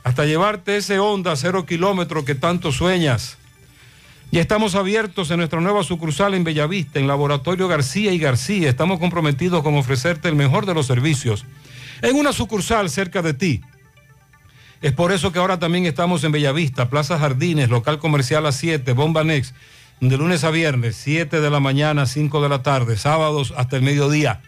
[0.03, 3.39] Hasta llevarte ese Honda cero kilómetro que tanto sueñas.
[4.29, 8.69] Y estamos abiertos en nuestra nueva sucursal en Bellavista, en Laboratorio García y García.
[8.69, 11.43] Estamos comprometidos con ofrecerte el mejor de los servicios
[12.01, 13.61] en una sucursal cerca de ti.
[14.81, 18.91] Es por eso que ahora también estamos en Bellavista, Plaza Jardines, local comercial a 7,
[18.93, 19.55] Bomba Next,
[19.99, 23.77] de lunes a viernes, 7 de la mañana a 5 de la tarde, sábados hasta
[23.77, 24.41] el mediodía.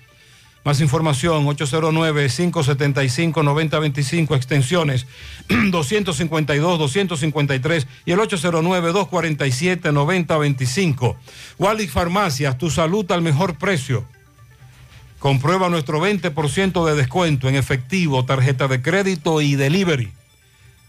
[0.64, 5.08] Más información, 809-575-9025, extensiones
[5.72, 11.16] 252, 253 y el 809-247-9025.
[11.58, 14.06] Wallis Farmacias, tu salud al mejor precio.
[15.20, 20.12] Comprueba nuestro 20% de descuento en efectivo, tarjeta de crédito y delivery.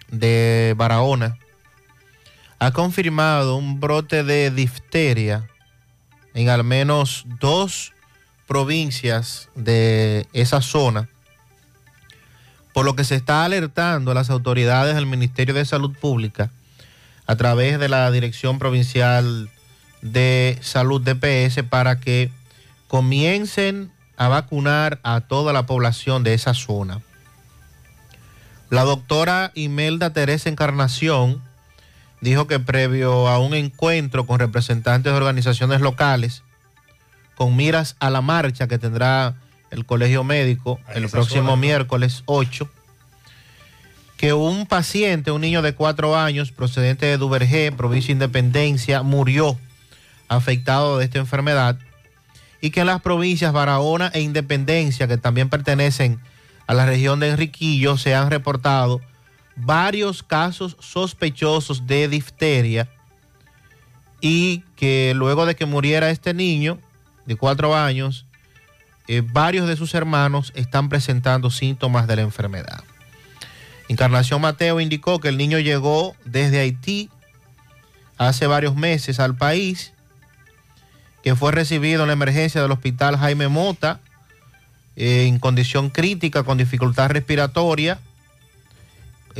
[0.09, 1.37] de Barahona
[2.59, 5.49] ha confirmado un brote de difteria
[6.35, 7.93] en al menos dos
[8.47, 11.09] provincias de esa zona,
[12.73, 16.51] por lo que se está alertando a las autoridades del Ministerio de Salud Pública
[17.27, 19.51] a través de la Dirección Provincial
[20.01, 22.31] de Salud DPS para que
[22.87, 27.03] comiencen a vacunar a toda la población de esa zona.
[28.71, 31.43] La doctora Imelda Teresa Encarnación
[32.21, 36.43] dijo que previo a un encuentro con representantes de organizaciones locales,
[37.35, 39.37] con miras a la marcha que tendrá
[39.71, 42.69] el Colegio Médico el próximo miércoles 8,
[44.17, 49.57] que un paciente, un niño de cuatro años, procedente de Duvergé, provincia de Independencia, murió
[50.27, 51.79] afectado de esta enfermedad
[52.61, 56.19] y que en las provincias Barahona e Independencia, que también pertenecen
[56.67, 59.01] a la región de Enriquillo, se han reportado
[59.59, 62.89] varios casos sospechosos de difteria
[64.21, 66.79] y que luego de que muriera este niño
[67.27, 68.27] de cuatro años,
[69.07, 72.83] eh, varios de sus hermanos están presentando síntomas de la enfermedad.
[73.89, 77.11] Encarnación Mateo indicó que el niño llegó desde Haití
[78.17, 79.93] hace varios meses al país,
[81.23, 84.01] que fue recibido en la emergencia del hospital Jaime Mota
[84.97, 87.99] eh, en condición crítica con dificultad respiratoria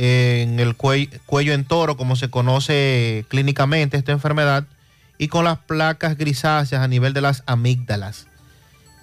[0.01, 4.65] en el cuello, en toro, como se conoce clínicamente esta enfermedad,
[5.17, 8.27] y con las placas grisáceas a nivel de las amígdalas.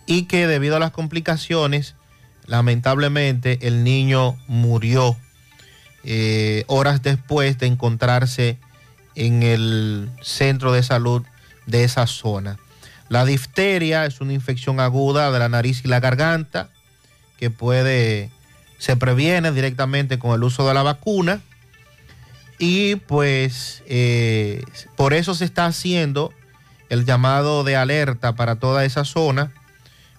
[0.07, 1.95] Y que debido a las complicaciones,
[2.47, 5.19] lamentablemente el niño murió
[6.05, 8.57] eh, horas después de encontrarse
[9.15, 11.23] en el centro de salud
[11.67, 12.59] de esa zona.
[13.11, 16.71] La difteria es una infección aguda de la nariz y la garganta
[17.39, 18.31] que puede,
[18.79, 21.41] se previene directamente con el uso de la vacuna
[22.59, 24.63] y pues eh,
[24.97, 26.33] por eso se está haciendo
[26.89, 29.53] el llamado de alerta para toda esa zona,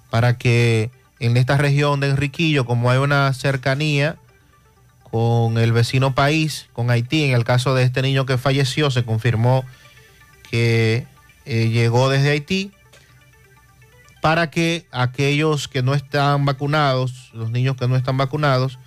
[0.10, 4.18] para que en esta región de Enriquillo, como hay una cercanía
[5.10, 9.04] con el vecino país, con Haití, en el caso de este niño que falleció, se
[9.04, 9.66] confirmó
[10.52, 11.08] que
[11.46, 12.72] eh, llegó desde Haití,
[14.28, 18.78] para que aquellos que no están vacunados, los niños que no están vacunados,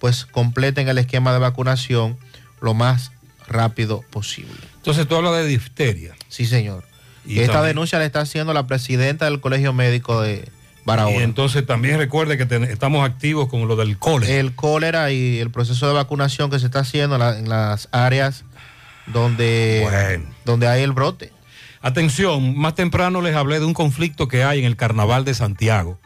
[0.00, 2.18] pues completen el esquema de vacunación
[2.60, 3.12] lo más
[3.46, 4.50] rápido posible.
[4.74, 6.16] Entonces tú hablas de difteria.
[6.26, 6.82] Sí, señor.
[7.24, 10.48] Y Esta también- denuncia la está haciendo la presidenta del Colegio Médico de
[10.84, 11.14] Barahona.
[11.20, 14.32] Y entonces también recuerde que ten- estamos activos con lo del cólera.
[14.34, 17.88] El cólera y el proceso de vacunación que se está haciendo en, la- en las
[17.92, 18.42] áreas
[19.06, 21.30] donde, donde hay el brote.
[21.80, 25.98] Atención, más temprano les hablé de un conflicto que hay en el Carnaval de Santiago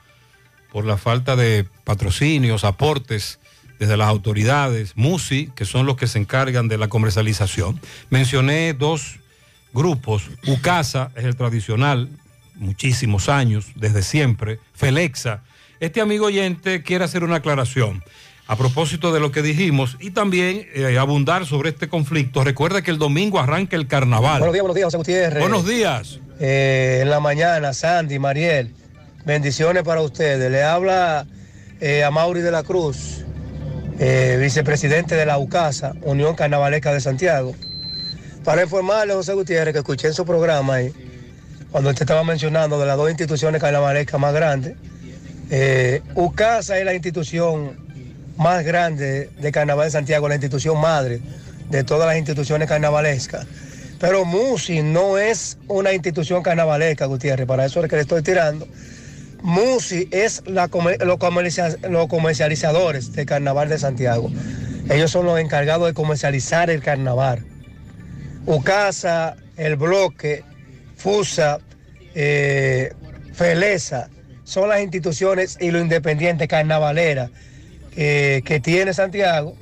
[0.71, 3.39] por la falta de patrocinios, aportes
[3.79, 7.81] desde las autoridades, MUSI, que son los que se encargan de la comercialización.
[8.11, 9.19] Mencioné dos
[9.73, 12.09] grupos, UCASA es el tradicional,
[12.55, 15.43] muchísimos años, desde siempre, Felexa.
[15.81, 18.03] Este amigo oyente quiere hacer una aclaración
[18.53, 22.45] a propósito de lo que dijimos y también eh, abundar sobre este conflicto.
[22.45, 24.41] Recuerda que el domingo arranca el carnaval.
[24.41, 25.41] Buenos días, buenos días, José Gutiérrez.
[25.41, 26.21] Buenos días.
[26.39, 28.75] Eh, en la mañana, Sandy, Mariel,
[29.25, 30.53] bendiciones para ustedes.
[30.53, 31.27] Le habla
[31.81, 33.25] eh, a Mauri de la Cruz,
[34.39, 37.55] vicepresidente de la UCASA, Unión Carnavalesca de Santiago.
[38.45, 40.93] Para informarle, José Gutiérrez, que escuché en su programa ahí,
[41.71, 44.75] cuando usted estaba mencionando de las dos instituciones carnavalescas más grandes.
[46.15, 47.82] UCASA es la institución
[48.43, 51.21] más grande de Carnaval de Santiago, la institución madre
[51.71, 53.47] de todas las instituciones carnavalescas.
[53.99, 58.67] Pero MUSI no es una institución carnavalesca, Gutiérrez, para eso es que le estoy tirando.
[59.43, 64.31] MUSI es la los, comercia- los comercializadores del Carnaval de Santiago.
[64.91, 67.45] Ellos son los encargados de comercializar el carnaval.
[68.47, 70.43] UCASA, El Bloque,
[70.97, 71.61] FUSA,
[72.15, 72.93] eh,
[74.45, 77.31] son las instituciones y los independientes carnavaleras
[77.97, 79.55] eh, que tiene Santiago,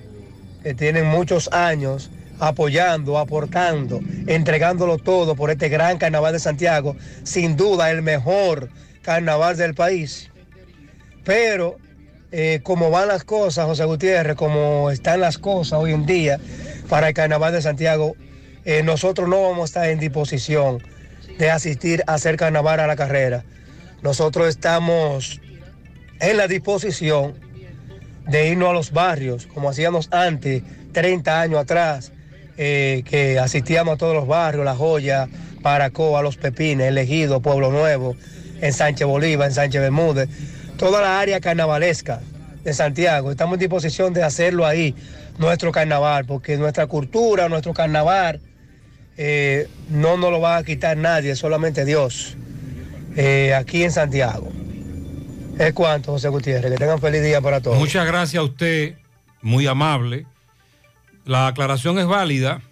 [0.63, 7.57] que tienen muchos años apoyando, aportando, entregándolo todo por este gran carnaval de Santiago, sin
[7.57, 8.71] duda el mejor
[9.03, 10.31] carnaval del país.
[11.25, 11.77] Pero
[12.33, 16.39] eh, como van las cosas, José Gutiérrez, como están las cosas hoy en día
[16.89, 18.17] para el carnaval de Santiago,
[18.65, 20.83] eh, nosotros no vamos a estar en disposición
[21.39, 23.45] de asistir a hacer carnaval a la carrera.
[24.03, 25.41] Nosotros estamos
[26.21, 27.35] en la disposición
[28.31, 30.63] de irnos a los barrios, como hacíamos antes,
[30.93, 32.13] 30 años atrás,
[32.57, 35.29] eh, que asistíamos a todos los barrios, La Joya,
[35.63, 38.17] Paracoa, Los Pepines, El Ejido, Pueblo Nuevo,
[38.61, 40.29] en Sánchez Bolívar, en Sánchez Bermúdez,
[40.77, 42.21] toda la área carnavalesca,
[42.63, 43.31] de Santiago.
[43.31, 44.95] Estamos en disposición de hacerlo ahí,
[45.39, 48.41] nuestro carnaval, porque nuestra cultura, nuestro carnaval,
[49.17, 52.37] eh, no nos lo va a quitar nadie, solamente Dios,
[53.17, 54.53] eh, aquí en Santiago.
[55.61, 56.73] Es cuanto, José Gutiérrez.
[56.73, 57.77] Que tengan feliz día para todos.
[57.77, 58.95] Muchas gracias a usted,
[59.43, 60.25] muy amable.
[61.27, 62.63] La aclaración es válida.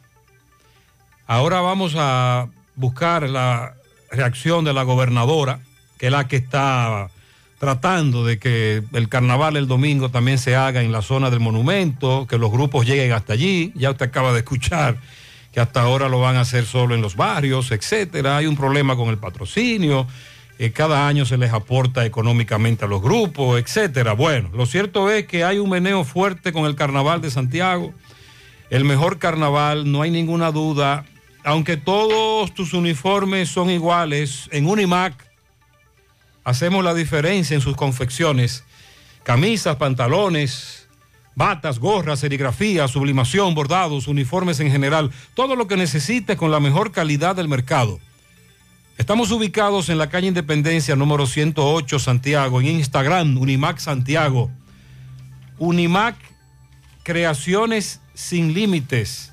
[1.26, 3.74] Ahora vamos a buscar la
[4.10, 5.60] reacción de la gobernadora,
[5.98, 7.10] que es la que está
[7.58, 12.26] tratando de que el carnaval el domingo también se haga en la zona del monumento,
[12.26, 13.70] que los grupos lleguen hasta allí.
[13.74, 14.96] Ya usted acaba de escuchar
[15.52, 18.38] que hasta ahora lo van a hacer solo en los barrios, etcétera.
[18.38, 20.06] Hay un problema con el patrocinio.
[20.58, 24.12] Eh, cada año se les aporta económicamente a los grupos, etcétera.
[24.12, 27.94] Bueno, lo cierto es que hay un meneo fuerte con el carnaval de Santiago.
[28.68, 31.04] El mejor carnaval, no hay ninguna duda.
[31.44, 35.14] Aunque todos tus uniformes son iguales, en Unimac
[36.42, 38.64] hacemos la diferencia en sus confecciones.
[39.22, 40.88] Camisas, pantalones,
[41.36, 45.12] batas, gorras, serigrafía, sublimación, bordados, uniformes en general.
[45.34, 48.00] Todo lo que necesites con la mejor calidad del mercado.
[48.98, 54.50] Estamos ubicados en la calle Independencia número 108 Santiago, en Instagram, Unimac Santiago.
[55.56, 56.16] Unimac,
[57.04, 59.32] creaciones sin límites.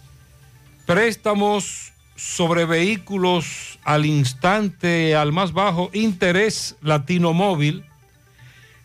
[0.86, 7.84] Préstamos sobre vehículos al instante, al más bajo interés Latino Móvil.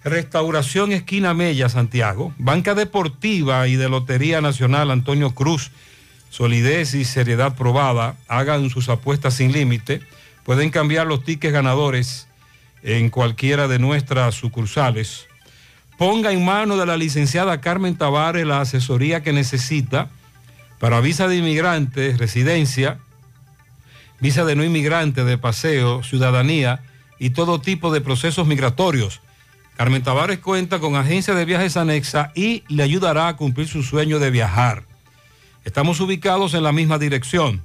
[0.03, 2.33] Restauración Esquina Mella, Santiago.
[2.39, 5.73] Banca Deportiva y de Lotería Nacional Antonio Cruz.
[6.31, 8.17] Solidez y seriedad probada.
[8.29, 10.01] Hagan sus apuestas sin límite.
[10.51, 12.27] Pueden cambiar los tickets ganadores
[12.83, 15.29] en cualquiera de nuestras sucursales.
[15.97, 20.11] Ponga en mano de la licenciada Carmen Tavares la asesoría que necesita
[20.81, 22.99] para visa de inmigrante, residencia,
[24.19, 26.83] visa de no inmigrante, de paseo, ciudadanía
[27.21, 29.21] y todo tipo de procesos migratorios.
[29.77, 34.19] Carmen Tavares cuenta con agencia de viajes anexa y le ayudará a cumplir su sueño
[34.19, 34.83] de viajar.
[35.65, 37.63] Estamos ubicados en la misma dirección.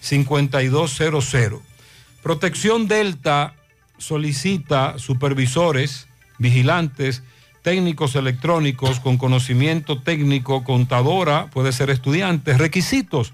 [0.00, 1.60] 809-923-5200.
[2.22, 3.54] Protección Delta
[3.98, 7.22] solicita supervisores, vigilantes,
[7.62, 12.58] técnicos electrónicos con conocimiento técnico, contadora, puede ser estudiante.
[12.58, 13.32] Requisitos,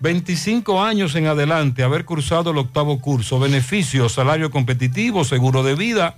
[0.00, 6.16] 25 años en adelante, haber cursado el octavo curso, beneficios, salario competitivo, seguro de vida,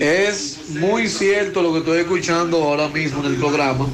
[0.00, 3.86] Es muy cierto lo que estoy escuchando ahora mismo en el programa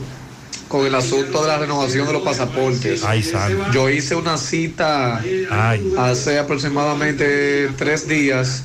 [0.70, 3.02] con el asunto de la renovación de los pasaportes.
[3.72, 5.20] Yo hice una cita
[5.98, 8.62] hace aproximadamente tres días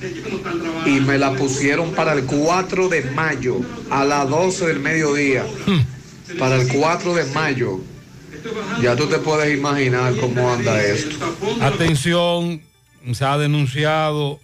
[0.85, 3.59] y me la pusieron para el 4 de mayo
[3.89, 5.45] a las 12 del mediodía.
[6.37, 7.79] Para el 4 de mayo.
[8.83, 11.15] Ya tú te puedes imaginar cómo anda esto.
[11.59, 12.61] Atención,
[13.13, 14.39] se ha denunciado,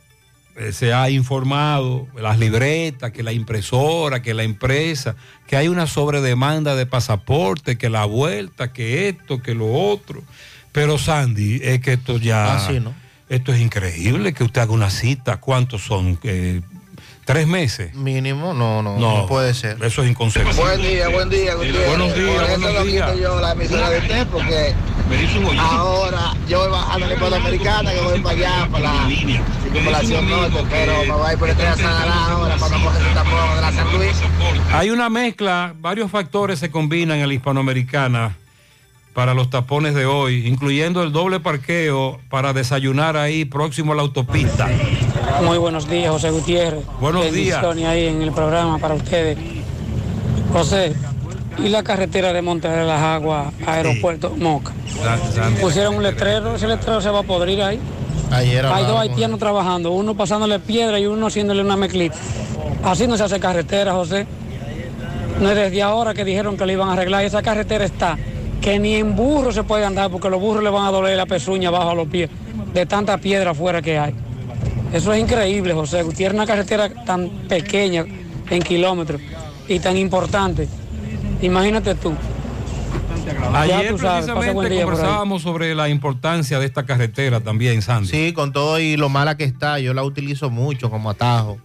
[0.72, 5.16] se ha informado, las libretas, que la impresora, que la empresa,
[5.48, 10.24] que hay una sobredemanda de pasaporte, que la vuelta, que esto, que lo otro.
[10.72, 12.56] Pero Sandy, es que esto ya...
[12.56, 12.94] Así, ¿no?
[13.30, 16.20] Esto es increíble, que usted haga una cita, ¿cuántos son?
[16.24, 16.62] Eh,
[17.24, 17.94] ¿Tres meses?
[17.96, 19.82] Mínimo, no, no, no, puede ser.
[19.82, 20.54] Eso es inconcebible.
[20.54, 21.88] Buen día, buen día, Gutiérrez.
[21.88, 24.74] Buenos días, Por eso buenos lo quito yo la emisora de usted porque
[25.60, 29.08] ahora yo voy bajando la Escuela Americana, que voy para allá, para la
[29.64, 32.86] circunvalación norte, pero me voy a ir por el tren a Sanará ahora para no
[32.86, 34.22] coger el tapón de la San Luis.
[34.74, 38.36] Hay una mezcla, varios factores se combinan en la hispanoamericana
[39.14, 44.02] para los tapones de hoy, incluyendo el doble parqueo para desayunar ahí próximo a la
[44.04, 44.70] autopista.
[45.44, 46.86] Muy buenos días, José Gutiérrez.
[47.00, 47.64] Buenos días.
[47.64, 49.38] Ahí en el programa para ustedes.
[50.54, 50.94] José,
[51.58, 54.72] ¿y la carretera de Monte de las Aguas, aeropuerto Moca?
[55.60, 57.80] Pusieron un letrero, ese letrero se va a podrir ahí.
[58.32, 62.16] Ayer Hay dos haitianos trabajando, uno pasándole piedra y uno haciéndole una mezclita.
[62.84, 64.26] Así no se hace carretera, José.
[65.40, 67.26] No es desde ahora que dijeron que le iban a arreglar.
[67.26, 68.18] Esa carretera está
[68.62, 71.26] que ni en burro se puede andar porque los burros le van a doler la
[71.26, 72.30] pezuña abajo a los pies
[72.74, 74.14] de tanta piedra afuera que hay.
[74.94, 76.04] Eso es increíble, José.
[76.16, 78.06] Tiene una carretera tan pequeña
[78.50, 79.22] en kilómetros
[79.68, 80.68] y tan importante.
[81.42, 82.16] Imagínate tú.
[83.54, 88.10] Ayer sabes, precisamente conversábamos sobre la importancia de esta carretera también, Sandy.
[88.10, 91.58] Sí, con todo y lo mala que está, yo la utilizo mucho como atajo.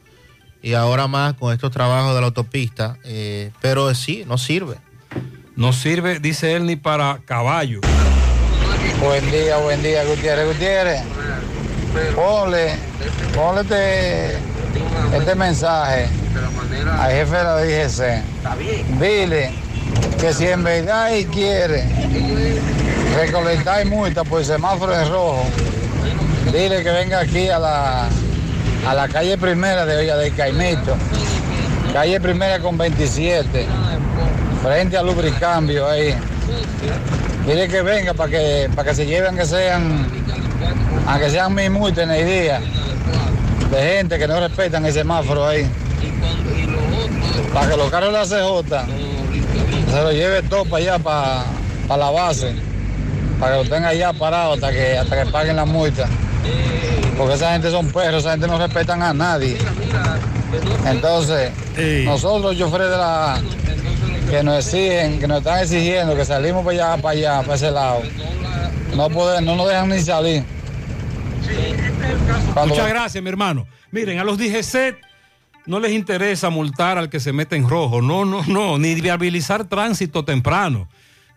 [0.62, 2.96] Y ahora más con estos trabajos de la autopista.
[3.04, 4.76] eh, pero sí, no sirve.
[5.54, 7.80] No sirve, dice él, ni para caballo.
[9.00, 11.02] Buen día, buen día, Gutiérrez, Gutiérrez.
[12.14, 12.74] Ponle,
[13.34, 14.36] ponle este,
[15.16, 16.08] este mensaje
[16.98, 19.00] al jefe de la DGC.
[19.00, 19.65] Dile
[20.20, 21.84] que si en verdad él quiere
[23.16, 25.44] recolectar multa por semáforo en rojo,
[26.52, 28.08] dile que venga aquí a la,
[28.86, 30.96] a la calle primera de Olla del Caimito,
[31.92, 33.66] calle primera con 27,
[34.62, 36.14] frente al lubricambio ahí.
[37.46, 40.06] Dile que venga para que, para que se lleven que sean,
[41.06, 42.60] aunque sean mil multas en el día,
[43.70, 45.66] de gente que no respetan el semáforo ahí.
[47.52, 49.15] Para que los carros de la CJ
[49.90, 51.44] se lo lleve todo para allá, para,
[51.88, 52.54] para la base,
[53.40, 56.08] para que lo tengan allá parado hasta que, hasta que paguen la multa.
[57.16, 59.56] Porque esa gente son perros, esa gente no respetan a nadie.
[60.86, 61.50] Entonces,
[62.04, 63.40] nosotros, choferes de la
[64.30, 67.70] que nos exigen, que nos están exigiendo que salimos para allá, para allá, para ese
[67.70, 68.02] lado.
[68.94, 70.44] No podemos, no nos dejan ni salir.
[72.54, 73.66] Cuando- Muchas gracias, mi hermano.
[73.90, 74.96] Miren, a los DGC
[75.66, 78.00] no les interesa multar al que se mete en rojo.
[78.00, 78.78] No, no, no.
[78.78, 80.88] Ni viabilizar tránsito temprano.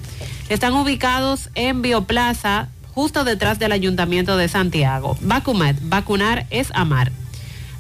[0.50, 5.18] Están ubicados en Bioplaza, justo detrás del Ayuntamiento de Santiago.
[5.22, 7.12] Vacumet, vacunar es amar.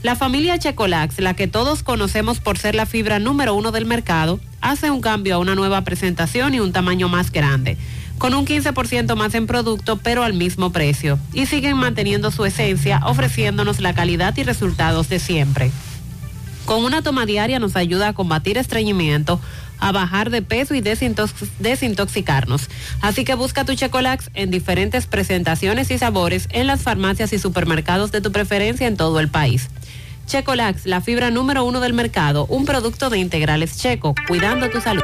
[0.01, 4.39] La familia Checolax, la que todos conocemos por ser la fibra número uno del mercado,
[4.61, 7.75] hace un cambio a una nueva presentación y un tamaño más grande,
[8.17, 13.01] con un 15% más en producto pero al mismo precio, y siguen manteniendo su esencia
[13.05, 15.69] ofreciéndonos la calidad y resultados de siempre.
[16.65, 19.41] Con una toma diaria nos ayuda a combatir estreñimiento,
[19.79, 22.69] a bajar de peso y desintox- desintoxicarnos.
[23.01, 28.11] Así que busca tu Checolax en diferentes presentaciones y sabores en las farmacias y supermercados
[28.11, 29.69] de tu preferencia en todo el país.
[30.29, 35.01] Checolax, la fibra número uno del mercado, un producto de integrales checo, cuidando tu salud.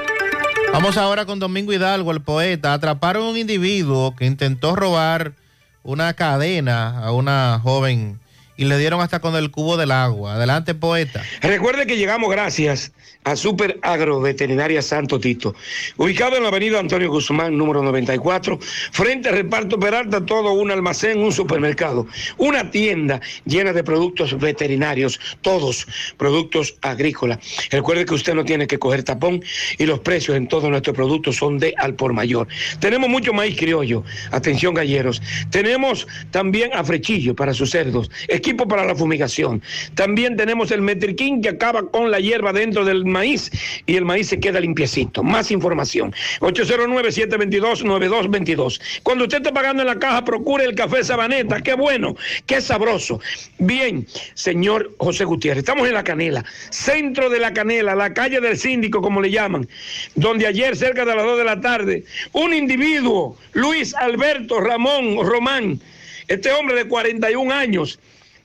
[0.72, 2.74] Vamos ahora con Domingo Hidalgo, el poeta.
[2.74, 5.34] Atraparon a un individuo que intentó robar
[5.82, 8.20] una cadena a una joven
[8.58, 10.36] y le dieron hasta con el cubo del agua.
[10.36, 11.24] Adelante, poeta.
[11.42, 12.92] Recuerde que llegamos gracias
[13.26, 15.56] a Super Agro Veterinaria Santo Tito,
[15.98, 18.60] ubicado en la avenida Antonio Guzmán, número 94,
[18.92, 22.08] frente al reparto Peralta, todo un almacén, un supermercado,
[22.38, 25.88] una tienda llena de productos veterinarios, todos
[26.18, 27.40] productos agrícolas.
[27.72, 29.44] Recuerde que usted no tiene que coger tapón
[29.80, 32.48] y los precios en todos nuestros productos son de al por mayor.
[32.80, 35.22] Tenemos mucho maíz criollo, atención galleros.
[35.50, 38.12] Tenemos también afrechillo para sus cerdos,
[38.46, 39.64] equipo para la fumigación.
[39.96, 43.50] También tenemos el Metriquín que acaba con la hierba dentro del maíz
[43.88, 45.24] y el maíz se queda limpiecito.
[45.24, 46.14] Más información.
[46.42, 48.80] 809-722-9222.
[49.02, 51.60] Cuando usted esté pagando en la caja, procure el café Sabaneta.
[51.62, 52.16] Qué bueno,
[52.46, 53.20] qué sabroso.
[53.58, 54.06] Bien,
[54.36, 59.02] señor José Gutiérrez, estamos en La Canela, centro de La Canela, la calle del síndico,
[59.02, 59.68] como le llaman,
[60.14, 62.04] donde ayer, cerca de las 2 de la tarde,
[62.34, 65.82] un individuo, Luis Alberto Ramón Román,
[66.28, 68.00] este hombre de 41 años,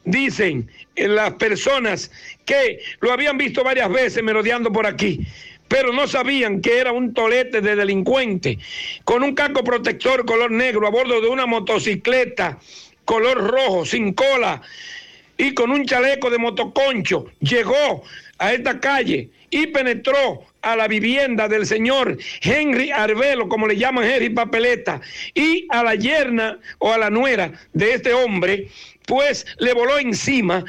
[0.05, 2.11] dicen las personas
[2.45, 5.27] que lo habían visto varias veces merodeando por aquí,
[5.69, 8.59] pero no sabían que era un tolete de delincuente,
[9.05, 12.59] con un casco protector color negro a bordo de una motocicleta
[13.05, 14.63] color rojo, sin cola,
[15.37, 18.05] y con un chaleco de motoconcho, llegó
[18.39, 24.05] a esta calle y penetró a la vivienda del señor Henry Arbelo, como le llaman
[24.05, 25.01] Henry Papeleta,
[25.35, 28.69] y a la yerna o a la nuera de este hombre,
[29.11, 30.65] pues le voló encima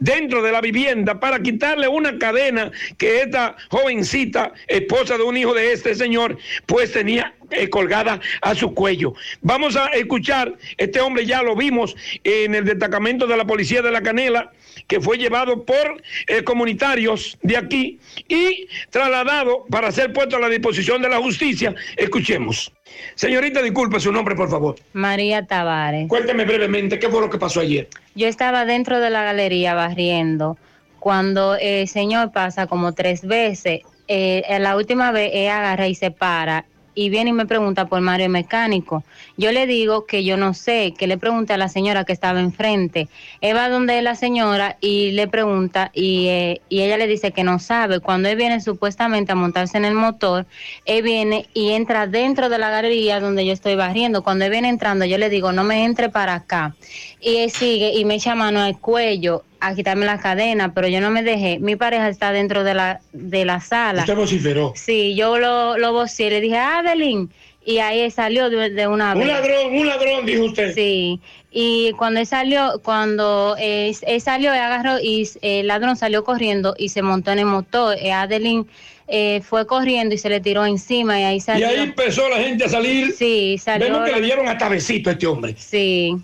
[0.00, 5.54] dentro de la vivienda para quitarle una cadena que esta jovencita, esposa de un hijo
[5.54, 6.36] de este señor,
[6.66, 9.14] pues tenía eh, colgada a su cuello.
[9.40, 11.94] Vamos a escuchar, este hombre ya lo vimos
[12.24, 14.50] en el destacamento de la policía de la Canela,
[14.86, 17.98] que fue llevado por eh, comunitarios de aquí
[18.28, 21.74] y trasladado para ser puesto a la disposición de la justicia.
[21.96, 22.72] Escuchemos.
[23.14, 24.76] Señorita, disculpe su nombre, por favor.
[24.92, 26.08] María Tavares.
[26.08, 27.88] Cuénteme brevemente qué fue lo que pasó ayer.
[28.14, 30.56] Yo estaba dentro de la galería barriendo
[31.00, 33.80] cuando el señor pasa como tres veces.
[34.08, 36.64] Eh, la última vez él agarra y se para
[36.96, 39.04] y viene y me pregunta por Mario Mecánico.
[39.36, 42.40] Yo le digo que yo no sé, que le pregunte a la señora que estaba
[42.40, 43.08] enfrente.
[43.42, 47.44] Él va donde la señora y le pregunta y, eh, y ella le dice que
[47.44, 48.00] no sabe.
[48.00, 50.46] Cuando él viene supuestamente a montarse en el motor,
[50.86, 54.22] él viene y entra dentro de la galería donde yo estoy barriendo.
[54.22, 56.74] Cuando él viene entrando, yo le digo, no me entre para acá.
[57.20, 61.00] Y él sigue y me echa mano al cuello a quitarme la cadena, pero yo
[61.00, 61.58] no me dejé.
[61.58, 64.00] Mi pareja está dentro de la, de la sala.
[64.02, 64.72] Usted vociferó.
[64.76, 67.28] Sí, yo lo, lo vocié, le dije, Adeline,
[67.64, 70.72] y ahí salió de, de una Un ladrón, un ladrón, dijo usted.
[70.74, 71.20] Sí,
[71.50, 76.22] y cuando él salió, cuando eh, él salió, él agarró y eh, el ladrón salió
[76.22, 77.96] corriendo y se montó en el motor.
[78.00, 78.66] Eh, Adeline
[79.08, 81.66] eh, fue corriendo y se le tiró encima y ahí Y salió.
[81.68, 83.12] ahí empezó la gente a salir.
[83.12, 83.86] Sí, salió.
[83.88, 85.54] Vemos que le dieron hasta besito a este hombre.
[85.58, 86.14] Sí.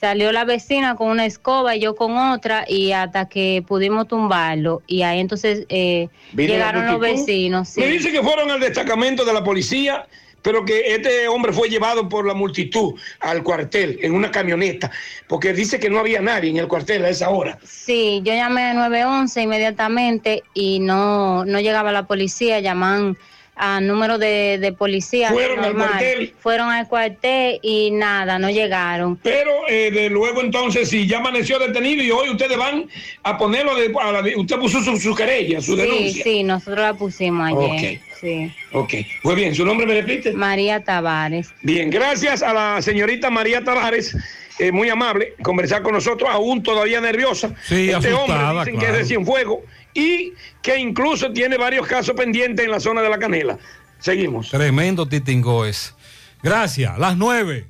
[0.00, 4.80] Salió la vecina con una escoba y yo con otra y hasta que pudimos tumbarlo
[4.86, 7.68] y ahí entonces eh, llegaron los vecinos.
[7.68, 7.80] sí.
[7.80, 10.06] Me dice que fueron al destacamento de la policía,
[10.40, 14.90] pero que este hombre fue llevado por la multitud al cuartel en una camioneta,
[15.28, 17.58] porque dice que no había nadie en el cuartel a esa hora.
[17.62, 23.18] Sí, yo llamé a 911 inmediatamente y no, no llegaba la policía, llaman
[23.62, 25.30] a número de, de policía.
[25.30, 26.34] Fueron al cuartel.
[26.40, 29.16] Fueron al cuartel y nada, no llegaron.
[29.18, 32.88] Pero eh, de luego entonces, si ya amaneció detenido y hoy ustedes van
[33.22, 36.24] a ponerlo, de, a la- usted puso su, su querella, su sí, denuncia.
[36.24, 37.98] sí, nosotros la pusimos ayer.
[37.98, 38.04] Ok.
[38.20, 38.52] Sí.
[38.72, 40.32] Ok, muy bien, ¿su nombre me repite?
[40.32, 41.54] María Tavares.
[41.62, 44.14] Bien, gracias a la señorita María Tavares,
[44.58, 47.54] eh, muy amable, conversar con nosotros, aún todavía nerviosa.
[47.66, 49.60] Sí, este asustada, hombre dicen que es de Cienfuegos
[49.94, 53.58] y que incluso tiene varios casos pendientes en la zona de la Canela.
[53.98, 54.50] Seguimos.
[54.50, 55.94] Tremendo titingo es.
[56.42, 56.98] Gracias.
[56.98, 57.66] Las nueve.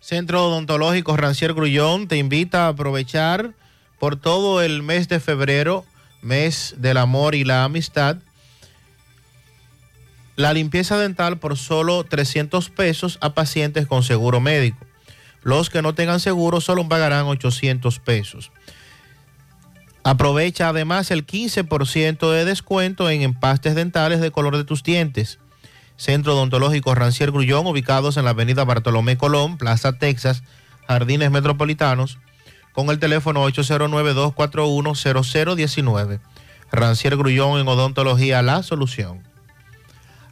[0.00, 3.52] Centro Odontológico Rancier Grullón te invita a aprovechar
[3.98, 5.84] por todo el mes de febrero,
[6.22, 8.18] mes del amor y la amistad,
[10.36, 14.78] la limpieza dental por solo 300 pesos a pacientes con seguro médico.
[15.42, 18.52] Los que no tengan seguro solo pagarán 800 pesos.
[20.04, 25.38] Aprovecha además el 15% de descuento en empastes dentales de color de tus dientes.
[25.96, 30.42] Centro Odontológico Rancier Grullón, ubicados en la avenida Bartolomé Colón, Plaza Texas,
[30.86, 32.18] Jardines Metropolitanos,
[32.72, 36.20] con el teléfono 809-241-0019.
[36.70, 39.26] Rancier Grullón en Odontología, la solución.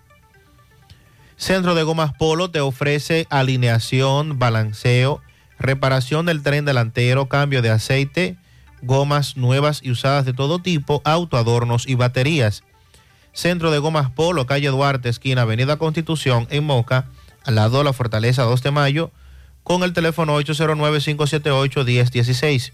[1.36, 5.20] Centro de Gomas Polo te ofrece alineación, balanceo,
[5.58, 8.36] reparación del tren delantero, cambio de aceite,
[8.82, 12.64] gomas nuevas y usadas de todo tipo, autoadornos y baterías.
[13.32, 17.06] Centro de Gomas Polo, calle Duarte, esquina Avenida Constitución, en Moca,
[17.44, 19.10] al lado de la Fortaleza 2 de Mayo,
[19.62, 22.72] con el teléfono 809-578-1016.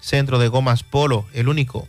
[0.00, 1.88] Centro de Gomas Polo, el único.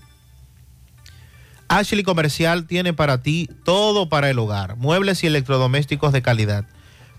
[1.68, 6.65] Ashley Comercial tiene para ti todo para el hogar, muebles y electrodomésticos de calidad,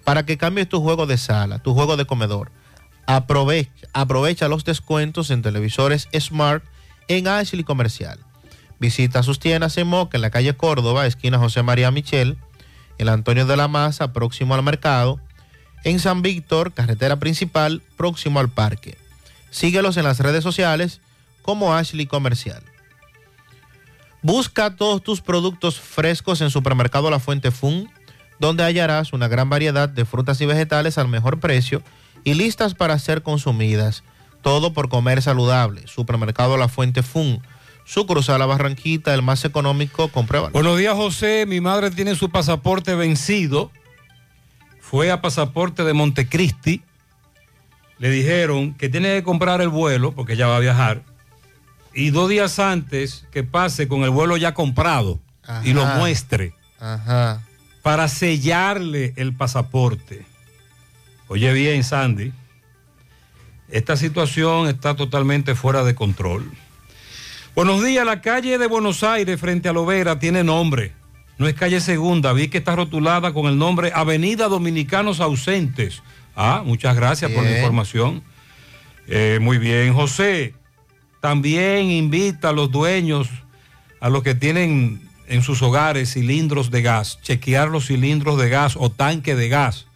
[0.03, 2.51] para que cambies tu juego de sala, tu juego de comedor.
[3.07, 6.65] Aprovecha, aprovecha los descuentos en televisores Smart
[7.07, 8.19] en Ashley Comercial.
[8.81, 12.39] Visita sus tiendas en Moca, en la calle Córdoba, esquina José María Michel,
[12.99, 15.21] el Antonio de la Maza, próximo al mercado,
[15.85, 18.97] en San Víctor, carretera principal, próximo al parque.
[19.51, 21.01] Síguelos en las redes sociales
[21.43, 22.63] como Ashley Comercial.
[24.23, 27.91] Busca todos tus productos frescos en Supermercado La Fuente Fun,
[28.39, 31.83] donde hallarás una gran variedad de frutas y vegetales al mejor precio
[32.25, 34.03] y listas para ser consumidas.
[34.43, 35.87] Todo por comer saludable.
[35.87, 37.43] Supermercado La Fuente Fun.
[37.85, 40.53] Su a la Barranquita, el más económico, compruébalo.
[40.53, 41.45] Buenos días, José.
[41.47, 43.71] Mi madre tiene su pasaporte vencido.
[44.81, 46.83] Fue a pasaporte de Montecristi.
[47.99, 51.03] Le dijeron que tiene que comprar el vuelo porque ella va a viajar
[51.93, 55.19] y dos días antes que pase con el vuelo ya comprado
[55.65, 56.55] y lo muestre
[57.83, 60.25] para sellarle el pasaporte.
[61.29, 62.33] Oye bien, Sandy,
[63.69, 66.51] esta situación está totalmente fuera de control.
[67.57, 70.93] Buenos días, la calle de Buenos Aires frente a Lovera tiene nombre.
[71.37, 76.01] No es calle segunda, vi que está rotulada con el nombre Avenida Dominicanos Ausentes.
[76.37, 78.23] Ah, muchas gracias por la información.
[79.09, 80.55] Eh, muy bien, José.
[81.21, 83.29] También invita a los dueños,
[84.01, 88.77] a los que tienen en sus hogares cilindros de gas, chequear los cilindros de gas
[88.79, 89.87] o tanque de gas.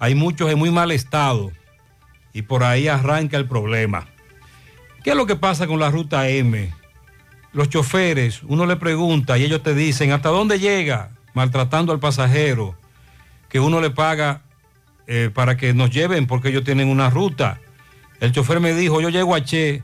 [0.00, 1.52] Hay muchos en muy mal estado
[2.32, 4.08] y por ahí arranca el problema.
[5.02, 6.72] ¿Qué es lo que pasa con la ruta M?
[7.52, 11.10] Los choferes, uno le pregunta y ellos te dicen, ¿hasta dónde llega?
[11.34, 12.76] Maltratando al pasajero,
[13.48, 14.42] que uno le paga
[15.06, 17.60] eh, para que nos lleven porque ellos tienen una ruta.
[18.20, 19.82] El chofer me dijo, yo llego a Che,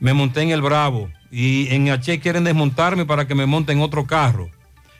[0.00, 4.06] me monté en el Bravo y en H quieren desmontarme para que me monten otro
[4.06, 4.50] carro,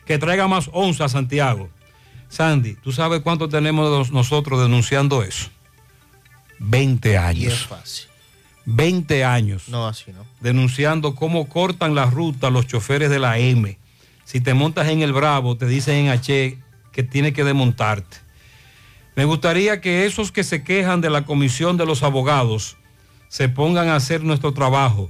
[0.05, 1.69] que traiga más onza a Santiago.
[2.29, 5.49] Sandy, ¿tú sabes cuánto tenemos nosotros denunciando eso?
[6.59, 7.43] 20 años.
[7.43, 8.12] Y es fácil.
[8.65, 9.69] 20 años.
[9.69, 10.25] No, así no.
[10.39, 13.77] Denunciando cómo cortan la ruta los choferes de la M.
[14.25, 16.57] Si te montas en el Bravo, te dicen en H
[16.91, 18.17] que tienes que desmontarte.
[19.15, 22.77] Me gustaría que esos que se quejan de la comisión de los abogados
[23.27, 25.09] se pongan a hacer nuestro trabajo.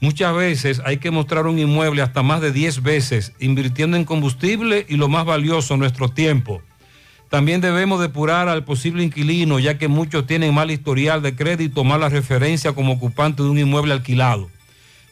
[0.00, 4.86] Muchas veces hay que mostrar un inmueble hasta más de 10 veces, invirtiendo en combustible
[4.88, 6.62] y lo más valioso, nuestro tiempo.
[7.28, 12.08] También debemos depurar al posible inquilino, ya que muchos tienen mal historial de crédito, mala
[12.08, 14.48] referencia como ocupante de un inmueble alquilado.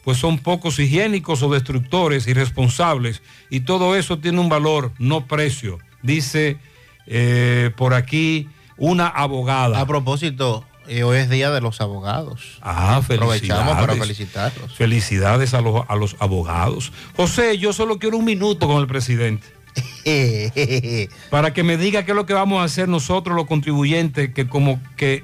[0.03, 5.79] Pues son pocos higiénicos o destructores irresponsables y todo eso tiene un valor, no precio,
[6.01, 6.57] dice
[7.05, 9.79] eh, por aquí una abogada.
[9.79, 12.59] A propósito, eh, hoy es Día de los Abogados.
[12.61, 13.51] Ah, felicidades.
[13.51, 14.73] Aprovechamos para felicitarlos.
[14.73, 16.93] Felicidades a los, a los abogados.
[17.15, 19.56] José, yo solo quiero un minuto con el presidente.
[21.29, 24.47] para que me diga qué es lo que vamos a hacer nosotros los contribuyentes que
[24.47, 25.23] como que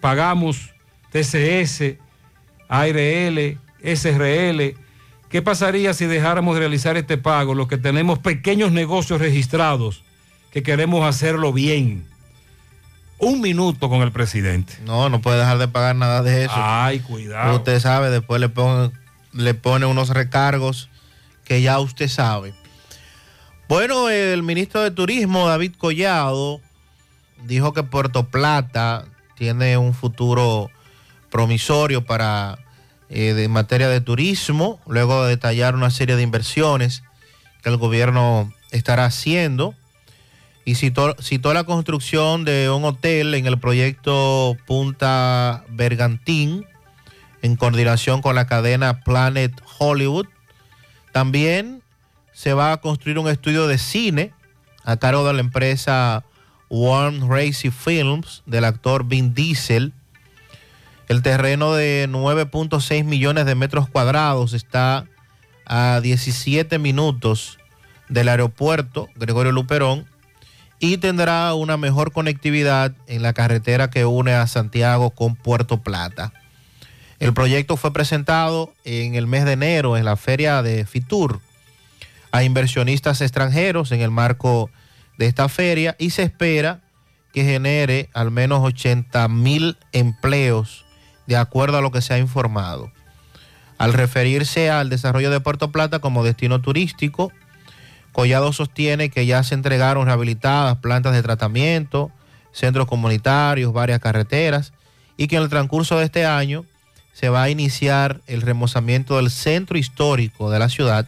[0.00, 0.74] pagamos
[1.12, 1.94] TCS,
[2.68, 4.74] ARL, SRL.
[5.28, 10.02] ¿Qué pasaría si dejáramos de realizar este pago los que tenemos pequeños negocios registrados
[10.52, 12.06] que queremos hacerlo bien?
[13.18, 14.74] un minuto con el presidente.
[14.84, 16.54] No, no puede dejar de pagar nada de eso.
[16.54, 17.56] Ay, cuidado.
[17.56, 18.90] Usted sabe, después le pone,
[19.32, 20.90] le pone unos recargos
[21.44, 22.54] que ya usted sabe.
[23.68, 26.60] Bueno, el ministro de Turismo, David Collado,
[27.44, 30.70] dijo que Puerto Plata tiene un futuro
[31.30, 32.58] promisorio para
[33.08, 37.02] en eh, materia de turismo, luego de detallar una serie de inversiones
[37.62, 39.74] que el gobierno estará haciendo
[40.64, 41.14] y citó,
[41.54, 46.66] la construcción de un hotel en el proyecto Punta Bergantín
[47.42, 50.26] en coordinación con la cadena Planet Hollywood.
[51.12, 51.82] También
[52.36, 54.34] se va a construir un estudio de cine
[54.84, 56.22] a cargo de la empresa
[56.68, 59.94] Warm Racy Films del actor Vin Diesel.
[61.08, 65.06] El terreno de 9.6 millones de metros cuadrados está
[65.64, 67.58] a 17 minutos
[68.10, 70.04] del aeropuerto Gregorio Luperón
[70.78, 76.34] y tendrá una mejor conectividad en la carretera que une a Santiago con Puerto Plata.
[77.18, 81.40] El proyecto fue presentado en el mes de enero en la feria de Fitur
[82.32, 84.70] a inversionistas extranjeros en el marco
[85.18, 86.82] de esta feria y se espera
[87.32, 90.84] que genere al menos 80 mil empleos
[91.26, 92.90] de acuerdo a lo que se ha informado.
[93.78, 97.32] Al referirse al desarrollo de Puerto Plata como destino turístico,
[98.12, 102.10] Collado sostiene que ya se entregaron rehabilitadas plantas de tratamiento,
[102.52, 104.72] centros comunitarios, varias carreteras
[105.18, 106.64] y que en el transcurso de este año
[107.12, 111.06] se va a iniciar el remozamiento del centro histórico de la ciudad.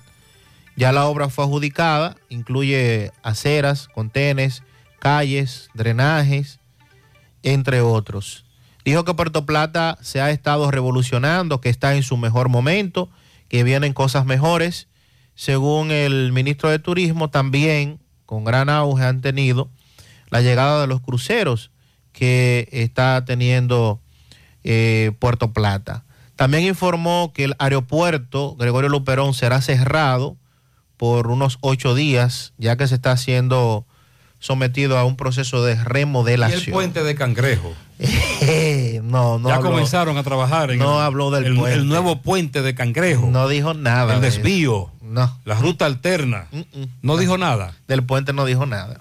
[0.78, 4.62] Ya la obra fue adjudicada, incluye aceras, contenes,
[5.00, 6.60] calles, drenajes,
[7.42, 8.44] entre otros.
[8.84, 13.10] Dijo que Puerto Plata se ha estado revolucionando, que está en su mejor momento,
[13.48, 14.86] que vienen cosas mejores.
[15.34, 19.68] Según el ministro de Turismo, también con gran auge han tenido
[20.30, 21.72] la llegada de los cruceros
[22.12, 24.00] que está teniendo
[24.62, 26.04] eh, Puerto Plata.
[26.36, 30.36] También informó que el aeropuerto Gregorio Luperón será cerrado
[30.98, 33.86] por unos ocho días, ya que se está haciendo
[34.40, 36.60] sometido a un proceso de remodelación.
[36.60, 37.72] ¿Y el puente de Cangrejo?
[39.02, 39.48] no, no.
[39.48, 41.74] Ya habló- comenzaron a trabajar en No el, habló del el- puente.
[41.78, 43.26] el nuevo puente de Cangrejo.
[43.30, 44.14] No dijo nada.
[44.14, 44.36] El de eso.
[44.38, 44.90] desvío.
[45.02, 45.36] No.
[45.44, 46.46] La ruta alterna.
[47.02, 47.74] No dijo nada.
[47.88, 49.00] Del puente no dijo nada.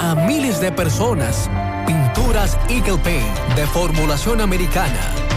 [0.00, 1.48] a miles de personas.
[1.86, 5.23] Pinturas Eagle Paint de formulación americana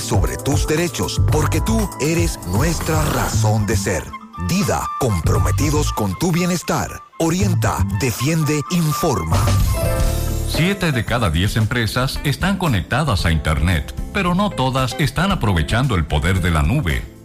[0.00, 4.04] sobre tus derechos, porque tú eres nuestra razón de ser.
[4.48, 7.02] Dida, comprometidos con tu bienestar.
[7.18, 9.36] Orienta, defiende, informa.
[10.48, 16.06] Siete de cada diez empresas están conectadas a Internet, pero no todas están aprovechando el
[16.06, 17.19] poder de la nube.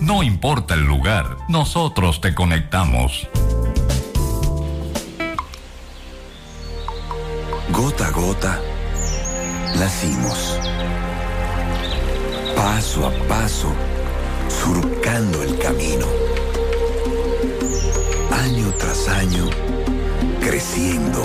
[0.00, 3.28] no importa el lugar, nosotros te conectamos.
[7.70, 8.60] Gota a gota,
[9.78, 10.58] nacimos.
[12.56, 13.72] Paso a paso,
[14.48, 16.06] surcando el camino.
[18.32, 19.48] Año tras año,
[20.40, 21.22] creciendo,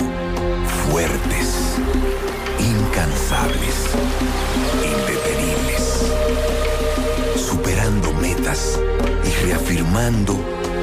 [0.86, 1.80] fuertes,
[2.60, 3.90] incansables,
[4.84, 5.27] indetenibles
[8.48, 8.78] metas
[9.24, 10.34] y reafirmando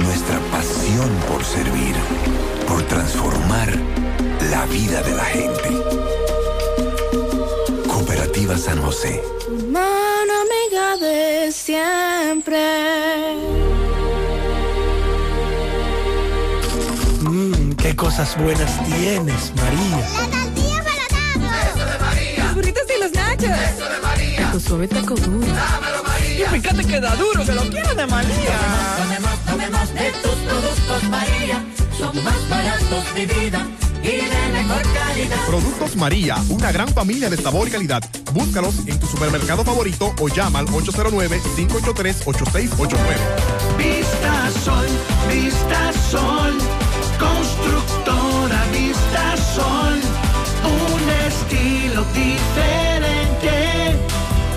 [0.02, 1.96] nuestra pasión por servir,
[2.68, 3.74] por transformar
[4.52, 5.70] la vida de la gente.
[7.88, 9.24] Cooperativa San José.
[9.72, 12.60] Mano amiga de siempre.
[17.22, 19.98] Mmm, qué cosas buenas tienes, María.
[19.98, 22.44] La tortilla para Eso de María.
[22.44, 23.49] Los burritos y los nachos.
[23.49, 24.52] Eso de María.
[24.52, 25.48] Tu suave taco duro.
[25.48, 26.05] Dámelo,
[26.36, 26.57] María.
[26.57, 28.60] Y fíjate que da duro, que lo quiero de María.
[28.97, 31.64] Tomemos, tomemos, de tus productos, María.
[31.97, 33.65] Son más baratos de vida
[34.04, 35.38] y de mejor calidad.
[35.47, 38.04] Productos María, una gran familia de sabor y calidad.
[38.34, 42.97] Búscalos en tu supermercado favorito o llama al 809-583-8689.
[43.78, 44.86] Vista Sol,
[45.30, 46.57] Vista Sol.
[47.18, 50.02] Constructora Vista Sol.
[50.65, 52.85] Un estilo diferente.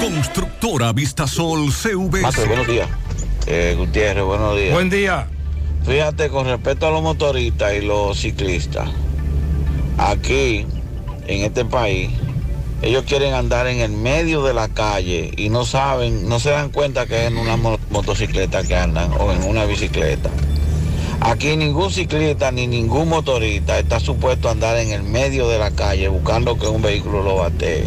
[0.00, 2.20] Constructora Vistasol CV.
[2.22, 2.88] Mate, buenos días.
[3.46, 4.72] Eh, Gutiérrez, buenos días.
[4.72, 5.26] Buen día.
[5.84, 8.88] Fíjate, con respecto a los motoristas y los ciclistas,
[9.96, 10.66] aquí,
[11.26, 12.10] en este país,
[12.82, 16.70] ellos quieren andar en el medio de la calle y no saben, no se dan
[16.70, 20.30] cuenta que es en una mo- motocicleta que andan o en una bicicleta.
[21.20, 25.72] Aquí ningún ciclista ni ningún motorista está supuesto a andar en el medio de la
[25.72, 27.84] calle buscando que un vehículo lo batee.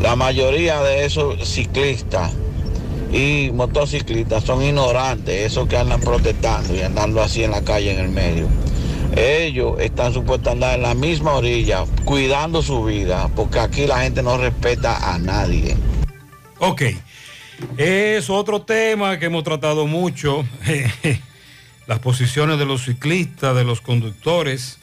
[0.00, 2.32] La mayoría de esos ciclistas
[3.12, 7.98] y motociclistas son ignorantes, esos que andan protestando y andando así en la calle en
[7.98, 8.48] el medio.
[9.14, 14.00] Ellos están supuestos a andar en la misma orilla, cuidando su vida, porque aquí la
[14.00, 15.76] gente no respeta a nadie.
[16.60, 16.82] Ok.
[17.76, 20.46] Es otro tema que hemos tratado mucho.
[21.86, 24.79] Las posiciones de los ciclistas, de los conductores.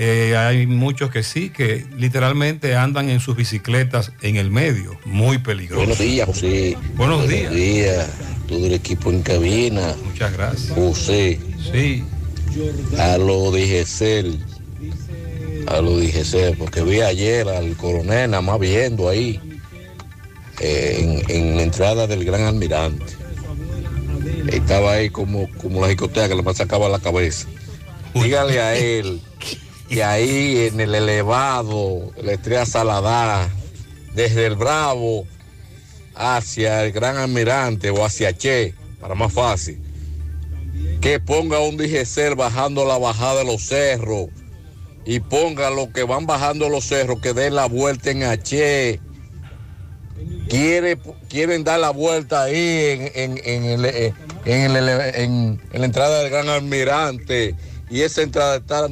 [0.00, 4.96] Eh, hay muchos que sí, que literalmente andan en sus bicicletas en el medio.
[5.04, 5.80] Muy peligroso.
[5.80, 6.76] Buenos días, José.
[6.94, 7.52] Buenos días.
[7.52, 8.08] días.
[8.46, 9.96] Todo el equipo en cabina.
[10.04, 10.70] Muchas gracias.
[10.72, 11.40] José.
[11.72, 12.04] Sí.
[12.96, 14.38] A lo de Gesell.
[15.66, 19.40] A lo de Gesell, porque vi ayer al coronel nada más viendo ahí.
[20.60, 23.04] eh, en, en la entrada del Gran Almirante.
[24.52, 27.48] Estaba ahí como, como la jicotea que le más sacaba la cabeza.
[28.14, 29.20] Dígale a él
[29.88, 33.48] que ahí en el elevado, la estrella Saladá,
[34.14, 35.26] desde el Bravo
[36.14, 39.78] hacia el Gran Almirante o hacia Che, para más fácil,
[41.00, 44.26] que ponga un DGCER bajando la bajada de los cerros
[45.04, 49.00] y ponga los que van bajando los cerros que den la vuelta en H.
[50.48, 56.22] Quiere, quieren dar la vuelta ahí en, en- el- eh, el- en- en la entrada
[56.22, 57.54] del Gran Almirante
[57.90, 58.88] y esa entrada está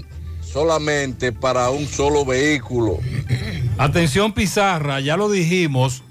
[0.60, 2.96] solamente para un solo vehículo.
[3.76, 6.02] Atención Pizarra, ya lo dijimos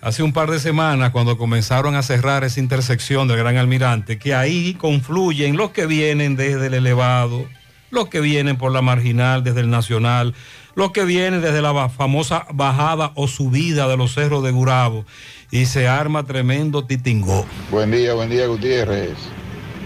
[0.00, 4.34] hace un par de semanas cuando comenzaron a cerrar esa intersección del Gran Almirante, que
[4.34, 7.44] ahí confluyen los que vienen desde el elevado,
[7.90, 10.34] los que vienen por la marginal desde el Nacional,
[10.74, 15.04] los que vienen desde la famosa bajada o subida de los cerros de Gurabo
[15.50, 17.44] y se arma tremendo titingó.
[17.70, 19.18] Buen día, buen día, Gutiérrez.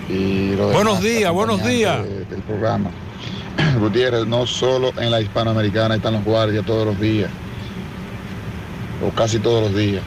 [0.09, 2.05] Y Buenos demás días, buenos días.
[2.05, 2.91] de- del programa.
[3.79, 7.31] Gutiérrez, no solo en la hispanoamericana están los guardias todos los días,
[9.07, 10.03] o casi todos los días.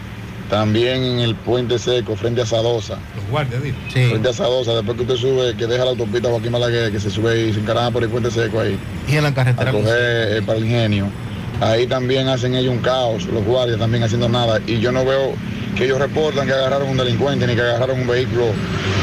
[0.50, 3.00] También en el puente seco, frente a Sadosa.
[3.16, 3.78] Los guardias, dime.
[3.90, 7.10] Frente a Sadosa, después que usted sube, que deja la autopista Joaquín Malaguer, que se
[7.10, 8.78] sube y se encarama por el puente seco ahí.
[9.08, 9.72] Y en la carretera.
[9.72, 11.08] A coger eh, para el ingenio.
[11.62, 14.60] Ahí también hacen ellos un caos, los guardias también haciendo nada.
[14.68, 15.34] Y yo no veo
[15.76, 18.46] que ellos reportan que agarraron un delincuente, ni que agarraron un vehículo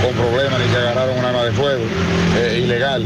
[0.03, 1.83] con problemas, ni que agarraron un arma de fuego
[2.39, 3.05] eh, ilegal.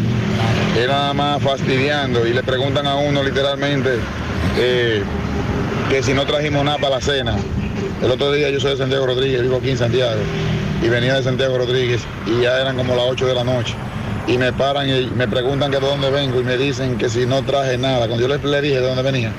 [0.78, 3.98] Es nada más fastidiando y le preguntan a uno literalmente
[4.58, 5.02] eh,
[5.88, 7.36] que si no trajimos nada para la cena.
[8.02, 10.20] El otro día yo soy de Santiago Rodríguez, vivo aquí en Santiago,
[10.82, 13.74] y venía de Santiago Rodríguez y ya eran como las 8 de la noche.
[14.26, 17.26] Y me paran y me preguntan que de dónde vengo y me dicen que si
[17.26, 18.08] no traje nada.
[18.08, 19.32] Cuando yo les le dije de dónde venía,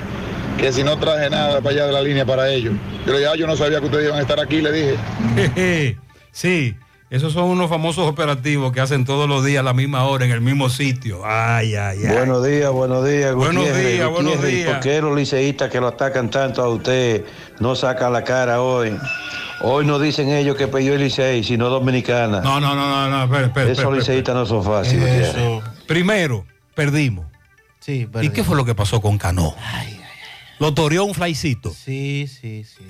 [0.58, 2.74] que si no traje nada para allá de la línea para ellos.
[3.06, 5.96] Yo le dije, ah, yo no sabía que ustedes iban a estar aquí, le dije.
[6.32, 6.74] sí,
[7.10, 10.30] esos son unos famosos operativos que hacen todos los días a la misma hora en
[10.30, 11.22] el mismo sitio.
[11.24, 12.14] Ay, ay, ay.
[12.14, 13.34] Buenos días, buenos días.
[13.34, 14.70] Buenos Gutiérrez, días, buenos días.
[14.72, 17.24] ¿Por qué los liceístas que lo atacan tanto a usted
[17.60, 18.94] no sacan la cara hoy?
[19.60, 22.40] Hoy no dicen ellos que perdió el Licey, sino Dominicana.
[22.40, 25.34] No, no, no, no, no, espera, espera, Esos liceístas no son fáciles.
[25.86, 27.26] Primero, perdimos.
[27.80, 29.54] Sí, ¿Y qué fue lo que pasó con Cano?
[30.58, 31.72] Lo toreó un flycito.
[31.72, 32.84] Sí, sí, sí.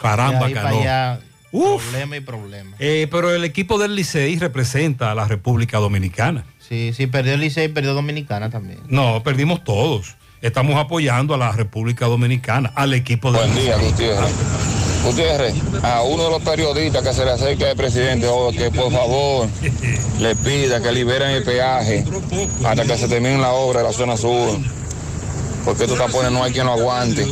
[0.00, 0.80] Caramba, ahí Cano.
[0.80, 1.20] allá,
[1.52, 1.82] Uf.
[1.82, 2.76] Problema y problema.
[2.78, 6.44] Eh, pero el equipo del Licey representa a la República Dominicana.
[6.58, 8.78] Sí, sí, perdió el Licey, perdió Dominicana también.
[8.88, 10.16] No, perdimos todos.
[10.40, 13.90] Estamos apoyando a la República Dominicana, al equipo del Buen día, Licey.
[13.90, 14.89] Gutiérrez.
[15.04, 18.92] Gutiérrez, a uno de los periodistas que se le acerque al presidente, o que por
[18.92, 19.48] favor
[20.18, 22.04] le pida que liberen el peaje
[22.64, 24.58] hasta que se termine la obra de la zona sur.
[25.64, 27.26] Porque estos tapones no hay quien lo aguante.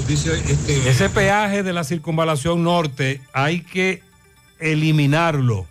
[0.87, 4.03] Ese peaje de la circunvalación norte hay que
[4.59, 5.67] eliminarlo.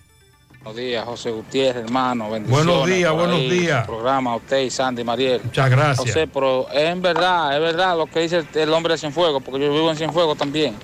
[0.64, 2.30] Buenos días, José Gutiérrez, hermano.
[2.30, 3.86] Bendiciones Buenos días, buenos días.
[3.86, 5.42] Programa a usted y Sandy Mariel.
[5.44, 6.00] Muchas gracias.
[6.00, 9.42] José, pero es en verdad, es verdad lo que dice el, el hombre de Cienfuegos,
[9.42, 10.76] porque yo vivo en Cienfuegos también.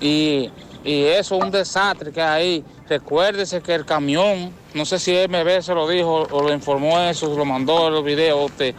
[0.00, 0.50] Y,
[0.84, 2.64] y eso es un desastre que hay.
[2.88, 7.34] Recuérdese que el camión, no sé si MB se lo dijo o lo informó eso,
[7.36, 8.50] lo mandó en los videos.
[8.50, 8.74] Usted,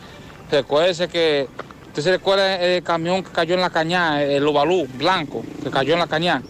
[0.50, 1.48] recuérdese que,
[1.88, 5.94] usted se recuerda el camión que cayó en la cañada, el Ovalú blanco, que cayó
[5.94, 6.42] en la cañada.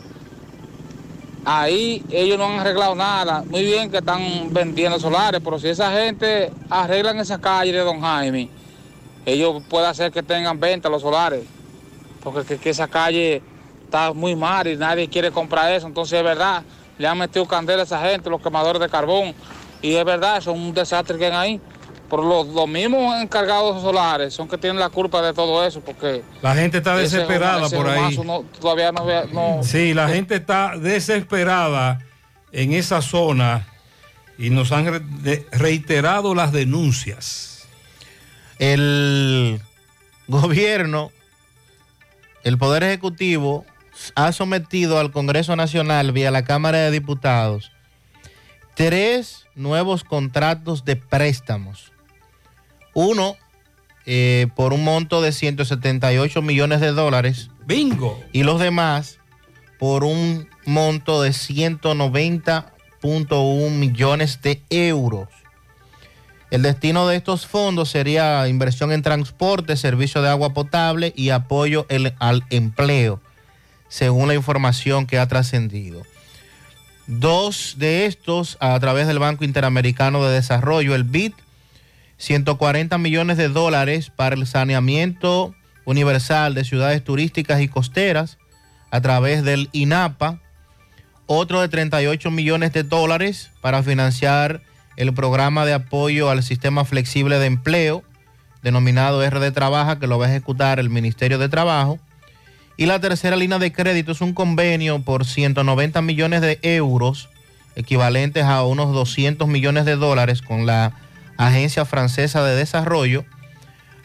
[1.43, 3.43] Ahí ellos no han arreglado nada.
[3.47, 7.99] Muy bien que están vendiendo solares, pero si esa gente arreglan esa calle de Don
[8.01, 8.49] Jaime,
[9.25, 11.43] ellos pueden hacer que tengan venta los solares.
[12.23, 13.41] Porque que, que esa calle
[13.91, 15.85] está muy mal y nadie quiere comprar eso.
[15.85, 16.63] Entonces es verdad,
[16.97, 19.35] le han metido candela a esa gente, los quemadores de carbón.
[19.81, 21.61] Y es verdad, eso es un desastre que hay ahí.
[22.09, 26.23] Pero los, los mismos encargados solares son que tienen la culpa de todo eso, porque...
[26.41, 28.17] La gente está ese desesperada ese por ahí.
[28.17, 31.99] no- todavía no, ve- no, Sí, la gente está desesperada
[32.53, 33.65] en esa zona
[34.37, 34.85] y nos han
[35.51, 37.67] reiterado las denuncias.
[38.59, 39.61] El
[40.27, 41.11] gobierno,
[42.43, 43.65] el Poder Ejecutivo,
[44.15, 47.71] ha sometido al Congreso Nacional vía la Cámara de Diputados
[48.75, 51.91] tres nuevos contratos de préstamos.
[52.93, 53.35] Uno
[54.05, 57.49] eh, por un monto de 178 millones de dólares.
[57.65, 58.19] Bingo.
[58.31, 59.17] Y los demás
[59.77, 65.27] por un monto de 190.1 millones de euros.
[66.49, 71.85] El destino de estos fondos sería inversión en transporte, servicio de agua potable y apoyo
[71.89, 73.21] el- al empleo,
[73.91, 76.03] según la información que ha trascendido.
[77.07, 81.33] Dos de estos a través del Banco Interamericano de Desarrollo, el BID,
[82.15, 85.53] 140 millones de dólares para el saneamiento
[85.83, 88.37] universal de ciudades turísticas y costeras
[88.91, 90.39] a través del INAPA,
[91.25, 94.61] otro de 38 millones de dólares para financiar
[94.95, 98.03] el programa de apoyo al sistema flexible de empleo,
[98.63, 101.99] denominado RD Trabaja, que lo va a ejecutar el Ministerio de Trabajo.
[102.81, 107.29] Y la tercera línea de crédito es un convenio por 190 millones de euros,
[107.75, 110.93] equivalentes a unos 200 millones de dólares con la
[111.37, 113.23] Agencia Francesa de Desarrollo,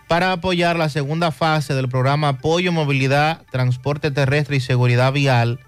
[0.09, 5.59] para apoyar la segunda fase del programa Apoyo, Movilidad, Transporte Terrestre y Seguridad Vial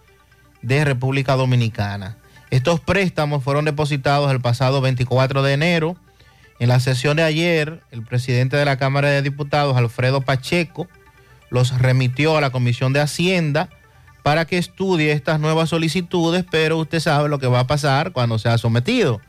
[0.61, 2.19] de República Dominicana.
[2.51, 5.97] Estos préstamos fueron depositados el pasado 24 de enero.
[6.59, 10.89] En la sesión de ayer, el presidente de la Cámara de Diputados, Alfredo Pacheco,
[11.51, 13.69] los remitió a la Comisión de Hacienda
[14.23, 18.39] para que estudie estas nuevas solicitudes, pero usted sabe lo que va a pasar cuando
[18.39, 19.21] sea sometido,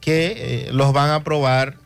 [0.00, 1.76] que eh, los van a aprobar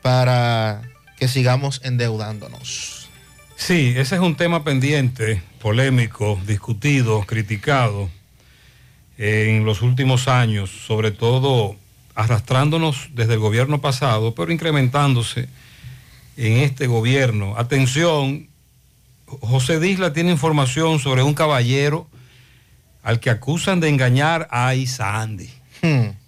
[0.00, 0.82] para
[1.18, 3.08] que sigamos endeudándonos.
[3.56, 8.10] Sí, ese es un tema pendiente, polémico, discutido, criticado
[9.18, 11.76] en los últimos años, sobre todo
[12.14, 15.48] arrastrándonos desde el gobierno pasado, pero incrementándose
[16.36, 17.54] en este gobierno.
[17.56, 18.48] Atención,
[19.40, 22.06] José Disla tiene información sobre un caballero
[23.02, 25.50] al que acusan de engañar a Sandy.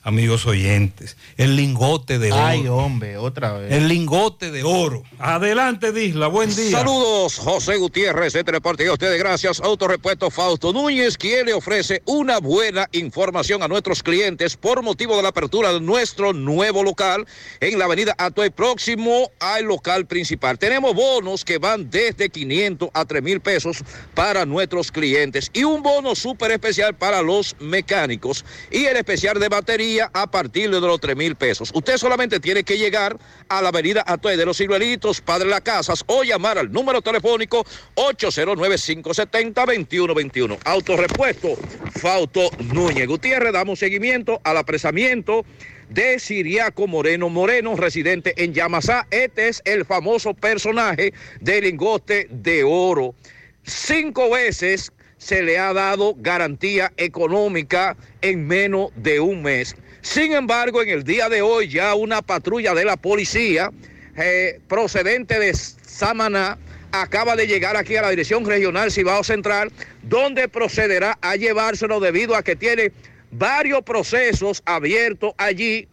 [0.07, 2.45] Amigos oyentes, el lingote de oro.
[2.45, 3.73] Ay, hombre, otra vez.
[3.73, 5.03] El lingote de oro.
[5.19, 6.73] Adelante, Disla, buen día.
[6.73, 9.61] Saludos, José Gutiérrez, este reporte a ustedes gracias.
[9.61, 15.23] Autorepuesto Fausto Núñez, quien le ofrece una buena información a nuestros clientes por motivo de
[15.23, 17.27] la apertura de nuestro nuevo local
[17.61, 20.59] en la avenida Atoy, próximo al local principal.
[20.59, 23.79] Tenemos bonos que van desde 500 a 3 mil pesos
[24.13, 29.49] para nuestros clientes y un bono súper especial para los mecánicos y el especial de
[29.49, 31.71] batería a partir de los 3 mil pesos.
[31.75, 33.17] Usted solamente tiene que llegar
[33.49, 37.65] a la avenida Atoy de los Ciruelitos, Padre Las Casas, o llamar al número telefónico
[37.95, 40.59] 809-570-2121.
[40.65, 41.57] Autorepuesto
[42.01, 45.45] Fausto Núñez Gutiérrez, damos seguimiento al apresamiento
[45.89, 49.07] de Siriaco Moreno Moreno, residente en Yamasá.
[49.11, 53.15] Este es el famoso personaje del lingote de oro.
[53.63, 59.77] Cinco veces se le ha dado garantía económica en menos de un mes.
[60.05, 63.71] Sin embargo, en el día de hoy ya una patrulla de la policía
[64.19, 66.59] eh, procedente de Samaná
[66.93, 72.37] acaba de llegar aquí a la Dirección Regional Cibao Central, donde procederá a llevárselo debido
[72.37, 72.93] a que tiene
[73.31, 75.89] varios procesos abiertos allí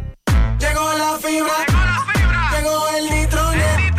[0.60, 1.66] Llegó la fibra.
[2.52, 3.94] Llegó el nitronet.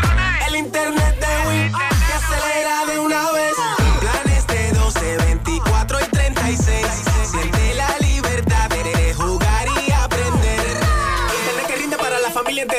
[0.47, 1.71] El, internet de Win.
[1.71, 3.55] Que acelera de una vez.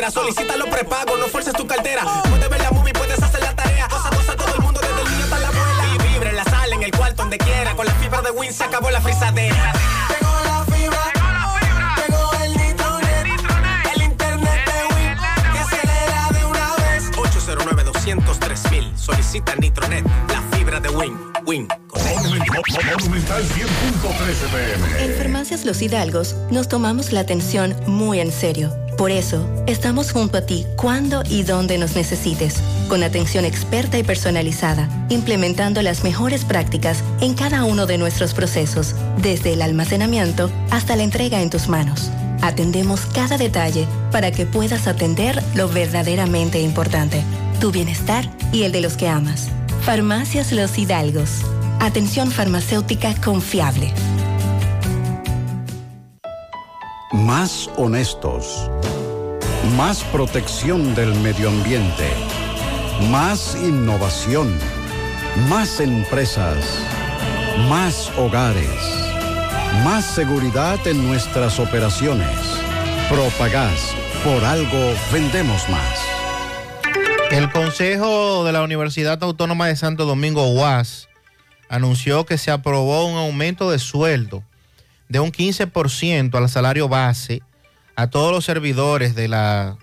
[0.07, 0.11] Entera.
[0.11, 2.03] Solicita los prepagos, no fuerces tu cartera.
[2.29, 3.89] Puedes ver la movie, puedes hacer la tarea.
[3.89, 5.85] Cosa, cosa, todo el mundo, desde el niño hasta la abuela.
[5.95, 7.75] Y vibre en la sala, en el cuarto, donde quiera.
[7.75, 9.73] Con la fibra de Win se acabó la frisadera.
[10.09, 11.13] Llegó la fibra.
[11.97, 13.27] Llegó el nitronet.
[13.95, 15.53] El internet de Win.
[15.53, 17.11] Que acelera de una vez.
[17.17, 18.99] 809 203 mil.
[18.99, 20.05] Solicita Nitronet.
[20.29, 21.32] La fibra de Win.
[21.53, 21.69] Win.
[22.25, 23.53] Monumental 100.13
[24.51, 25.05] pm.
[25.05, 28.73] En Farmacias Los Hidalgos nos tomamos la atención muy en serio.
[28.97, 34.03] Por eso, estamos junto a ti cuando y donde nos necesites, con atención experta y
[34.03, 40.97] personalizada, implementando las mejores prácticas en cada uno de nuestros procesos, desde el almacenamiento hasta
[40.97, 42.11] la entrega en tus manos.
[42.41, 47.23] Atendemos cada detalle para que puedas atender lo verdaderamente importante,
[47.61, 49.49] tu bienestar y el de los que amas.
[49.85, 51.43] Farmacias Los Hidalgos.
[51.81, 53.93] Atención farmacéutica confiable.
[57.12, 58.70] Más honestos.
[59.77, 62.09] Más protección del medio ambiente.
[63.11, 64.57] Más innovación.
[65.49, 66.65] Más empresas.
[67.69, 68.69] Más hogares.
[69.83, 72.39] Más seguridad en nuestras operaciones.
[73.09, 73.97] Propagás.
[74.23, 76.11] Por algo vendemos más.
[77.33, 81.09] El Consejo de la Universidad Autónoma de Santo Domingo, UAS,
[81.70, 84.44] anunció que se aprobó un aumento de sueldo
[85.09, 87.41] de un 15% al salario base
[87.97, 89.78] a todos los servidores de, la,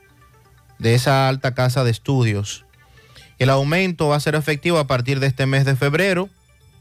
[0.78, 2.66] de esa alta casa de estudios.
[3.40, 6.30] El aumento va a ser efectivo a partir de este mes de febrero,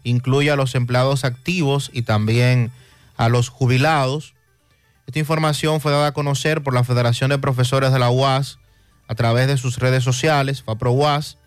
[0.05, 2.71] incluye a los empleados activos y también
[3.17, 4.35] a los jubilados.
[5.07, 8.59] Esta información fue dada a conocer por la Federación de Profesores de la UAS
[9.09, 11.39] a través de sus redes sociales, FAPRO UAS,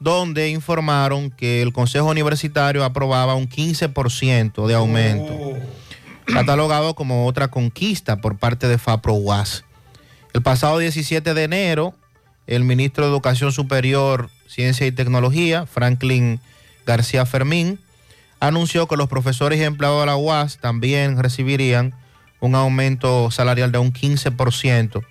[0.00, 5.58] donde informaron que el Consejo Universitario aprobaba un 15% de aumento,
[6.24, 9.64] catalogado como otra conquista por parte de FAPRO UAS.
[10.32, 11.94] El pasado 17 de enero,
[12.46, 16.40] el ministro de Educación Superior, Ciencia y Tecnología, Franklin
[16.86, 17.78] García Fermín,
[18.40, 21.94] anunció que los profesores y empleados de la UAS también recibirían
[22.40, 25.04] un aumento salarial de un 15%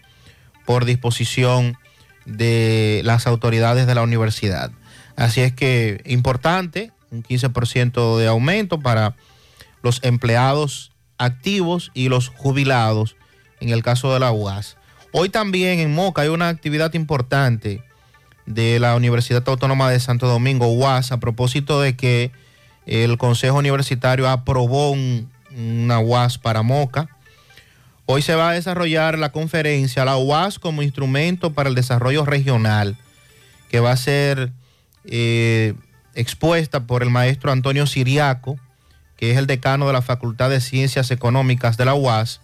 [0.70, 1.80] por disposición
[2.28, 4.70] de las autoridades de la universidad.
[5.16, 9.16] Así es que importante, un 15% de aumento para
[9.82, 13.16] los empleados activos y los jubilados
[13.60, 14.78] en el caso de la UAS.
[15.12, 17.84] Hoy también en Moca hay una actividad importante
[18.46, 22.32] de la Universidad Autónoma de Santo Domingo, UAS, a propósito de que
[22.86, 27.10] el Consejo Universitario aprobó un- una UAS para Moca.
[28.12, 32.98] Hoy se va a desarrollar la conferencia La UAS como instrumento para el desarrollo regional,
[33.70, 34.52] que va a ser
[35.06, 35.76] eh,
[36.16, 38.58] expuesta por el maestro Antonio Siriaco,
[39.16, 42.42] que es el decano de la Facultad de Ciencias Económicas de la UAS,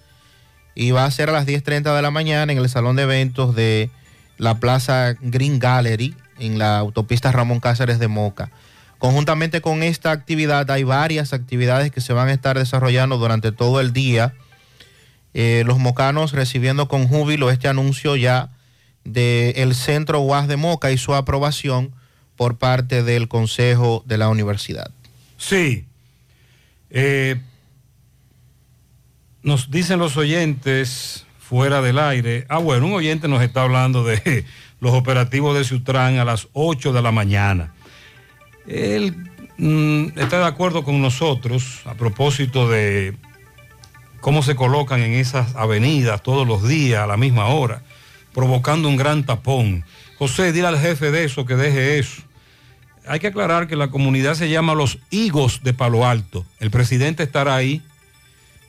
[0.75, 3.55] y va a ser a las 10.30 de la mañana en el salón de eventos
[3.55, 3.89] de
[4.37, 8.51] la Plaza Green Gallery, en la autopista Ramón Cáceres de Moca.
[8.99, 13.81] Conjuntamente con esta actividad hay varias actividades que se van a estar desarrollando durante todo
[13.81, 14.35] el día.
[15.37, 18.51] Eh, los mocanos recibiendo con júbilo este anuncio ya
[19.03, 21.91] del Centro UAS de Moca y su aprobación
[22.37, 24.91] por parte del Consejo de la Universidad.
[25.37, 25.83] Sí.
[26.89, 27.35] Eh,
[29.43, 32.45] nos dicen los oyentes fuera del aire.
[32.47, 34.45] Ah, bueno, un oyente nos está hablando de
[34.79, 37.73] los operativos de Sutran a las 8 de la mañana.
[38.67, 39.13] Él
[39.57, 43.17] mm, está de acuerdo con nosotros a propósito de
[44.25, 47.83] cómo se colocan en esas avenidas todos los días a la misma hora,
[48.33, 49.85] provocando un gran tapón.
[50.17, 52.23] José, dile al jefe de eso que deje eso.
[53.05, 56.43] Hay que aclarar que la comunidad se llama Los Higos de Palo Alto.
[56.59, 57.83] El presidente estará ahí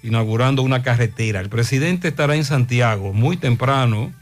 [0.03, 1.41] inaugurando una carretera.
[1.41, 4.13] El presidente estará en Santiago muy temprano.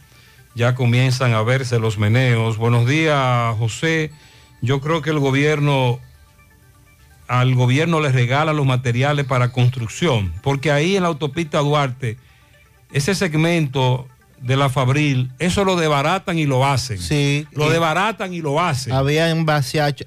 [0.55, 2.59] Ya comienzan a verse los meneos.
[2.59, 4.13] Buenos días, José.
[4.63, 5.99] Yo creo que el gobierno,
[7.41, 12.17] al gobierno le regala los materiales para construcción, porque ahí en la autopista Duarte,
[12.93, 14.09] ese segmento
[14.41, 16.99] de la Fabril, eso lo debaratan y lo hacen.
[16.99, 17.47] Sí.
[17.53, 18.93] Lo debaratan y lo hacen.
[18.93, 19.47] Habían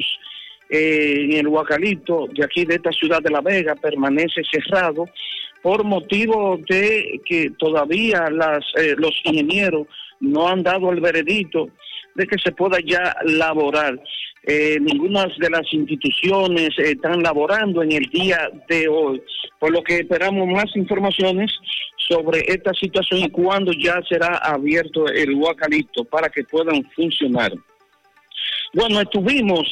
[0.70, 5.06] eh, en el Huacalito de aquí de esta ciudad de La Vega, permanece cerrado
[5.62, 9.86] por motivo de que todavía las, eh, los ingenieros
[10.20, 11.68] no han dado el veredicto
[12.14, 14.00] de que se pueda ya laborar.
[14.42, 19.22] Eh, ninguna de las instituciones eh, están laborando en el día de hoy,
[19.58, 21.52] por lo que esperamos más informaciones
[22.08, 27.52] sobre esta situación y cuándo ya será abierto el Huacalito para que puedan funcionar.
[28.72, 29.68] Bueno, estuvimos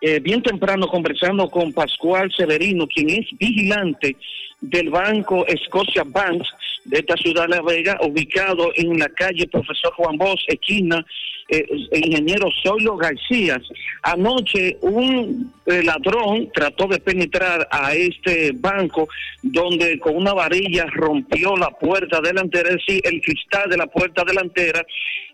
[0.00, 4.16] eh, bien temprano conversando con Pascual Severino, quien es vigilante
[4.60, 6.44] del banco Scotia Bank
[6.84, 11.04] de esta ciudad de La Vega, ubicado en la calle Profesor Juan Bosch, esquina
[11.52, 13.60] eh, ingeniero Zoilo García.
[14.02, 19.08] Anoche un eh, ladrón trató de penetrar a este banco
[19.42, 24.24] donde con una varilla rompió la puerta delantera, es decir, el cristal de la puerta
[24.24, 24.84] delantera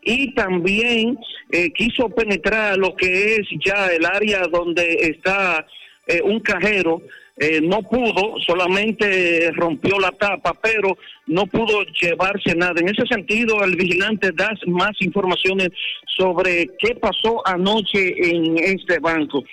[0.03, 1.19] y también
[1.53, 5.67] eh, quiso penetrar lo que es ya el área donde está
[6.07, 7.03] eh, un cajero
[7.41, 12.81] eh, no pudo, solamente rompió la tapa, pero no pudo llevarse nada.
[12.81, 15.68] En ese sentido, el vigilante da más informaciones
[16.17, 19.44] sobre qué pasó anoche en este banco.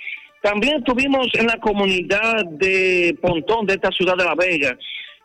[0.42, 4.76] También estuvimos en la comunidad de Pontón de esta ciudad de La Vega.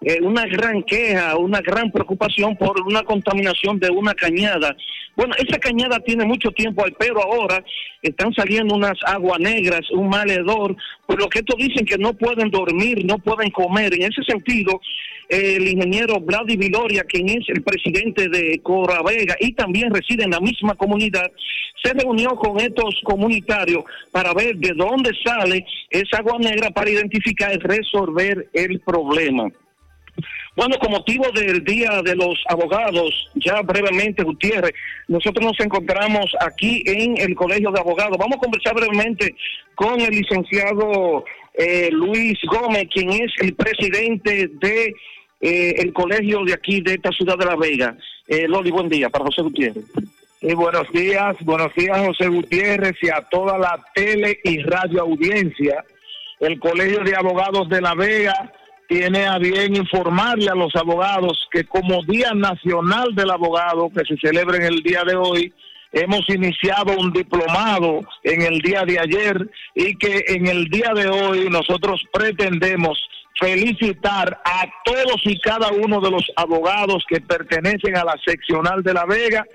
[0.01, 4.75] Eh, una gran queja, una gran preocupación por una contaminación de una cañada.
[5.15, 7.63] Bueno, esa cañada tiene mucho tiempo ahí, pero ahora
[8.01, 12.13] están saliendo unas aguas negras, un mal hedor, por lo que estos dicen que no
[12.13, 13.93] pueden dormir, no pueden comer.
[13.93, 14.81] En ese sentido,
[15.30, 20.39] el ingeniero Vladi Viloria, quien es el presidente de Coravega y también reside en la
[20.39, 21.31] misma comunidad,
[21.83, 27.53] se reunió con estos comunitarios para ver de dónde sale esa agua negra para identificar
[27.53, 29.49] y resolver el problema.
[30.61, 34.73] Bueno, con motivo del Día de los Abogados, ya brevemente, Gutiérrez,
[35.07, 38.15] nosotros nos encontramos aquí en el Colegio de Abogados.
[38.19, 39.33] Vamos a conversar brevemente
[39.73, 41.25] con el licenciado
[41.56, 44.93] eh, Luis Gómez, quien es el presidente de
[45.41, 47.98] eh, el colegio de aquí, de esta ciudad de La Vega.
[48.27, 49.85] Eh, Loli, buen día para José Gutiérrez.
[50.43, 55.83] Buenos días, buenos días José Gutiérrez y a toda la tele y radio audiencia.
[56.40, 58.53] El Colegio de Abogados de La Vega
[58.92, 64.18] tiene a bien informarle a los abogados que como Día Nacional del Abogado, que se
[64.18, 65.53] celebra en el día de hoy,
[65.94, 71.08] hemos iniciado un diplomado en el día de ayer y que en el día de
[71.08, 73.02] hoy nosotros pretendemos
[73.40, 78.94] felicitar a todos y cada uno de los abogados que pertenecen a la seccional de
[78.94, 79.45] La Vega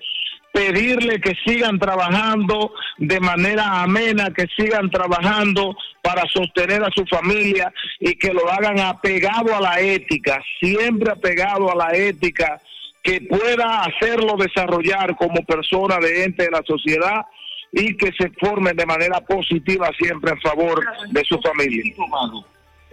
[0.57, 7.70] pedirle que sigan trabajando de manera amena, que sigan trabajando para sostener a su familia
[8.01, 12.59] y que lo hagan apegado a la ética, siempre apegado a la ética,
[13.02, 17.26] que pueda hacerlo desarrollar como persona de ente de la sociedad
[17.70, 21.85] y que se formen de manera positiva siempre en favor de su familia.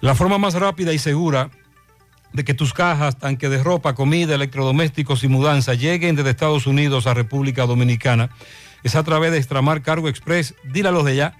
[0.00, 1.50] La forma más rápida y segura
[2.32, 7.08] de que tus cajas, tanque de ropa, comida, electrodomésticos y mudanza lleguen desde Estados Unidos
[7.08, 8.30] a República Dominicana
[8.84, 10.54] es a través de Extramar Cargo Express.
[10.72, 11.34] Dile de allá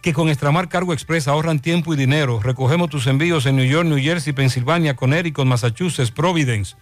[0.00, 2.38] que con Extramar Cargo Express ahorran tiempo y dinero.
[2.40, 6.76] Recogemos tus envíos en New York, New Jersey, Pensilvania, Connecticut, Massachusetts, Providence.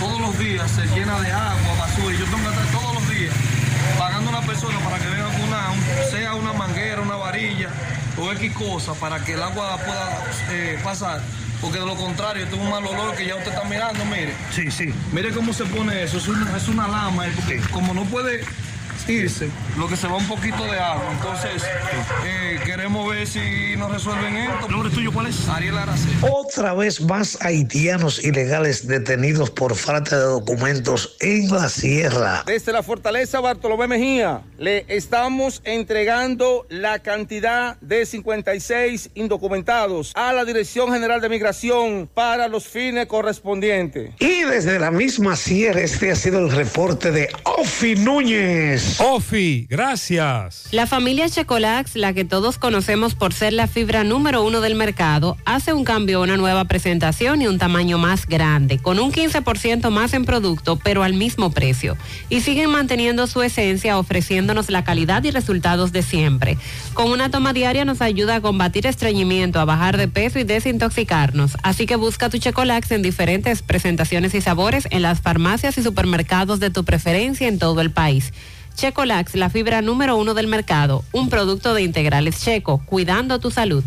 [0.00, 3.08] todos los días se llena de agua, basura, y yo tengo que estar todos los
[3.10, 3.34] días
[3.98, 7.68] pagando a una persona para que venga con una, un- sea una manguera, una varilla
[8.16, 11.20] o X cosa para que el agua pueda eh, pasar.
[11.60, 14.32] Porque de lo contrario, tengo un mal olor que ya usted está mirando, mire.
[14.54, 14.94] Sí, sí.
[15.12, 18.40] Mire cómo se pone eso, es una, es una lama, eh, porque como no puede
[19.08, 21.04] irse, lo que se va un poquito de agua.
[21.12, 21.62] Entonces,
[22.24, 24.66] eh, queremos ver si nos resuelven esto.
[24.66, 25.48] ¿El nombre tuyo cuál es?
[25.48, 26.14] Ariel Araceli.
[26.22, 32.42] Otra vez más haitianos ilegales detenidos por falta de documentos en la sierra.
[32.46, 40.44] Desde la fortaleza Bartolomé Mejía le estamos entregando la cantidad de 56 indocumentados a la
[40.44, 44.12] Dirección General de Migración para los fines correspondientes.
[44.18, 48.97] Y desde la misma sierra, este ha sido el reporte de Ofi Núñez.
[49.00, 50.66] Ofi, gracias.
[50.72, 55.36] La familia Checolax, la que todos conocemos por ser la fibra número uno del mercado,
[55.44, 60.14] hace un cambio, una nueva presentación y un tamaño más grande, con un 15% más
[60.14, 61.96] en producto, pero al mismo precio.
[62.28, 66.58] Y siguen manteniendo su esencia, ofreciéndonos la calidad y resultados de siempre.
[66.92, 71.56] Con una toma diaria nos ayuda a combatir estreñimiento, a bajar de peso y desintoxicarnos.
[71.62, 76.58] Así que busca tu Checolax en diferentes presentaciones y sabores en las farmacias y supermercados
[76.58, 78.32] de tu preferencia en todo el país.
[78.78, 83.82] Checolax, la fibra número uno del mercado, un producto de integrales checo, cuidando tu salud.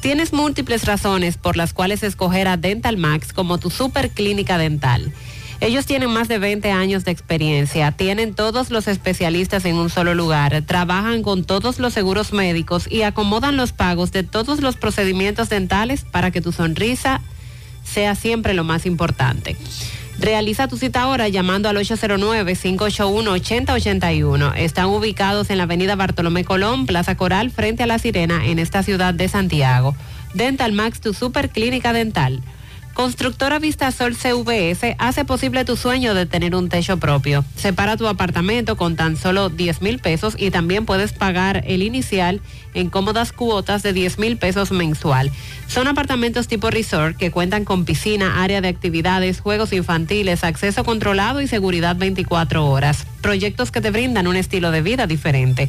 [0.00, 5.12] Tienes múltiples razones por las cuales escoger a Dental Max como tu super clínica dental.
[5.60, 10.14] Ellos tienen más de 20 años de experiencia, tienen todos los especialistas en un solo
[10.14, 15.50] lugar, trabajan con todos los seguros médicos y acomodan los pagos de todos los procedimientos
[15.50, 17.20] dentales para que tu sonrisa
[17.84, 19.58] sea siempre lo más importante.
[20.18, 24.54] Realiza tu cita ahora llamando al 809-581-8081.
[24.56, 28.82] Están ubicados en la avenida Bartolomé Colón, Plaza Coral, frente a La Sirena, en esta
[28.82, 29.94] ciudad de Santiago.
[30.32, 32.40] Dental Max, tu super clínica dental.
[32.96, 37.44] Constructora Vistasol CVS hace posible tu sueño de tener un techo propio.
[37.54, 42.40] Separa tu apartamento con tan solo 10 mil pesos y también puedes pagar el inicial
[42.72, 45.30] en cómodas cuotas de 10 mil pesos mensual.
[45.66, 51.42] Son apartamentos tipo resort que cuentan con piscina, área de actividades, juegos infantiles, acceso controlado
[51.42, 53.06] y seguridad 24 horas.
[53.20, 55.68] Proyectos que te brindan un estilo de vida diferente.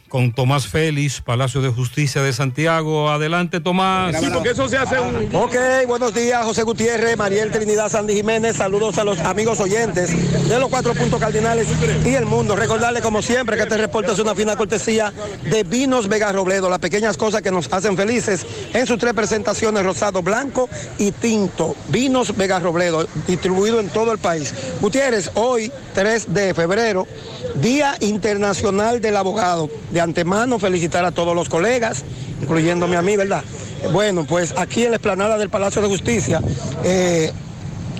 [0.11, 3.09] con Tomás Félix, Palacio de Justicia de Santiago.
[3.09, 4.13] Adelante, Tomás.
[4.19, 5.33] Sí, porque eso se hace un...
[5.33, 5.55] Ok,
[5.87, 8.57] buenos días, José Gutiérrez, Mariel Trinidad, Sandy Jiménez.
[8.57, 10.11] Saludos a los amigos oyentes
[10.49, 11.65] de los cuatro puntos cardinales
[12.05, 12.57] y el mundo.
[12.57, 15.13] Recordarle, como siempre, que este reporte es una fina cortesía
[15.49, 19.85] de Vinos Vega Robledo, las pequeñas cosas que nos hacen felices en sus tres presentaciones,
[19.85, 20.67] rosado, blanco
[20.97, 21.73] y tinto.
[21.87, 24.53] Vinos Vega Robledo, distribuido en todo el país.
[24.81, 27.07] Gutiérrez, hoy, 3 de febrero,
[27.55, 29.69] Día Internacional del Abogado.
[29.91, 32.03] De antemano, felicitar a todos los colegas,
[32.41, 33.43] incluyéndome a mí, ¿verdad?
[33.91, 36.41] Bueno, pues aquí en la explanada del Palacio de Justicia,
[36.83, 37.31] eh,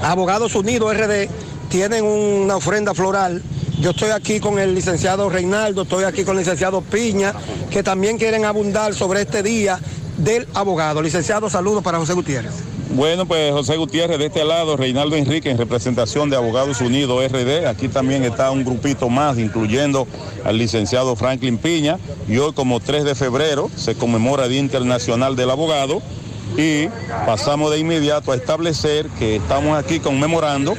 [0.02, 1.30] Abogados Unidos RD
[1.70, 3.42] tienen una ofrenda floral.
[3.80, 7.34] Yo estoy aquí con el licenciado Reinaldo, estoy aquí con el licenciado Piña,
[7.70, 9.80] que también quieren abundar sobre este día
[10.24, 11.02] del abogado.
[11.02, 12.54] Licenciado, saludos para José Gutiérrez.
[12.94, 17.68] Bueno, pues José Gutiérrez de este lado, Reinaldo Enrique en representación de Abogados Unidos RD.
[17.68, 20.08] Aquí también está un grupito más, incluyendo
[20.44, 22.00] al licenciado Franklin Piña.
[22.28, 26.02] Y hoy, como 3 de febrero, se conmemora Día Internacional del Abogado.
[26.58, 26.88] Y
[27.26, 30.76] pasamos de inmediato a establecer que estamos aquí conmemorando,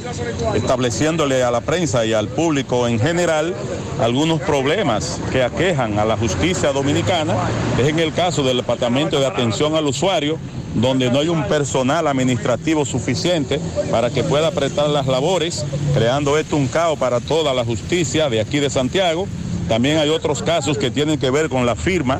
[0.53, 3.55] estableciéndole a la prensa y al público en general
[3.99, 7.35] algunos problemas que aquejan a la justicia dominicana.
[7.79, 10.37] Es en el caso del Departamento de Atención al Usuario,
[10.75, 13.59] donde no hay un personal administrativo suficiente
[13.91, 18.41] para que pueda prestar las labores, creando esto un caos para toda la justicia de
[18.41, 19.27] aquí de Santiago.
[19.67, 22.19] También hay otros casos que tienen que ver con la firma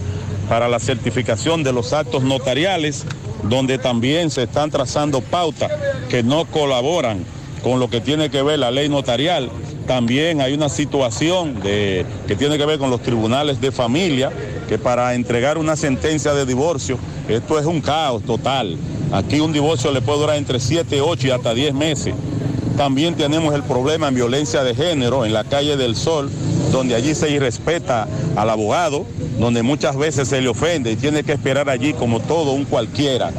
[0.50, 3.06] para la certificación de los actos notariales,
[3.44, 5.72] donde también se están trazando pautas
[6.10, 7.26] que no colaboran
[7.64, 9.50] con lo que tiene que ver la ley notarial.
[9.88, 14.32] También hay una situación de, que tiene que ver con los tribunales de familia,
[14.68, 16.98] que para entregar una sentencia de divorcio,
[17.28, 18.78] esto es un caos total.
[19.12, 22.14] Aquí un divorcio le puede durar entre 7, 8 y hasta 10 meses.
[22.78, 26.32] También tenemos el problema en violencia de género en la calle del Sol,
[26.72, 29.06] donde allí se irrespeta al abogado,
[29.38, 33.32] donde muchas veces se le ofende y tiene que esperar allí como todo un cualquiera.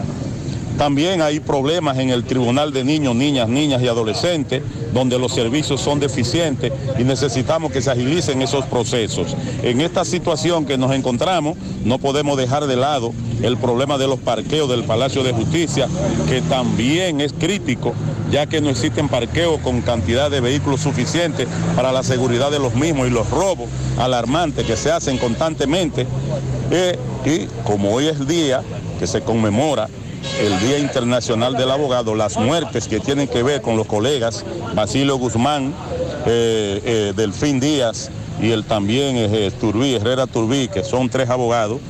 [0.79, 4.63] También hay problemas en el Tribunal de Niños, Niñas, Niñas y Adolescentes,
[4.93, 9.37] donde los servicios son deficientes y necesitamos que se agilicen esos procesos.
[9.63, 13.13] En esta situación que nos encontramos, no podemos dejar de lado
[13.43, 15.89] el problema de los parqueos del Palacio de Justicia,
[16.29, 17.95] que también es crítico,
[18.31, 21.47] ya que no existen parqueos con cantidad de vehículos suficientes
[21.77, 26.07] para la seguridad de los mismos y los robos alarmantes que se hacen constantemente.
[26.71, 28.63] Eh, y como hoy es día
[28.99, 29.89] que se conmemora
[30.41, 34.45] el Día Internacional del Abogado, las muertes que tienen que ver con los colegas
[34.75, 35.75] Basilio Guzmán,
[36.27, 39.53] eh, eh, Delfín Díaz y el también eh,
[39.97, 41.81] Herrera Turbí, que son tres abogados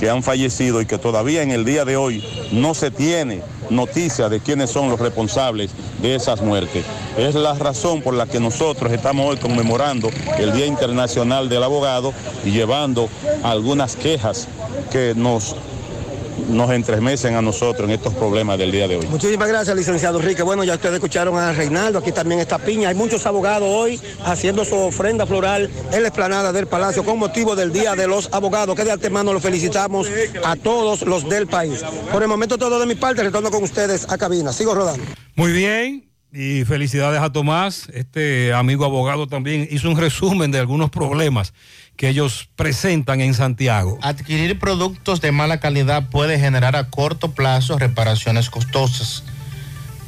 [0.00, 3.40] que han fallecido y que todavía en el día de hoy no se tiene
[3.70, 6.84] noticia de quiénes son los responsables de esas muertes.
[7.16, 12.12] Es la razón por la que nosotros estamos hoy conmemorando el Día Internacional del Abogado
[12.44, 13.08] y llevando
[13.44, 14.48] algunas quejas
[14.90, 15.54] que nos
[16.48, 19.06] nos entremecen a nosotros en estos problemas del día de hoy.
[19.06, 20.42] Muchísimas gracias, licenciado Enrique.
[20.42, 22.88] Bueno, ya ustedes escucharon a Reinaldo, aquí también está Piña.
[22.88, 27.56] Hay muchos abogados hoy haciendo su ofrenda floral en la explanada del Palacio con motivo
[27.56, 30.08] del Día de los Abogados, que de antemano lo felicitamos
[30.44, 31.82] a todos los del país.
[32.10, 34.52] Por el momento todo de mi parte, retorno con ustedes a cabina.
[34.52, 35.04] Sigo rodando.
[35.34, 36.08] Muy bien.
[36.34, 41.52] Y felicidades a Tomás, este amigo abogado también hizo un resumen de algunos problemas
[41.96, 43.98] que ellos presentan en Santiago.
[44.02, 49.24] Adquirir productos de mala calidad puede generar a corto plazo reparaciones costosas.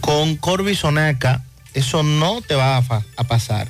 [0.01, 1.43] Con Corbisonaca
[1.75, 3.69] eso no te va a, a pasar.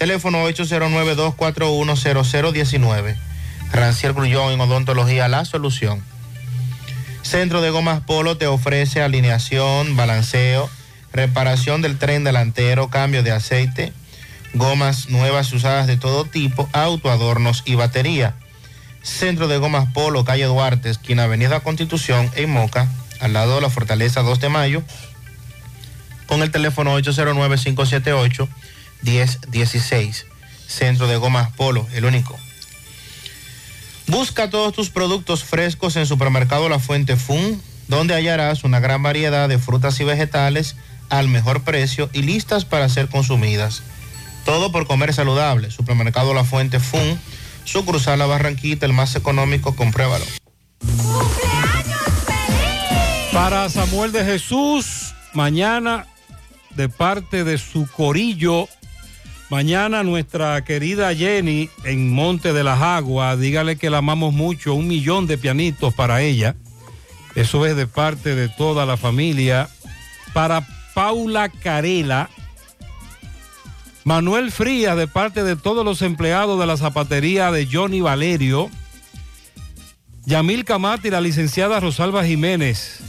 [0.00, 3.16] Teléfono 809-241-0019.
[3.70, 6.02] Rancier Grullón en Odontología La Solución.
[7.20, 10.70] Centro de Gomas Polo te ofrece alineación, balanceo,
[11.12, 13.92] reparación del tren delantero, cambio de aceite,
[14.54, 18.32] gomas nuevas usadas de todo tipo, autoadornos y batería.
[19.02, 22.88] Centro de Gomas Polo, calle Duarte, esquina Avenida Constitución, en Moca,
[23.20, 24.82] al lado de la Fortaleza 2 de Mayo,
[26.26, 26.98] con el teléfono
[29.04, 30.24] 809-578-1016.
[30.66, 32.38] Centro de Gomas Polo, el único.
[34.06, 39.48] Busca todos tus productos frescos en Supermercado La Fuente Fun, donde hallarás una gran variedad
[39.48, 40.76] de frutas y vegetales
[41.10, 43.82] al mejor precio y listas para ser consumidas.
[44.44, 45.70] Todo por comer saludable.
[45.70, 47.20] Supermercado La Fuente Fun,
[47.64, 50.24] sucursal La Barranquita, el más económico, compruébalo.
[53.32, 56.06] Para Samuel de Jesús, mañana,
[56.74, 58.68] de parte de su corillo,
[59.50, 64.88] mañana nuestra querida Jenny en Monte de las Aguas, dígale que la amamos mucho, un
[64.88, 66.54] millón de pianitos para ella.
[67.34, 69.68] Eso es de parte de toda la familia.
[70.32, 72.30] Para Paula Carela,
[74.04, 78.70] Manuel Frías, de parte de todos los empleados de la zapatería de Johnny Valerio.
[80.24, 83.00] Yamil Camati, la licenciada Rosalba Jiménez,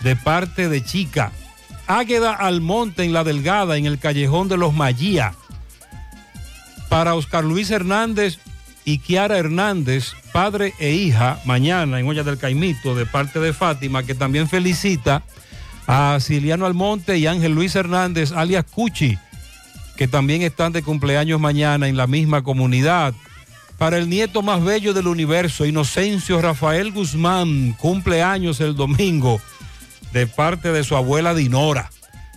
[0.00, 1.32] de parte de Chica.
[1.86, 5.34] Águeda Almonte en La Delgada, en el Callejón de los Magía.
[6.88, 8.38] Para Oscar Luis Hernández
[8.84, 14.04] y Kiara Hernández, padre e hija, mañana en Olla del Caimito, de parte de Fátima,
[14.04, 15.22] que también felicita
[15.86, 19.18] a Ciliano Almonte y Ángel Luis Hernández, alias Cuchi,
[19.96, 23.14] que también están de cumpleaños mañana en la misma comunidad.
[23.78, 29.40] Para el nieto más bello del universo, Inocencio Rafael Guzmán, cumpleaños el domingo,
[30.12, 31.90] de parte de su abuela Dinora.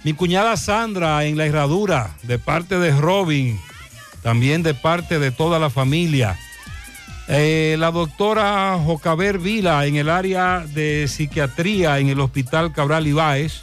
[0.03, 3.60] Mi cuñada Sandra en la herradura, de parte de Robin,
[4.22, 6.38] también de parte de toda la familia.
[7.28, 13.62] Eh, la doctora Jocaber Vila en el área de psiquiatría en el Hospital Cabral Ibáez,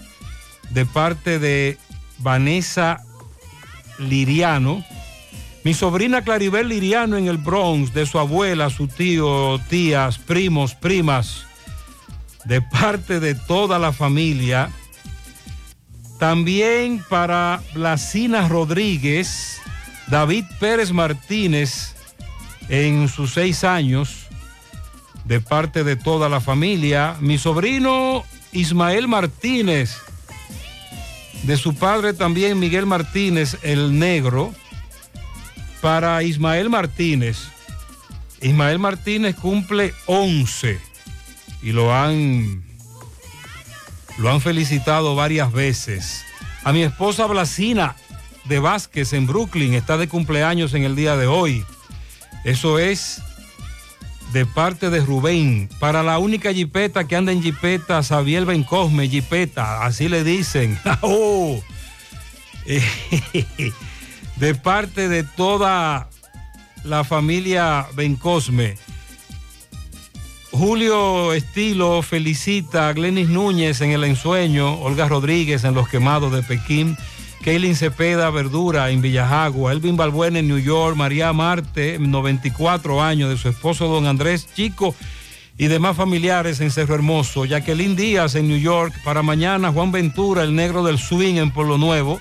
[0.70, 1.76] de parte de
[2.18, 3.02] Vanessa
[3.98, 4.84] Liriano.
[5.64, 11.44] Mi sobrina Claribel Liriano en el Bronx, de su abuela, su tío, tías, primos, primas,
[12.44, 14.70] de parte de toda la familia.
[16.20, 19.60] También para Blasina Rodríguez,
[20.08, 21.94] David Pérez Martínez,
[22.68, 24.26] en sus seis años,
[25.24, 27.16] de parte de toda la familia.
[27.20, 29.96] Mi sobrino Ismael Martínez,
[31.42, 34.54] de su padre también Miguel Martínez, el negro,
[35.80, 37.48] para Ismael Martínez.
[38.40, 40.78] Ismael Martínez cumple 11
[41.62, 42.64] y lo han,
[44.18, 46.24] lo han felicitado varias veces.
[46.62, 47.96] A mi esposa Blasina
[48.48, 51.64] de Vázquez en Brooklyn está de cumpleaños en el día de hoy.
[52.44, 53.22] Eso es
[54.32, 55.68] de parte de Rubén.
[55.78, 60.78] Para la única jipeta que anda en jipeta, Xavier Bencosme, jipeta, así le dicen.
[61.02, 61.62] Oh.
[64.36, 66.10] De parte de toda
[66.84, 68.76] la familia Bencosme.
[70.50, 76.42] Julio Estilo felicita a Glenis Núñez en el ensueño, Olga Rodríguez en los quemados de
[76.42, 76.96] Pekín.
[77.46, 83.36] Kaylin Cepeda Verdura en Villajagua, Elvin Balbuena en New York, María Marte, 94 años, de
[83.36, 84.96] su esposo don Andrés Chico
[85.56, 90.42] y demás familiares en Cerro Hermoso, Jacqueline Díaz en New York, para mañana Juan Ventura,
[90.42, 92.20] el negro del swing en Pueblo Nuevo,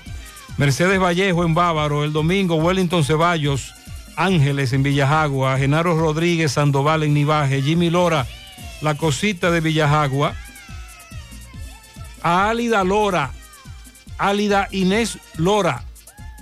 [0.58, 3.74] Mercedes Vallejo en Bávaro, el domingo Wellington Ceballos,
[4.14, 8.28] Ángeles en Villajagua, Genaro Rodríguez Sandoval en Nivaje, Jimmy Lora,
[8.80, 10.36] la cosita de Villajagua,
[12.22, 13.32] a Álida Lora,
[14.18, 15.84] Álida Inés Lora.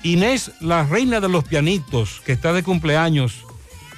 [0.02, 3.44] Inés, la reina de los pianitos, que está de cumpleaños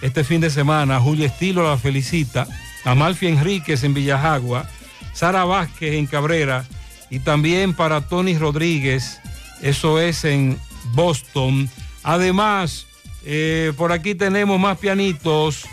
[0.02, 1.00] este fin de semana.
[1.00, 2.46] Julia Estilo la felicita.
[2.84, 4.68] Amalfi Enríquez en Villajagua.
[5.12, 6.64] Sara Vázquez en Cabrera.
[7.10, 9.20] Y también para Tony Rodríguez.
[9.62, 10.58] Eso es en
[10.92, 11.68] Boston.
[12.02, 12.86] Además,
[13.24, 15.66] eh, por aquí tenemos más pianitos.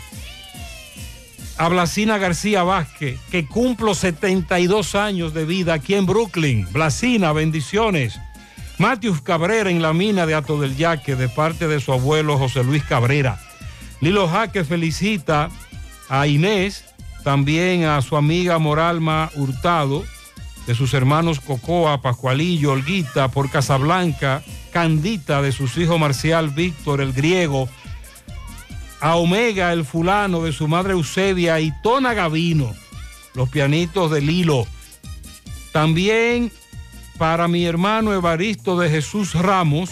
[1.56, 6.66] A Blasina García Vázquez, que cumplo 72 años de vida aquí en Brooklyn.
[6.72, 8.18] Blasina, bendiciones.
[8.78, 12.64] Matius Cabrera en la mina de Ato del Yaque, de parte de su abuelo José
[12.64, 13.40] Luis Cabrera.
[14.00, 15.48] Lilo Jaque felicita
[16.08, 16.84] a Inés,
[17.22, 20.04] también a su amiga Moralma Hurtado,
[20.66, 24.42] de sus hermanos Cocoa, Pascualillo, Olguita, por Casablanca,
[24.72, 27.68] Candita, de sus hijos Marcial, Víctor, el griego,
[29.04, 32.74] a Omega, el fulano de su madre Eusebia y Tona Gavino,
[33.34, 34.66] los pianitos de Lilo.
[35.72, 36.50] También
[37.18, 39.90] para mi hermano Evaristo de Jesús Ramos,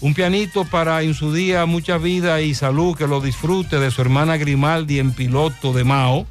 [0.00, 4.00] Un pianito para en su día mucha vida y salud, que lo disfrute de su
[4.00, 6.28] hermana Grimaldi en piloto de Mao.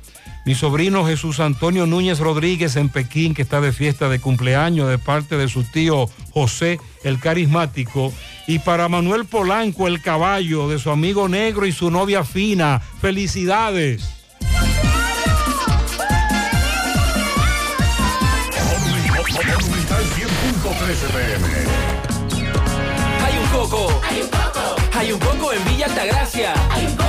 [0.49, 4.97] Mi sobrino Jesús Antonio Núñez Rodríguez en Pekín, que está de fiesta de cumpleaños de
[4.97, 8.11] parte de su tío José, el carismático.
[8.47, 12.81] Y para Manuel Polanco, el caballo, de su amigo negro y su novia fina.
[12.99, 14.09] Felicidades.
[19.53, 21.47] Monumental 100.13 pm.
[23.23, 24.01] Hay un coco.
[24.09, 24.75] Hay un coco.
[24.97, 26.53] Hay un coco en Villa Altagracia.
[26.71, 27.08] Hay un coco.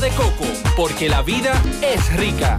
[0.00, 0.44] de coco,
[0.76, 2.58] porque la vida es rica.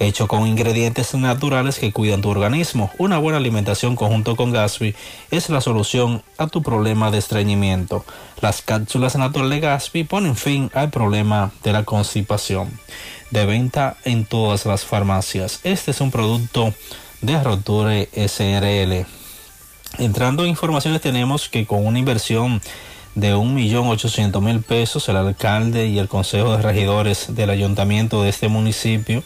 [0.00, 2.90] Hecho con ingredientes naturales que cuidan tu organismo.
[2.98, 4.96] Una buena alimentación conjunto con Gasby
[5.30, 8.04] es la solución a tu problema de estreñimiento.
[8.40, 12.68] Las cápsulas naturales de Gasby ponen fin al problema de la constipación.
[13.30, 15.60] De venta en todas las farmacias.
[15.62, 16.74] Este es un producto
[17.20, 19.06] de Roture SRL.
[19.98, 22.60] Entrando en informaciones tenemos que con una inversión
[23.16, 29.22] de 1.800.000 pesos el alcalde y el consejo de regidores del ayuntamiento de este municipio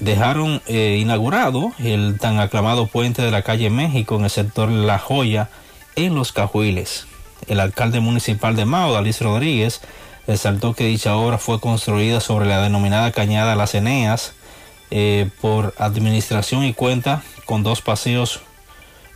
[0.00, 4.98] dejaron eh, inaugurado el tan aclamado puente de la calle México en el sector La
[4.98, 5.50] Joya
[5.96, 7.06] en Los Cajuiles.
[7.46, 9.82] El alcalde municipal de Mao, Dalis Rodríguez,
[10.26, 14.32] resaltó que dicha obra fue construida sobre la denominada cañada Las Eneas
[14.90, 18.40] eh, por administración y cuenta con dos paseos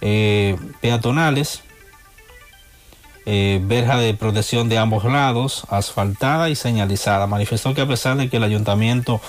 [0.02, 1.62] eh, peatonales
[3.26, 7.26] eh, verja de protección de ambos lados, asfaltada y señalizada.
[7.26, 9.20] Manifestó que a pesar de que el ayuntamiento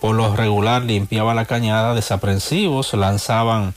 [0.00, 3.74] por lo regular limpiaba la cañada, desaprensivos lanzaban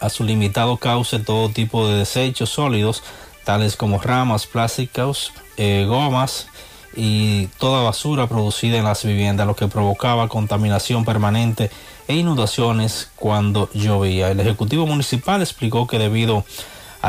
[0.00, 3.02] a su limitado cauce todo tipo de desechos sólidos,
[3.44, 6.48] tales como ramas, plásticos, eh, gomas
[6.94, 11.70] y toda basura producida en las viviendas, lo que provocaba contaminación permanente
[12.08, 14.30] e inundaciones cuando llovía.
[14.30, 16.44] El Ejecutivo Municipal explicó que debido a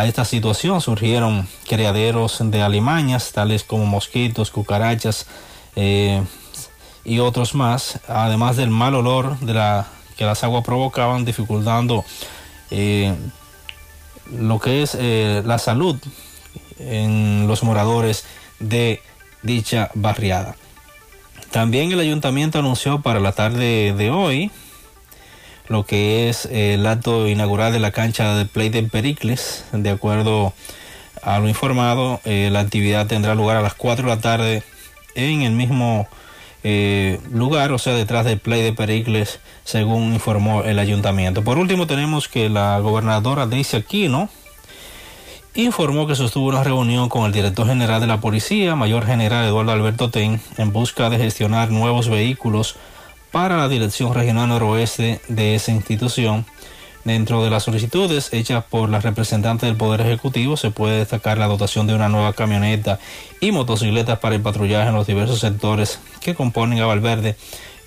[0.01, 5.27] esta situación surgieron criaderos de alimañas, tales como mosquitos, cucarachas
[5.75, 6.23] eh,
[7.05, 12.03] y otros más, además del mal olor de la, que las aguas provocaban, dificultando
[12.71, 13.13] eh,
[14.31, 15.95] lo que es eh, la salud
[16.79, 18.25] en los moradores
[18.59, 18.99] de
[19.43, 20.55] dicha barriada.
[21.51, 24.51] También el ayuntamiento anunció para la tarde de hoy
[25.67, 30.53] lo que es el acto inaugural de la cancha de play de Pericles, de acuerdo
[31.21, 34.63] A lo informado, eh, la actividad tendrá lugar a las 4 de la tarde
[35.15, 36.07] en el mismo
[36.65, 41.43] eh, lugar, o sea, detrás del Play de Pericles, según informó el ayuntamiento.
[41.43, 44.29] Por último, tenemos que la gobernadora Daisy Aquino
[45.55, 49.73] informó que sostuvo una reunión con el director general de la policía, mayor general Eduardo
[49.73, 52.77] Alberto Ten, en busca de gestionar nuevos vehículos
[53.33, 56.45] para la Dirección Regional Noroeste de esa institución.
[57.03, 61.47] Dentro de las solicitudes hechas por la representante del Poder Ejecutivo se puede destacar la
[61.47, 62.99] dotación de una nueva camioneta
[63.41, 67.35] y motocicletas para el patrullaje en los diversos sectores que componen a Valverde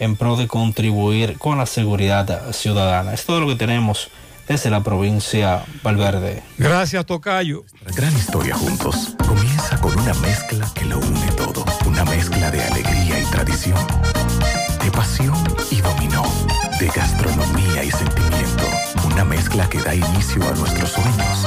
[0.01, 3.15] en pro de contribuir con la seguridad ciudadana.
[3.15, 4.11] Es todo lo que tenemos
[4.49, 6.43] desde la provincia Valverde.
[6.59, 7.65] Gracias, Tocayo.
[7.85, 11.65] La gran historia juntos comienza con una mezcla que lo une todo.
[11.87, 13.79] Una mezcla de alegría y tradición,
[14.97, 15.37] pasión
[15.71, 16.25] y dominó,
[16.81, 18.65] de gastronomía y sentimiento.
[19.05, 21.47] Una mezcla que da inicio a nuestros sueños,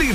[0.03, 0.11] y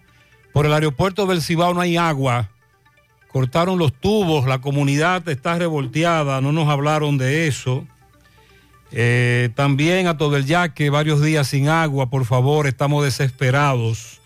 [0.54, 2.52] Por el aeropuerto del Cibao no hay agua.
[3.32, 7.86] Cortaron los tubos, la comunidad está revolteada, no nos hablaron de eso.
[8.92, 14.20] Eh, también a todo el yaque, varios días sin agua, por favor, estamos desesperados.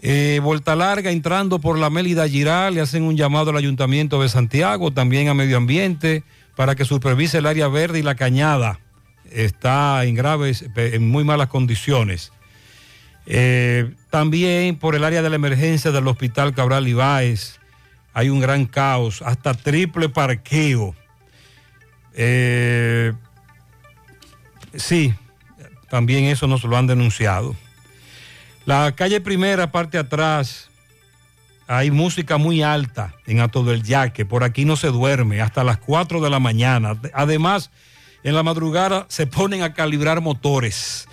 [0.00, 4.28] Eh, Vuelta Larga entrando por la Mélida Giral, le hacen un llamado al Ayuntamiento de
[4.28, 6.22] Santiago, también a Medio Ambiente,
[6.54, 8.78] para que supervise el área verde y la cañada.
[9.32, 12.32] Está en graves, en muy malas condiciones.
[13.26, 17.58] Eh, también por el área de la emergencia del Hospital Cabral Ibáez
[18.12, 20.94] hay un gran caos, hasta triple parqueo.
[22.14, 23.12] Eh,
[24.74, 25.14] sí,
[25.88, 27.54] también eso nos lo han denunciado.
[28.66, 30.68] La calle primera, parte atrás,
[31.66, 34.24] hay música muy alta en Ato del Yaque.
[34.24, 36.98] Por aquí no se duerme hasta las 4 de la mañana.
[37.14, 37.70] Además,
[38.24, 41.08] en la madrugada se ponen a calibrar motores.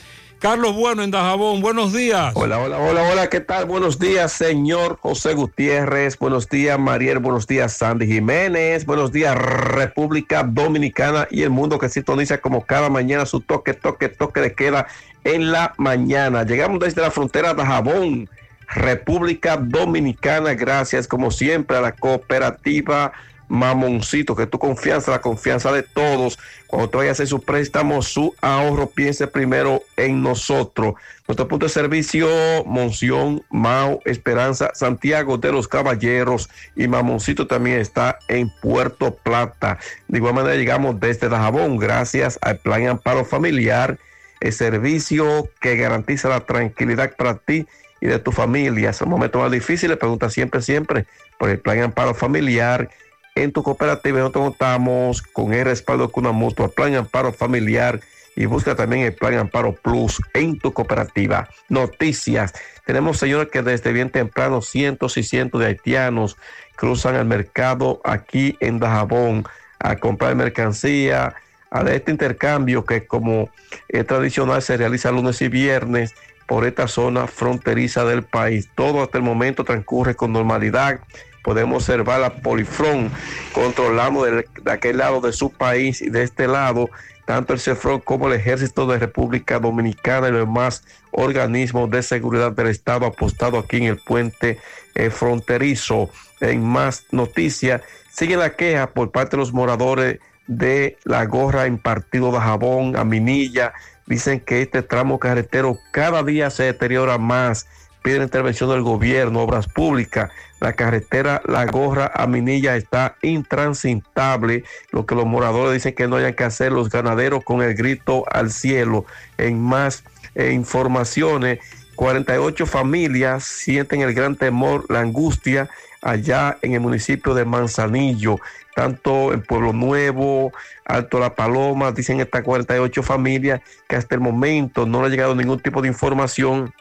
[0.46, 2.32] Carlos Bueno en Dajabón, buenos días.
[2.36, 3.66] Hola, hola, hola, hola, ¿qué tal?
[3.66, 6.20] Buenos días, señor José Gutiérrez.
[6.20, 7.18] Buenos días, Mariel.
[7.18, 8.86] Buenos días, Sandy Jiménez.
[8.86, 14.08] Buenos días, República Dominicana y el mundo que sintoniza como cada mañana su toque, toque,
[14.08, 14.86] toque de queda
[15.24, 16.44] en la mañana.
[16.44, 18.30] Llegamos desde la frontera de Dajabón,
[18.68, 20.54] República Dominicana.
[20.54, 23.14] Gracias, como siempre, a la cooperativa
[23.48, 26.40] Mamoncito, que tu confianza, la confianza de todos.
[26.68, 30.96] Cuando te vayas a hacer su préstamo, su ahorro, piense primero en nosotros.
[31.28, 32.28] Nuestro punto de servicio,
[32.66, 39.80] Monción, Mao, Esperanza, Santiago de los Caballeros y Mamoncito también está en Puerto Plata.
[40.08, 43.98] De igual manera llegamos desde Dajabón, gracias al Plan Amparo Familiar,
[44.40, 47.66] el servicio que garantiza la tranquilidad para ti
[48.02, 48.92] y de tu familia.
[48.92, 51.06] Es un momento más difícil, pregunta siempre, siempre
[51.40, 52.90] por el Plan Amparo Familiar
[53.36, 58.00] en tu cooperativa nosotros contamos con el respaldo de una mutua, plan amparo familiar
[58.36, 61.48] y busca también el Plan Amparo Plus en tu cooperativa.
[61.70, 62.54] Noticias.
[62.86, 66.38] Tenemos, señores, que desde bien temprano cientos y cientos de haitianos
[66.76, 69.46] cruzan el mercado aquí en Dajabón
[69.80, 71.36] a comprar mercancía,
[71.72, 73.50] a este intercambio que como
[73.90, 76.14] es tradicional se realiza lunes y viernes
[76.48, 78.70] por esta zona fronteriza del país.
[78.76, 81.00] Todo hasta el momento transcurre con normalidad.
[81.46, 83.10] Podemos observar la Polifrón
[83.54, 86.90] controlando de, de aquel lado de su país y de este lado
[87.26, 92.52] tanto el CEFRON como el Ejército de República Dominicana y los demás organismos de seguridad
[92.52, 94.60] del Estado apostado aquí en el puente
[94.94, 96.10] eh, fronterizo.
[96.40, 101.80] En más noticias, sigue la queja por parte de los moradores de la gorra en
[101.80, 103.74] partido de jabón a Minilla.
[104.06, 107.68] Dicen que este tramo carretero cada día se deteriora más.
[108.06, 110.30] Piden intervención del gobierno, obras públicas.
[110.60, 114.64] La carretera La Gorra a Minilla está intransitable.
[114.92, 118.24] Lo que los moradores dicen que no hayan que hacer los ganaderos con el grito
[118.32, 119.08] al cielo.
[119.40, 120.04] En más
[120.36, 121.62] eh, informaciones,
[121.96, 125.68] 48 familias sienten el gran temor, la angustia
[126.04, 128.40] allá en el municipio de Manzanillo,
[128.76, 130.54] tanto en Pueblo Nuevo,
[130.86, 135.34] Alto La Paloma, dicen estas 48 familias que hasta el momento no le ha llegado
[135.34, 136.72] ningún tipo de información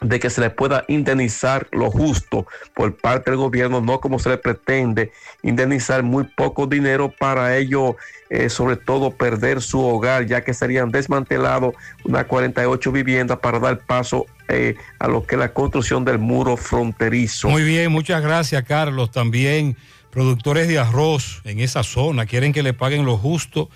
[0.00, 4.28] de que se le pueda indemnizar lo justo por parte del gobierno, no como se
[4.28, 7.96] le pretende indemnizar muy poco dinero para ello,
[8.28, 13.78] eh, sobre todo perder su hogar, ya que serían desmantelados unas 48 viviendas para dar
[13.78, 17.48] paso eh, a lo que es la construcción del muro fronterizo.
[17.48, 19.10] Muy bien, muchas gracias Carlos.
[19.10, 19.76] También
[20.10, 23.70] productores de arroz en esa zona quieren que le paguen lo justo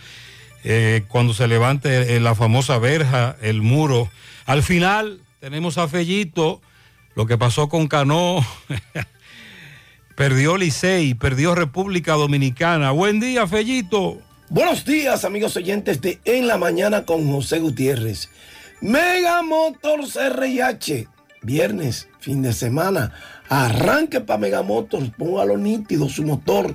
[0.65, 4.11] eh, cuando se levante la famosa verja, el muro.
[4.45, 6.60] Al final tenemos a Fellito,
[7.15, 8.44] lo que pasó con Cano,
[10.15, 12.91] perdió Licey, perdió República Dominicana.
[12.91, 14.19] Buen día, Fellito.
[14.51, 18.28] Buenos días, amigos oyentes de En la Mañana con José Gutiérrez.
[18.83, 21.09] Mega Motors RIH,
[21.41, 23.15] viernes, fin de semana.
[23.49, 26.75] Arranque para Mega Motors, póngalo nítido su motor,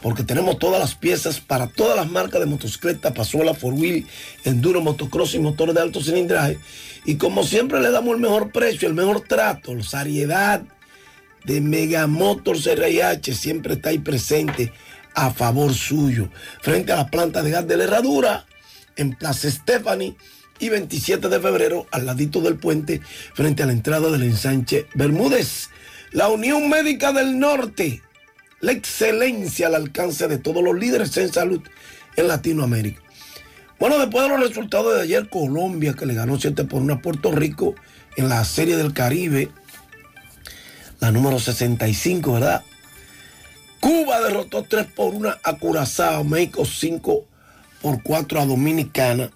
[0.00, 4.06] porque tenemos todas las piezas para todas las marcas de motocicleta, Pasola, Four Wheel,
[4.44, 6.58] Enduro, Motocross y motores de alto cilindraje.
[7.08, 10.62] Y como siempre le damos el mejor precio, el mejor trato, la seriedad
[11.42, 14.74] de Mega Motors RIH siempre está ahí presente
[15.14, 16.28] a favor suyo.
[16.60, 18.44] Frente a la planta de gas de la herradura,
[18.96, 20.16] en Plaza Stephanie
[20.58, 23.00] y 27 de febrero, al ladito del puente,
[23.32, 25.70] frente a la entrada del ensanche Bermúdez.
[26.12, 28.02] La Unión Médica del Norte,
[28.60, 31.62] la excelencia al alcance de todos los líderes en salud
[32.16, 33.07] en Latinoamérica.
[33.78, 36.98] Bueno, después de los resultados de ayer, Colombia, que le ganó 7 por 1 a
[37.00, 37.74] Puerto Rico
[38.16, 39.50] en la Serie del Caribe,
[40.98, 42.64] la número 65, ¿verdad?
[43.78, 47.24] Cuba derrotó 3 por 1 a Curazao, México 5
[47.80, 49.30] por 4 a Dominicana.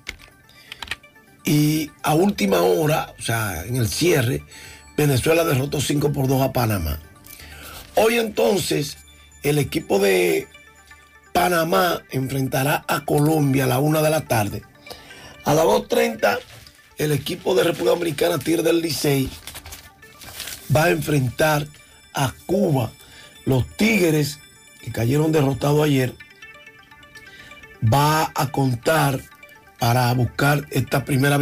[1.44, 4.44] Y a última hora, o sea, en el cierre,
[4.96, 6.98] Venezuela derrotó 5 por 2 a Panamá.
[7.94, 8.98] Hoy entonces,
[9.44, 10.48] el equipo de
[11.32, 14.62] Panamá enfrentará a Colombia a la 1 de la tarde.
[15.44, 16.38] A las 2.30,
[16.98, 19.28] el equipo de República Dominicana, Tigre del Licey,
[20.74, 21.66] va a enfrentar
[22.14, 22.92] a Cuba.
[23.44, 24.38] Los Tigres,
[24.82, 26.14] que cayeron derrotados ayer,
[27.82, 29.20] va a contar
[29.78, 31.38] para buscar esta primera.